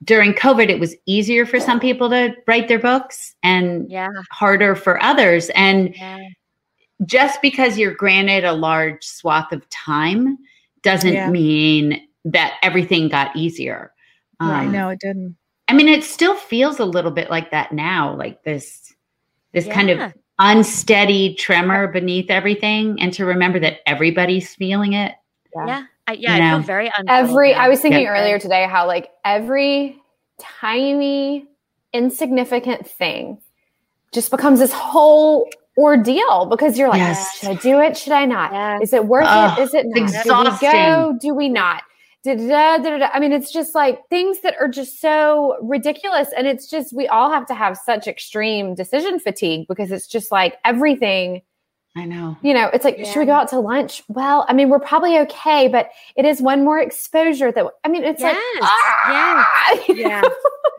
during 0.02 0.32
COVID 0.34 0.68
it 0.68 0.80
was 0.80 0.96
easier 1.06 1.46
for 1.46 1.60
some 1.60 1.78
people 1.80 2.10
to 2.10 2.34
write 2.46 2.68
their 2.68 2.78
books 2.78 3.34
and 3.42 3.90
Yeah. 3.90 4.08
harder 4.30 4.74
for 4.74 5.02
others. 5.02 5.50
And 5.50 5.94
Yeah. 5.94 6.28
just 7.06 7.40
because 7.40 7.78
you're 7.78 7.94
granted 7.94 8.44
a 8.44 8.52
large 8.52 9.04
swath 9.04 9.52
of 9.52 9.68
time 9.70 10.36
doesn't 10.82 11.12
Yeah. 11.14 11.30
mean 11.30 12.06
that 12.24 12.54
everything 12.62 13.08
got 13.08 13.34
easier. 13.36 13.92
Um, 14.40 14.72
No, 14.72 14.88
it 14.90 15.00
didn't. 15.00 15.36
I 15.68 15.72
mean, 15.74 15.88
it 15.88 16.04
still 16.04 16.34
feels 16.34 16.78
a 16.80 16.84
little 16.84 17.10
bit 17.10 17.30
like 17.30 17.50
that 17.52 17.72
now, 17.72 18.14
like 18.14 18.42
this, 18.42 18.92
this 19.52 19.66
kind 19.66 19.88
of 19.88 20.12
unsteady 20.38 21.34
tremor 21.34 21.86
beneath 21.86 22.30
everything, 22.30 23.00
and 23.00 23.12
to 23.14 23.24
remember 23.24 23.58
that 23.60 23.78
everybody's 23.86 24.54
feeling 24.54 24.92
it. 24.94 25.14
Yeah. 25.54 25.84
I, 26.06 26.12
yeah. 26.14 26.36
You 26.36 26.42
I 26.42 26.50
feel 26.50 26.58
very 26.60 26.86
unsettled 26.86 27.30
Every, 27.30 27.52
now. 27.52 27.60
I 27.60 27.68
was 27.68 27.80
thinking 27.80 28.02
Yeah. 28.02 28.10
earlier 28.20 28.38
today 28.38 28.66
how 28.68 28.86
like 28.86 29.10
every 29.24 29.96
tiny, 30.38 31.46
insignificant 31.92 32.86
thing 32.86 33.38
just 34.12 34.30
becomes 34.30 34.58
this 34.58 34.72
whole 34.72 35.48
ordeal 35.78 36.46
because 36.46 36.78
you're 36.78 36.88
like, 36.88 36.98
Yes. 36.98 37.38
should 37.38 37.48
I 37.50 37.54
do 37.54 37.80
it? 37.80 37.96
Should 37.96 38.12
I 38.12 38.24
not? 38.26 38.52
Yeah. 38.52 38.78
Is 38.80 38.92
it 38.92 39.06
worth 39.06 39.26
Ugh, 39.28 39.58
it? 39.58 39.62
Is 39.62 39.74
it 39.74 39.86
not? 39.88 40.60
Do 40.60 40.66
we 40.66 40.72
go? 40.72 41.18
Do 41.20 41.34
we 41.34 41.48
not? 41.48 41.82
Da-da-da, 42.24 42.78
da-da-da. 42.78 43.10
I 43.12 43.20
mean, 43.20 43.32
it's 43.32 43.52
just 43.52 43.74
like 43.74 44.00
things 44.08 44.40
that 44.40 44.54
are 44.58 44.68
just 44.68 44.98
so 45.00 45.56
ridiculous. 45.60 46.28
And 46.36 46.46
it's 46.46 46.70
just, 46.70 46.94
we 46.94 47.06
all 47.06 47.30
have 47.30 47.44
to 47.46 47.54
have 47.54 47.76
such 47.76 48.06
extreme 48.06 48.74
decision 48.74 49.18
fatigue 49.18 49.66
because 49.68 49.90
it's 49.92 50.06
just 50.06 50.32
like 50.32 50.56
everything 50.64 51.42
I 51.96 52.04
know. 52.06 52.36
you 52.42 52.52
know, 52.54 52.68
it's 52.72 52.84
like, 52.84 52.98
should 53.06 53.20
we 53.20 53.26
go 53.26 53.32
out 53.32 53.48
to 53.50 53.60
lunch? 53.60 54.02
Well, 54.08 54.44
I 54.48 54.52
mean, 54.52 54.68
we're 54.68 54.80
probably 54.80 55.16
okay, 55.20 55.68
but 55.68 55.90
it 56.16 56.24
is 56.24 56.42
one 56.42 56.64
more 56.64 56.80
exposure 56.80 57.52
that 57.52 57.64
I 57.84 57.88
mean, 57.88 58.02
it's 58.02 58.20
like, 58.20 58.34
Yes, 58.34 58.62
ah, 58.62 59.80
you 59.88 59.94
Yeah. 60.00 60.22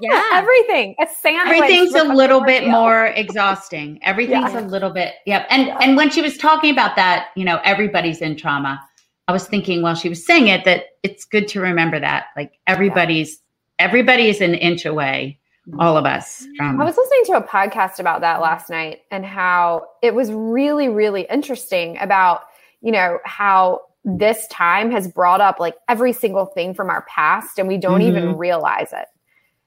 Yeah. 0.01 0.21
everything. 0.33 0.93
A 0.99 1.07
sandwich. 1.07 1.55
Everything's 1.55 1.95
a 1.95 2.03
little 2.03 2.41
bit 2.43 2.63
ordeal. 2.63 2.71
more 2.81 3.05
exhausting. 3.07 3.97
Everything's 4.03 4.51
Yeah. 4.51 4.59
a 4.59 4.67
little 4.67 4.89
bit, 4.89 5.13
yep. 5.25 5.47
And 5.49 5.69
and 5.81 5.95
when 5.95 6.09
she 6.09 6.21
was 6.21 6.37
talking 6.37 6.69
about 6.71 6.97
that, 6.97 7.27
you 7.37 7.45
know, 7.45 7.61
everybody's 7.63 8.19
in 8.21 8.35
trauma. 8.35 8.81
I 9.29 9.31
was 9.31 9.47
thinking 9.47 9.81
while 9.81 9.95
she 9.95 10.09
was 10.09 10.25
saying 10.25 10.49
it 10.49 10.65
that 10.65 10.83
it's 11.03 11.23
good 11.23 11.47
to 11.49 11.61
remember 11.61 11.97
that, 11.99 12.25
like 12.35 12.59
everybody's 12.67 13.39
everybody 13.79 14.27
is 14.27 14.41
an 14.41 14.53
inch 14.55 14.85
away, 14.85 15.39
all 15.79 15.97
of 15.97 16.05
us. 16.05 16.45
From, 16.57 16.79
I 16.79 16.85
was 16.85 16.95
listening 16.95 17.25
to 17.25 17.33
a 17.33 17.47
podcast 17.47 17.99
about 17.99 18.21
that 18.21 18.41
last 18.41 18.69
night 18.69 19.01
and 19.11 19.25
how 19.25 19.87
it 20.01 20.13
was 20.13 20.31
really, 20.31 20.89
really 20.89 21.25
interesting 21.29 21.97
about, 21.99 22.43
you 22.81 22.91
know, 22.91 23.19
how 23.25 23.81
this 24.03 24.47
time 24.47 24.91
has 24.91 25.07
brought 25.07 25.41
up 25.41 25.59
like 25.59 25.75
every 25.89 26.13
single 26.13 26.45
thing 26.45 26.75
from 26.75 26.89
our 26.89 27.03
past 27.09 27.57
and 27.57 27.67
we 27.67 27.77
don't 27.77 28.03
even 28.03 28.23
mm-hmm. 28.23 28.37
realize 28.37 28.93
it. 28.93 29.07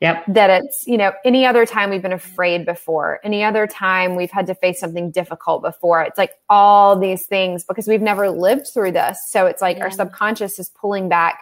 yep. 0.01 0.25
that 0.29 0.49
it's 0.49 0.85
you 0.87 0.97
know 0.97 1.11
any 1.25 1.45
other 1.45 1.67
time 1.67 1.91
we've 1.91 2.03
been 2.03 2.13
afraid 2.13 2.65
before 2.65 3.19
any 3.25 3.43
other 3.43 3.67
time 3.67 4.15
we've 4.15 4.31
had 4.31 4.47
to 4.47 4.55
face 4.55 4.79
something 4.79 5.11
difficult 5.11 5.61
before 5.61 6.03
it's 6.03 6.17
like 6.17 6.35
all 6.49 6.97
these 6.97 7.27
things 7.27 7.65
because 7.65 7.89
we've 7.89 8.01
never 8.01 8.31
lived 8.31 8.69
through 8.73 8.93
this 8.93 9.19
so 9.29 9.47
it's 9.47 9.61
like 9.61 9.79
our 9.79 9.91
subconscious 9.91 10.61
is 10.61 10.69
pulling 10.69 11.09
back 11.09 11.41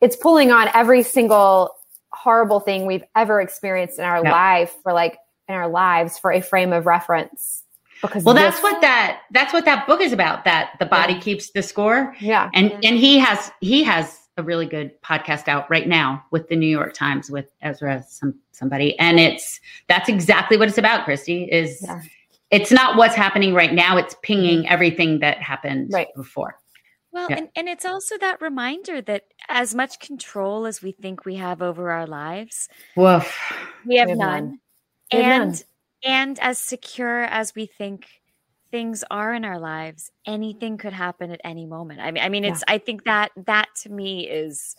it's 0.00 0.16
pulling 0.16 0.50
on 0.50 0.70
every 0.72 1.02
single 1.02 1.76
horrible 2.12 2.60
thing 2.60 2.86
we've 2.86 3.04
ever 3.14 3.40
experienced 3.40 3.98
in 3.98 4.04
our 4.04 4.22
Yeah. 4.22 4.32
life 4.32 4.74
for 4.82 4.92
like 4.92 5.18
in 5.48 5.54
our 5.54 5.68
lives 5.68 6.18
for 6.18 6.32
a 6.32 6.40
frame 6.40 6.72
of 6.72 6.86
reference 6.86 7.62
because 8.02 8.24
Well, 8.24 8.34
that's 8.34 8.62
what 8.62 8.80
that 8.80 9.20
that's 9.32 9.52
what 9.52 9.64
that 9.64 9.86
book 9.86 10.00
is 10.00 10.12
about. 10.12 10.44
That 10.44 10.72
the 10.78 10.86
body 10.86 11.14
Yeah. 11.14 11.20
keeps 11.20 11.50
the 11.52 11.62
score. 11.62 12.14
yeah 12.20 12.50
And 12.54 12.70
mm-hmm. 12.70 12.80
and 12.84 12.96
he 12.96 13.18
has 13.18 13.50
he 13.60 13.82
has 13.84 14.18
a 14.38 14.42
really 14.42 14.66
good 14.66 15.00
podcast 15.02 15.48
out 15.48 15.68
right 15.70 15.88
now 15.88 16.22
with 16.30 16.48
the 16.48 16.56
New 16.56 16.66
York 16.66 16.92
Times 16.92 17.30
with 17.30 17.50
Ezra 17.62 18.04
some 18.08 18.34
somebody 18.52 18.98
and 18.98 19.18
it's 19.18 19.60
that's 19.88 20.08
exactly 20.08 20.56
what 20.58 20.68
it's 20.68 20.78
about 20.78 21.06
Kristy 21.06 21.48
is 21.48 21.80
Yeah. 21.82 22.00
it's 22.50 22.70
not 22.70 22.96
what's 22.96 23.14
happening 23.14 23.54
right 23.54 23.72
now 23.72 23.96
it's 23.96 24.14
pinging 24.22 24.60
mm-hmm. 24.64 24.72
everything 24.72 25.20
that 25.20 25.38
happened 25.38 25.90
Right. 25.92 26.08
before. 26.16 26.58
Well, 27.16 27.30
Yeah. 27.30 27.38
and, 27.38 27.48
and 27.56 27.66
it's 27.66 27.86
also 27.86 28.18
that 28.18 28.42
reminder 28.42 29.00
that 29.00 29.24
as 29.48 29.74
much 29.74 30.00
control 30.00 30.66
as 30.66 30.82
we 30.82 30.92
think 30.92 31.24
we 31.24 31.36
have 31.36 31.62
over 31.62 31.90
our 31.90 32.06
lives, 32.06 32.68
Woof. 32.94 33.34
we 33.86 33.96
have 33.96 34.10
have 34.10 34.18
none. 34.18 34.60
have 35.10 35.22
And 35.22 35.64
and 36.04 36.38
as 36.40 36.58
secure 36.58 37.22
as 37.22 37.54
we 37.54 37.64
think 37.64 38.06
things 38.70 39.02
are 39.10 39.32
in 39.32 39.46
our 39.46 39.58
lives, 39.58 40.10
anything 40.26 40.76
could 40.76 40.92
happen 40.92 41.30
at 41.30 41.40
any 41.42 41.64
moment. 41.64 42.00
I 42.00 42.10
mean, 42.10 42.22
I 42.22 42.28
mean, 42.28 42.44
it's 42.44 42.62
I 42.68 42.76
think 42.76 43.04
that 43.04 43.30
that 43.46 43.68
to 43.84 43.88
me 43.90 44.28
is 44.28 44.76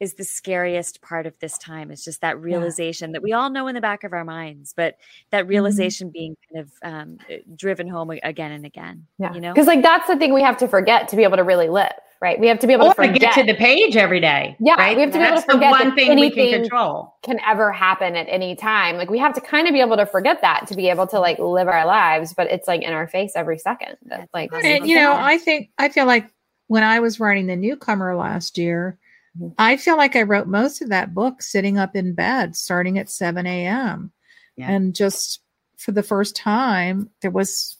is 0.00 0.14
the 0.14 0.24
scariest 0.24 1.02
part 1.02 1.26
of 1.26 1.38
this 1.40 1.58
time. 1.58 1.90
It's 1.90 2.02
just 2.04 2.22
that 2.22 2.40
realization 2.40 3.12
that 3.12 3.22
we 3.22 3.32
all 3.34 3.50
know 3.50 3.68
in 3.68 3.74
the 3.74 3.80
back 3.82 4.02
of 4.02 4.12
our 4.14 4.24
minds, 4.24 4.72
but 4.74 4.96
that 5.30 5.42
Mm-hmm. 5.42 5.48
realization 5.50 6.10
being 6.10 6.36
kind 6.52 6.64
of 6.66 6.72
um, 6.82 7.18
driven 7.54 7.86
home 7.86 8.10
again 8.22 8.50
and 8.52 8.64
again. 8.64 9.06
Yeah. 9.18 9.34
You 9.34 9.40
know, 9.40 9.52
Because 9.52 9.66
like 9.66 9.82
that's 9.82 10.06
the 10.08 10.16
thing 10.16 10.32
we 10.32 10.42
have 10.42 10.56
to 10.58 10.68
forget 10.68 11.08
to 11.08 11.16
be 11.16 11.22
able 11.22 11.36
to 11.36 11.44
really 11.44 11.68
live, 11.68 11.92
right? 12.20 12.40
We 12.40 12.46
have 12.48 12.58
to 12.60 12.66
be 12.66 12.72
able 12.72 12.86
Or 12.86 12.94
to 12.94 13.02
to 13.02 13.08
forget 13.08 13.20
get 13.20 13.34
to 13.34 13.44
the 13.44 13.54
page 13.58 13.96
every 13.96 14.20
day. 14.20 14.56
Yeah, 14.58 14.74
right? 14.74 14.96
we 14.96 15.02
have 15.02 15.12
to 15.12 15.18
be 15.18 15.24
able 15.24 15.36
to 15.36 15.42
forget 15.42 15.60
the 15.60 15.70
one 15.70 15.88
that 15.90 15.94
thing 15.96 16.18
we 16.18 16.30
can 16.30 16.38
anything- 16.40 16.60
control. 16.62 17.14
can 17.22 17.38
ever 17.46 17.70
happen 17.72 18.16
at 18.16 18.26
any 18.28 18.56
time. 18.56 18.96
Like 18.96 19.10
we 19.10 19.18
have 19.18 19.34
to 19.34 19.40
kind 19.42 19.66
of 19.68 19.74
be 19.74 19.80
able 19.80 19.98
to 19.98 20.06
forget 20.06 20.40
that 20.40 20.66
to 20.68 20.74
be 20.76 20.88
able 20.88 21.06
to 21.08 21.20
like 21.20 21.38
live 21.38 21.68
our 21.68 21.84
lives, 21.86 22.32
but 22.32 22.46
it's 22.50 22.66
like 22.66 22.82
in 22.82 22.92
our 22.94 23.06
face 23.06 23.32
every 23.36 23.58
second. 23.58 23.96
That, 24.06 24.28
like 24.32 24.50
And 24.52 24.86
you 24.88 24.96
know, 24.96 25.12
I 25.14 25.36
think 25.36 25.70
I 25.76 25.90
feel 25.90 26.06
like 26.06 26.26
when 26.68 26.82
I 26.84 27.00
was 27.00 27.20
writing 27.20 27.46
the 27.48 27.56
newcomer 27.56 28.16
last 28.16 28.56
year. 28.56 28.98
Mm-hmm. 29.40 29.54
I 29.58 29.76
feel 29.76 29.96
like 29.96 30.16
I 30.16 30.22
wrote 30.22 30.46
most 30.46 30.82
of 30.82 30.90
that 30.90 31.14
book 31.14 31.42
sitting 31.42 31.78
up 31.78 31.96
in 31.96 32.14
bed, 32.14 32.56
starting 32.56 32.98
at 32.98 33.08
7 33.08 33.46
a.m. 33.46 34.12
Yeah. 34.56 34.70
And 34.70 34.94
just 34.94 35.40
for 35.76 35.92
the 35.92 36.02
first 36.02 36.36
time, 36.36 37.08
there 37.22 37.30
was, 37.30 37.78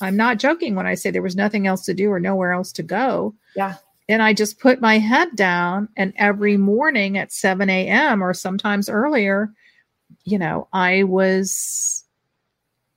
I'm 0.00 0.16
not 0.16 0.38
joking 0.38 0.74
when 0.74 0.86
I 0.86 0.94
say 0.94 1.10
there 1.10 1.22
was 1.22 1.36
nothing 1.36 1.66
else 1.66 1.84
to 1.86 1.94
do 1.94 2.10
or 2.10 2.20
nowhere 2.20 2.52
else 2.52 2.72
to 2.72 2.82
go. 2.82 3.34
Yeah. 3.56 3.76
And 4.08 4.22
I 4.22 4.34
just 4.34 4.60
put 4.60 4.82
my 4.82 4.98
head 4.98 5.34
down, 5.34 5.88
and 5.96 6.12
every 6.16 6.58
morning 6.58 7.16
at 7.16 7.32
7 7.32 7.70
a.m. 7.70 8.22
or 8.22 8.34
sometimes 8.34 8.90
earlier, 8.90 9.50
you 10.24 10.38
know, 10.38 10.68
I 10.72 11.04
was 11.04 12.04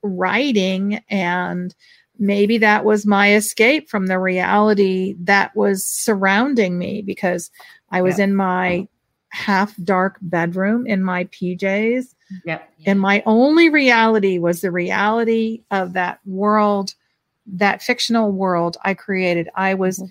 writing 0.03 1.01
and 1.09 1.73
maybe 2.19 2.57
that 2.57 2.83
was 2.83 3.05
my 3.05 3.35
escape 3.35 3.89
from 3.89 4.07
the 4.07 4.19
reality 4.19 5.15
that 5.21 5.55
was 5.55 5.85
surrounding 5.85 6.77
me 6.77 7.01
because 7.01 7.51
I 7.91 8.01
was 8.01 8.18
Yeah. 8.18 8.26
in 8.26 8.35
my 8.35 8.88
half 9.30 9.76
dark 9.84 10.18
bedroom 10.22 10.88
in 10.88 11.03
my 11.03 11.26
PJs 11.26 12.15
Yep. 12.45 12.69
and 12.85 12.99
my 12.99 13.22
only 13.26 13.69
reality 13.69 14.38
was 14.39 14.61
the 14.61 14.72
reality 14.72 15.64
of 15.72 15.93
that 15.93 16.19
world 16.26 16.93
that 17.45 17.81
fictional 17.81 18.31
world 18.31 18.77
I 18.84 18.93
created. 18.93 19.49
I 19.55 19.73
was 19.73 20.03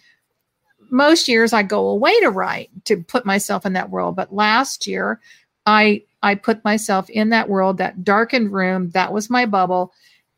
most 0.90 1.28
years 1.28 1.53
I 1.53 1.62
go 1.62 1.89
away 1.89 2.19
to 2.20 2.31
write 2.31 2.70
to 2.85 3.03
put 3.03 3.27
myself 3.27 3.66
in 3.66 3.73
that 3.74 3.90
world, 3.90 4.16
but 4.16 4.35
last 4.35 4.86
year 4.86 5.20
I 5.66 6.03
I 6.23 6.35
put 6.35 6.65
myself 6.65 7.09
in 7.11 7.31
that 7.31 7.48
world, 7.48 7.78
that 7.78 8.05
darkened 8.05 8.53
room, 8.53 8.90
that 8.90 9.12
was 9.12 9.31
my 9.31 9.47
bubble 9.47 9.93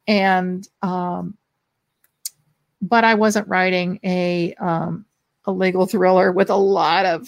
and 0.06 0.66
um 0.82 1.36
but 2.80 3.02
I 3.04 3.14
wasn't 3.14 3.48
writing 3.48 3.98
a 4.04 4.54
um 4.54 5.04
a 5.48 5.52
legal 5.52 5.86
thriller 5.86 6.30
with 6.30 6.50
a 6.50 6.56
lot 6.56 7.06
of 7.06 7.26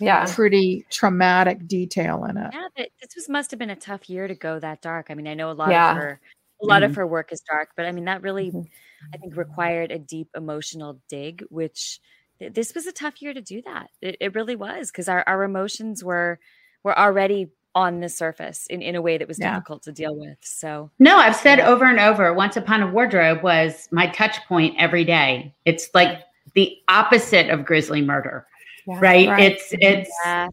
yeah. 0.00 0.26
pretty 0.28 0.84
traumatic 0.90 1.66
detail 1.68 2.24
in 2.24 2.36
it. 2.36 2.50
yeah, 2.52 2.66
that, 2.76 2.88
this 3.00 3.14
was 3.14 3.28
must 3.28 3.50
have 3.52 3.58
been 3.58 3.70
a 3.70 3.76
tough 3.76 4.10
year 4.10 4.26
to 4.26 4.34
go 4.34 4.58
that 4.58 4.82
dark. 4.82 5.06
I 5.08 5.14
mean, 5.14 5.28
I 5.28 5.34
know 5.34 5.50
a 5.50 5.52
lot 5.52 5.70
Yeah. 5.70 5.92
of 5.92 5.96
her, 5.96 6.20
a 6.62 6.66
lot 6.66 6.82
Mhm. 6.82 6.86
of 6.86 6.96
her 6.96 7.06
work 7.06 7.32
is 7.32 7.40
dark, 7.42 7.70
but 7.76 7.86
I 7.86 7.92
mean 7.92 8.04
that 8.06 8.22
really, 8.22 8.50
Mhm. 8.50 8.66
I 9.12 9.16
think, 9.18 9.36
required 9.36 9.92
a 9.92 9.98
deep 9.98 10.28
emotional 10.36 11.00
dig, 11.08 11.44
which 11.48 12.00
th- 12.40 12.52
this 12.52 12.74
was 12.74 12.86
a 12.86 12.92
tough 12.92 13.22
year 13.22 13.32
to 13.32 13.40
do 13.40 13.62
that. 13.62 13.90
It, 14.00 14.16
it 14.20 14.34
really 14.34 14.56
was 14.56 14.90
because 14.90 15.08
our, 15.08 15.22
our 15.26 15.44
emotions 15.44 16.02
were 16.02 16.38
were 16.82 16.98
already 16.98 17.48
on 17.76 18.00
the 18.00 18.08
surface 18.08 18.66
in, 18.68 18.82
in 18.82 18.94
a 18.94 19.02
way 19.02 19.16
that 19.18 19.26
was 19.26 19.38
Yeah. 19.38 19.54
difficult 19.54 19.82
to 19.84 19.92
deal 19.92 20.14
with. 20.16 20.36
So 20.42 20.90
No, 20.98 21.16
I've 21.16 21.34
said 21.34 21.58
over 21.60 21.84
and 21.86 21.98
over, 21.98 22.32
Once 22.34 22.56
Upon 22.56 22.82
a 22.82 22.86
Wardrobe 22.90 23.42
was 23.42 23.88
my 23.90 24.06
touch 24.08 24.36
point 24.46 24.74
every 24.78 25.04
day. 25.04 25.54
It's 25.64 25.88
like 25.94 26.20
the 26.54 26.76
opposite 26.88 27.50
of 27.50 27.64
grisly 27.64 28.02
murder, 28.02 28.46
Yeah. 28.86 28.98
right? 29.00 29.28
Right. 29.28 29.52
It's, 29.52 29.68
it's, 29.72 30.10
yeah, 30.24 30.48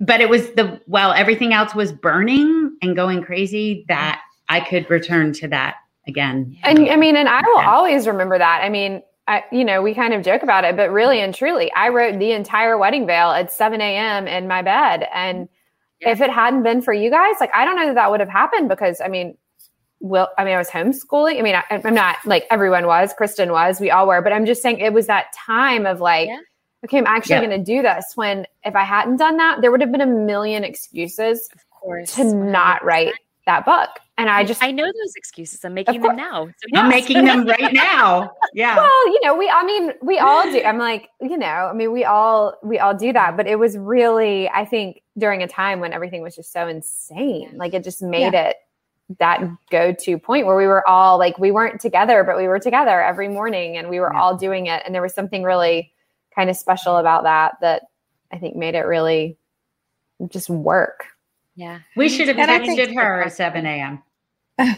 but 0.00 0.20
it 0.20 0.28
was 0.28 0.50
the, 0.52 0.80
while 0.86 1.12
everything 1.12 1.52
else 1.52 1.74
was 1.74 1.92
burning 1.92 2.76
and 2.82 2.96
going 2.96 3.22
crazy, 3.22 3.84
that 3.88 4.20
I 4.48 4.60
could 4.60 4.88
return 4.90 5.32
to 5.34 5.48
that 5.48 5.76
again. 6.08 6.56
And 6.64 6.88
I 6.90 6.96
mean, 6.96 7.16
and 7.16 7.28
I 7.28 7.40
will 7.40 7.60
Yeah. 7.60 7.70
always 7.70 8.06
remember 8.06 8.38
that. 8.38 8.62
I 8.62 8.68
mean, 8.68 9.02
I, 9.28 9.44
you 9.52 9.64
know, 9.64 9.82
we 9.82 9.94
kind 9.94 10.14
of 10.14 10.22
joke 10.22 10.42
about 10.42 10.64
it, 10.64 10.76
but 10.76 10.90
really 10.90 11.20
and 11.20 11.32
truly, 11.34 11.70
I 11.72 11.90
wrote 11.90 12.18
the 12.18 12.32
entire 12.32 12.76
wedding 12.76 13.06
veil 13.06 13.30
at 13.30 13.52
7 13.52 13.80
a.m. 13.80 14.26
in 14.26 14.48
my 14.48 14.62
bed. 14.62 15.06
And 15.14 15.48
if 16.00 16.20
it 16.20 16.30
hadn't 16.30 16.64
been 16.64 16.82
for 16.82 16.92
you 16.92 17.08
guys, 17.08 17.36
like, 17.38 17.54
I 17.54 17.64
don't 17.64 17.76
know 17.76 17.86
that 17.86 17.94
that 17.94 18.10
would 18.10 18.18
have 18.18 18.28
happened 18.28 18.68
because, 18.68 19.00
I 19.00 19.06
mean, 19.06 19.36
well, 20.02 20.30
I 20.36 20.44
mean, 20.44 20.54
I 20.54 20.58
was 20.58 20.68
homeschooling. 20.68 21.38
I 21.38 21.42
mean, 21.42 21.54
I, 21.54 21.62
I'm 21.70 21.94
not 21.94 22.16
like 22.26 22.44
everyone 22.50 22.86
was, 22.86 23.14
Kristin 23.18 23.52
was, 23.52 23.80
we 23.80 23.90
all 23.90 24.06
were, 24.08 24.20
but 24.20 24.32
I'm 24.32 24.44
just 24.44 24.60
saying 24.60 24.80
it 24.80 24.92
was 24.92 25.06
that 25.06 25.26
time 25.32 25.86
of 25.86 26.00
like, 26.00 26.26
Yeah. 26.28 26.40
okay, 26.84 26.98
I'm 26.98 27.06
actually 27.06 27.36
Yeah. 27.36 27.46
going 27.46 27.64
to 27.64 27.64
do 27.64 27.82
this. 27.82 28.04
When 28.16 28.44
if 28.64 28.74
I 28.74 28.82
hadn't 28.82 29.16
done 29.18 29.36
that, 29.36 29.60
there 29.60 29.70
would 29.70 29.80
have 29.80 29.92
been 29.92 30.00
a 30.00 30.06
million 30.06 30.64
excuses 30.64 31.48
of 31.54 31.60
course. 31.70 32.16
to 32.16 32.24
not 32.24 32.82
100%. 32.82 32.84
write 32.84 33.12
that 33.46 33.64
book. 33.64 33.90
And 34.18 34.28
I 34.28 34.44
just, 34.44 34.62
I 34.62 34.70
know 34.72 34.84
those 34.84 35.14
excuses. 35.16 35.64
I'm 35.64 35.74
making 35.74 36.00
them 36.02 36.16
now. 36.16 36.46
So 36.46 36.78
I'm 36.80 36.88
making 36.88 37.24
them 37.24 37.44
right 37.46 37.72
now. 37.72 38.30
Yeah. 38.54 38.76
well 38.76 39.06
you 39.08 39.20
know 39.24 39.34
we 39.36 39.48
i 39.48 39.64
mean 39.64 39.92
we 40.02 40.18
all 40.18 40.42
do 40.44 40.62
i'm 40.62 40.76
like 40.78 41.08
you 41.22 41.38
know 41.38 41.46
i 41.46 41.72
mean 41.72 41.90
we 41.90 42.04
all 42.04 42.54
we 42.62 42.78
all 42.78 42.92
do 42.94 43.12
that 43.14 43.34
but 43.36 43.46
it 43.46 43.58
was 43.58 43.78
really 43.78 44.46
i 44.50 44.64
think 44.66 45.00
during 45.16 45.42
a 45.42 45.48
time 45.48 45.80
when 45.80 45.92
everything 45.94 46.20
was 46.22 46.36
just 46.36 46.52
so 46.52 46.68
insane 46.68 47.52
like 47.56 47.72
it 47.72 47.82
just 47.82 48.02
made 48.02 48.34
it 48.34 48.56
that 49.18 49.40
go-to 49.70 50.18
point 50.18 50.46
where 50.46 50.56
we 50.56 50.66
were 50.66 50.86
all 50.88 51.18
like 51.18 51.38
we 51.38 51.50
weren't 51.50 51.80
together 51.80 52.24
but 52.24 52.36
we 52.36 52.46
were 52.48 52.58
together 52.58 53.00
every 53.02 53.28
morning 53.28 53.76
and 53.76 53.88
we 53.88 53.98
were 54.00 54.10
Yeah. 54.12 54.20
all 54.20 54.36
doing 54.36 54.66
it 54.66 54.82
and 54.84 54.94
there 54.94 55.02
was 55.02 55.14
something 55.14 55.42
really 55.42 55.92
kind 56.34 56.48
of 56.50 56.56
special 56.56 56.96
about 56.96 57.24
that 57.24 57.54
that 57.60 57.82
i 58.32 58.38
think 58.38 58.56
made 58.56 58.74
it 58.74 58.86
really 58.86 59.36
just 60.28 60.48
work 60.50 61.06
Yeah. 61.56 61.80
We 61.96 62.08
should 62.08 62.28
have 62.28 62.38
And 62.38 62.64
think- 62.64 62.78
texted 62.80 62.94
her 62.94 63.22
at 63.22 63.32
7 63.32 63.66
a.m. 63.66 64.02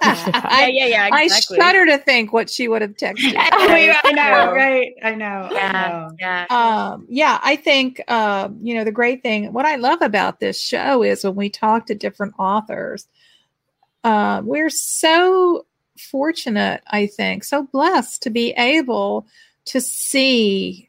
Yeah, 0.00 0.30
I, 0.44 0.70
yeah, 0.72 0.86
yeah. 0.86 1.08
I 1.12 1.24
Exactly. 1.24 1.56
shudder 1.58 1.84
to 1.86 1.98
think 1.98 2.32
what 2.32 2.48
she 2.48 2.68
would 2.68 2.82
have 2.82 2.92
texted. 2.92 3.34
I 3.36 4.12
know, 4.12 4.52
right? 4.54 4.92
I 5.02 5.14
know. 5.16 5.48
I 5.50 5.52
Yeah, 5.52 5.72
know. 5.72 6.16
yeah. 6.20 6.46
um, 6.50 7.06
yeah, 7.08 7.40
I 7.42 7.56
think 7.56 8.00
um, 8.08 8.58
you 8.62 8.74
know 8.74 8.84
the 8.84 8.92
great 8.92 9.22
thing. 9.24 9.52
What 9.52 9.66
I 9.66 9.74
love 9.74 10.00
about 10.00 10.38
this 10.38 10.56
show 10.60 11.02
is 11.02 11.24
when 11.24 11.34
we 11.34 11.50
talk 11.50 11.86
to 11.86 11.96
different 11.96 12.34
authors, 12.38 13.08
uh, 14.04 14.42
we're 14.44 14.70
so 14.70 15.66
fortunate. 15.98 16.82
I 16.86 17.06
think 17.06 17.44
so 17.44 17.62
blessed 17.64 18.22
to 18.22 18.30
be 18.30 18.50
able 18.52 19.26
to 19.66 19.80
see 19.80 20.88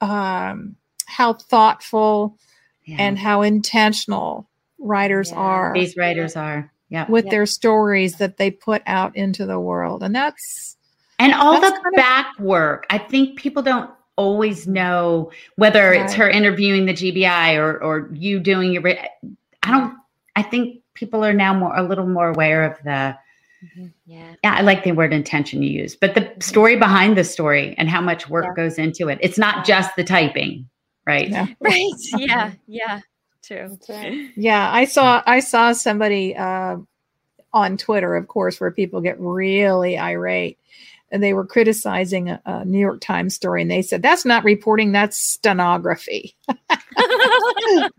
um, 0.00 0.76
how 1.06 1.32
thoughtful 1.34 2.38
Yeah. 2.84 2.96
and 3.00 3.18
how 3.18 3.42
intentional 3.42 4.48
writers 4.78 5.30
Yeah. 5.30 5.36
are 5.38 5.72
these 5.74 5.96
writers 5.96 6.36
are. 6.36 6.70
Yeah. 6.88 7.06
with 7.08 7.24
Yeah. 7.24 7.30
their 7.32 7.46
stories 7.46 8.16
that 8.18 8.36
they 8.36 8.50
put 8.50 8.82
out 8.86 9.16
into 9.16 9.44
the 9.46 9.58
world, 9.58 10.02
and 10.04 10.14
that's 10.14 10.76
And 11.18 11.32
all 11.32 11.60
That's 11.60 11.72
the 11.74 11.82
kind 11.82 11.86
of- 11.86 11.96
back 11.96 12.38
work. 12.38 12.86
I 12.90 12.98
think 12.98 13.38
people 13.38 13.62
don't 13.62 13.90
always 14.16 14.66
know 14.68 15.30
whether 15.56 15.92
it's 15.94 16.12
her 16.14 16.28
interviewing 16.28 16.84
the 16.86 16.92
GBI 16.92 17.54
or 17.56 17.82
or 17.82 18.10
you 18.14 18.38
doing 18.38 18.72
your. 18.72 18.86
I 18.88 19.70
don't. 19.70 19.94
I 20.36 20.42
think 20.42 20.82
people 20.96 21.24
are 21.24 21.32
now 21.32 21.54
more 21.54 21.76
a 21.76 21.82
little 21.84 22.06
more 22.08 22.30
aware 22.30 22.64
of 22.64 22.82
the. 22.84 23.16
Mhm. 23.64 23.92
Yeah. 24.06 24.34
Yeah, 24.44 24.54
I 24.54 24.60
like 24.62 24.84
the 24.84 24.92
word 24.92 25.12
intention 25.12 25.62
you 25.62 25.70
use, 25.70 25.96
but 25.96 26.14
the 26.14 26.30
story 26.40 26.76
behind 26.76 27.16
the 27.16 27.24
story 27.24 27.74
and 27.78 27.88
how 27.88 28.00
much 28.02 28.28
work 28.28 28.44
Yeah. 28.46 28.54
goes 28.64 28.78
into 28.78 29.08
it. 29.08 29.18
It's 29.22 29.38
not 29.38 29.64
just 29.64 29.96
the 29.96 30.04
typing, 30.04 30.68
right? 31.06 31.28
yeah. 31.28 31.46
Right. 31.60 31.92
Yeah. 32.18 32.52
Yeah. 32.66 33.00
True. 33.42 33.78
Right. 33.88 34.30
Yeah, 34.36 34.70
I 34.72 34.84
saw 34.86 35.22
I 35.26 35.40
saw 35.40 35.72
somebody 35.72 36.34
uh, 36.36 36.78
on 37.52 37.76
Twitter, 37.76 38.16
of 38.16 38.26
course, 38.28 38.60
where 38.60 38.72
people 38.72 39.00
get 39.00 39.20
really 39.20 39.96
irate, 39.96 40.58
and 40.58 40.58
they 41.12 41.32
were 41.34 41.46
criticizing 41.46 42.30
a, 42.30 42.40
a 42.46 42.64
New 42.64 42.78
York 42.78 43.00
Times 43.00 43.34
story, 43.34 43.62
and 43.62 43.70
they 43.70 43.82
said 43.82 44.02
that's 44.02 44.24
not 44.24 44.44
reporting, 44.44 44.92
that's 44.92 45.16
stenography. 45.16 46.36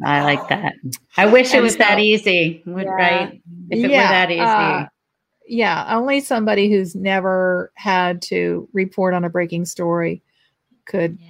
I 0.04 0.24
like 0.24 0.48
that. 0.50 0.74
I 1.18 1.26
wish 1.26 1.52
it 1.54 1.56
And 1.58 1.64
was 1.64 1.78
that 1.78 2.00
easy, 2.00 2.62
would- 2.66 2.84
Yeah. 2.86 2.92
right? 2.92 3.42
If 3.70 3.84
it 3.84 3.92
Yeah, 3.92 4.04
were 4.04 4.10
that 4.14 4.32
easy. 4.32 4.40
uh, 4.42 4.86
yeah, 5.48 5.96
only 5.98 6.20
somebody 6.22 6.70
who's 6.70 6.96
never 6.96 7.72
had 7.76 8.22
to 8.24 8.68
report 8.74 9.14
on 9.14 9.24
a 9.24 9.30
breaking 9.30 9.66
story 9.66 10.22
could 10.86 11.18
yeah. 11.22 11.28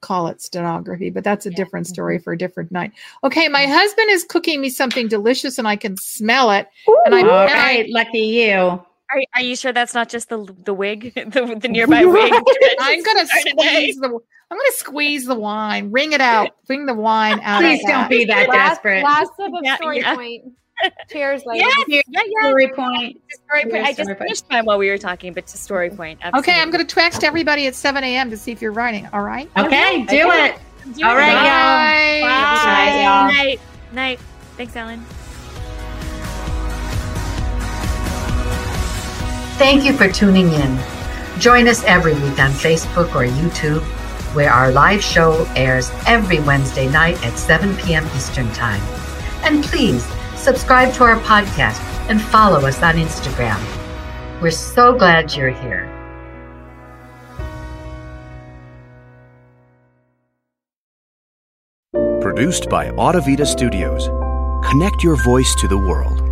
call 0.00 0.28
it 0.28 0.40
stenography, 0.42 1.10
but 1.10 1.24
that's 1.24 1.46
a 1.46 1.50
Yeah. 1.50 1.56
different 1.56 1.86
story 1.86 2.18
for 2.18 2.32
a 2.32 2.38
different 2.38 2.70
night. 2.72 2.92
Okay, 3.24 3.48
my 3.48 3.66
husband 3.66 4.10
is 4.10 4.24
cooking 4.24 4.60
me 4.60 4.68
something 4.68 5.08
delicious, 5.08 5.58
and 5.58 5.66
I 5.66 5.76
can 5.76 5.96
smell 5.96 6.50
it. 6.52 6.68
And 7.06 7.14
I- 7.14 7.22
All 7.22 7.40
and 7.40 7.50
I- 7.50 7.54
right, 7.64 7.90
lucky 7.90 8.18
you. 8.20 8.80
Are, 9.12 9.20
are 9.34 9.42
you 9.42 9.54
sure 9.56 9.72
that's 9.72 9.94
not 9.94 10.08
just 10.08 10.28
the 10.28 10.52
the 10.64 10.74
wig, 10.74 11.12
the, 11.14 11.58
the 11.60 11.68
nearby 11.68 12.04
wig? 12.04 12.32
I'm 12.80 13.02
gonna 13.02 13.26
squeeze 13.26 13.96
the. 13.96 14.08
I'm 14.50 14.58
gonna 14.58 14.72
squeeze 14.72 15.24
the 15.26 15.34
wine. 15.34 15.90
Wring 15.90 16.12
it 16.12 16.20
out. 16.20 16.50
Bring 16.66 16.86
the 16.86 16.94
wine 16.94 17.40
out. 17.40 17.60
Please 17.62 17.82
of 17.84 17.88
don't 17.88 18.00
that. 18.02 18.10
be 18.10 18.24
that 18.26 18.48
last, 18.48 18.68
desperate. 18.82 19.02
last 19.02 19.30
sip 19.36 19.46
of 19.52 19.60
Yeah, 19.62 19.76
story 19.76 19.98
yeah. 20.00 20.14
point. 20.14 20.44
Cheers, 21.10 21.44
ladies. 21.46 21.66
Yeah, 21.88 22.00
yeah, 22.08 22.20
yeah. 22.26 22.48
Story 22.48 22.68
point. 22.74 23.20
Story 23.30 23.62
point. 23.70 23.74
I 23.86 23.92
just 23.92 23.94
Story 24.02 24.06
point. 24.16 24.18
finished 24.18 24.44
mine 24.50 24.64
while 24.66 24.78
we 24.78 24.90
were 24.90 24.98
talking, 24.98 25.32
but 25.32 25.46
to 25.46 25.56
story 25.56 25.88
point. 25.90 26.20
Okay, 26.34 26.60
I'm 26.60 26.70
gonna 26.70 26.84
text 26.84 27.24
everybody 27.24 27.66
at 27.66 27.74
7 27.74 28.02
a.m. 28.04 28.28
to 28.30 28.36
see 28.36 28.52
if 28.52 28.60
you're 28.60 28.72
writing. 28.72 29.08
All 29.12 29.22
right. 29.22 29.48
Okay, 29.56 30.04
do 30.06 30.28
Okay. 30.28 30.46
it. 30.50 31.04
All 31.04 31.16
right, 31.16 31.32
Bye. 31.32 32.18
y'all. 32.20 32.28
Bye. 32.28 33.02
y'all. 33.02 33.32
Night. 33.32 33.60
Night. 33.92 34.20
Thanks, 34.56 34.76
Ellen. 34.76 35.04
Thank 39.56 39.84
you 39.84 39.92
for 39.92 40.08
tuning 40.08 40.48
in. 40.52 40.78
Join 41.38 41.68
us 41.68 41.84
every 41.84 42.14
week 42.14 42.40
on 42.40 42.50
Facebook 42.50 43.14
or 43.14 43.24
YouTube, 43.24 43.82
where 44.34 44.50
our 44.50 44.72
live 44.72 45.00
show 45.00 45.46
airs 45.54 45.92
every 46.08 46.40
Wednesday 46.40 46.88
night 46.88 47.24
at 47.24 47.38
7 47.38 47.76
p.m. 47.76 48.04
Eastern 48.16 48.50
Time. 48.52 48.80
And 49.44 49.62
please 49.62 50.04
subscribe 50.34 50.92
to 50.94 51.04
our 51.04 51.20
podcast 51.20 51.80
and 52.10 52.20
follow 52.20 52.66
us 52.66 52.82
on 52.82 52.96
Instagram. 52.96 53.60
We're 54.42 54.50
so 54.50 54.92
glad 54.92 55.32
you're 55.36 55.50
here. 55.50 55.88
Produced 62.20 62.68
by 62.68 62.88
Audavita 62.90 63.46
Studios. 63.46 64.08
Connect 64.68 65.04
your 65.04 65.22
voice 65.22 65.54
to 65.60 65.68
the 65.68 65.78
world. 65.78 66.23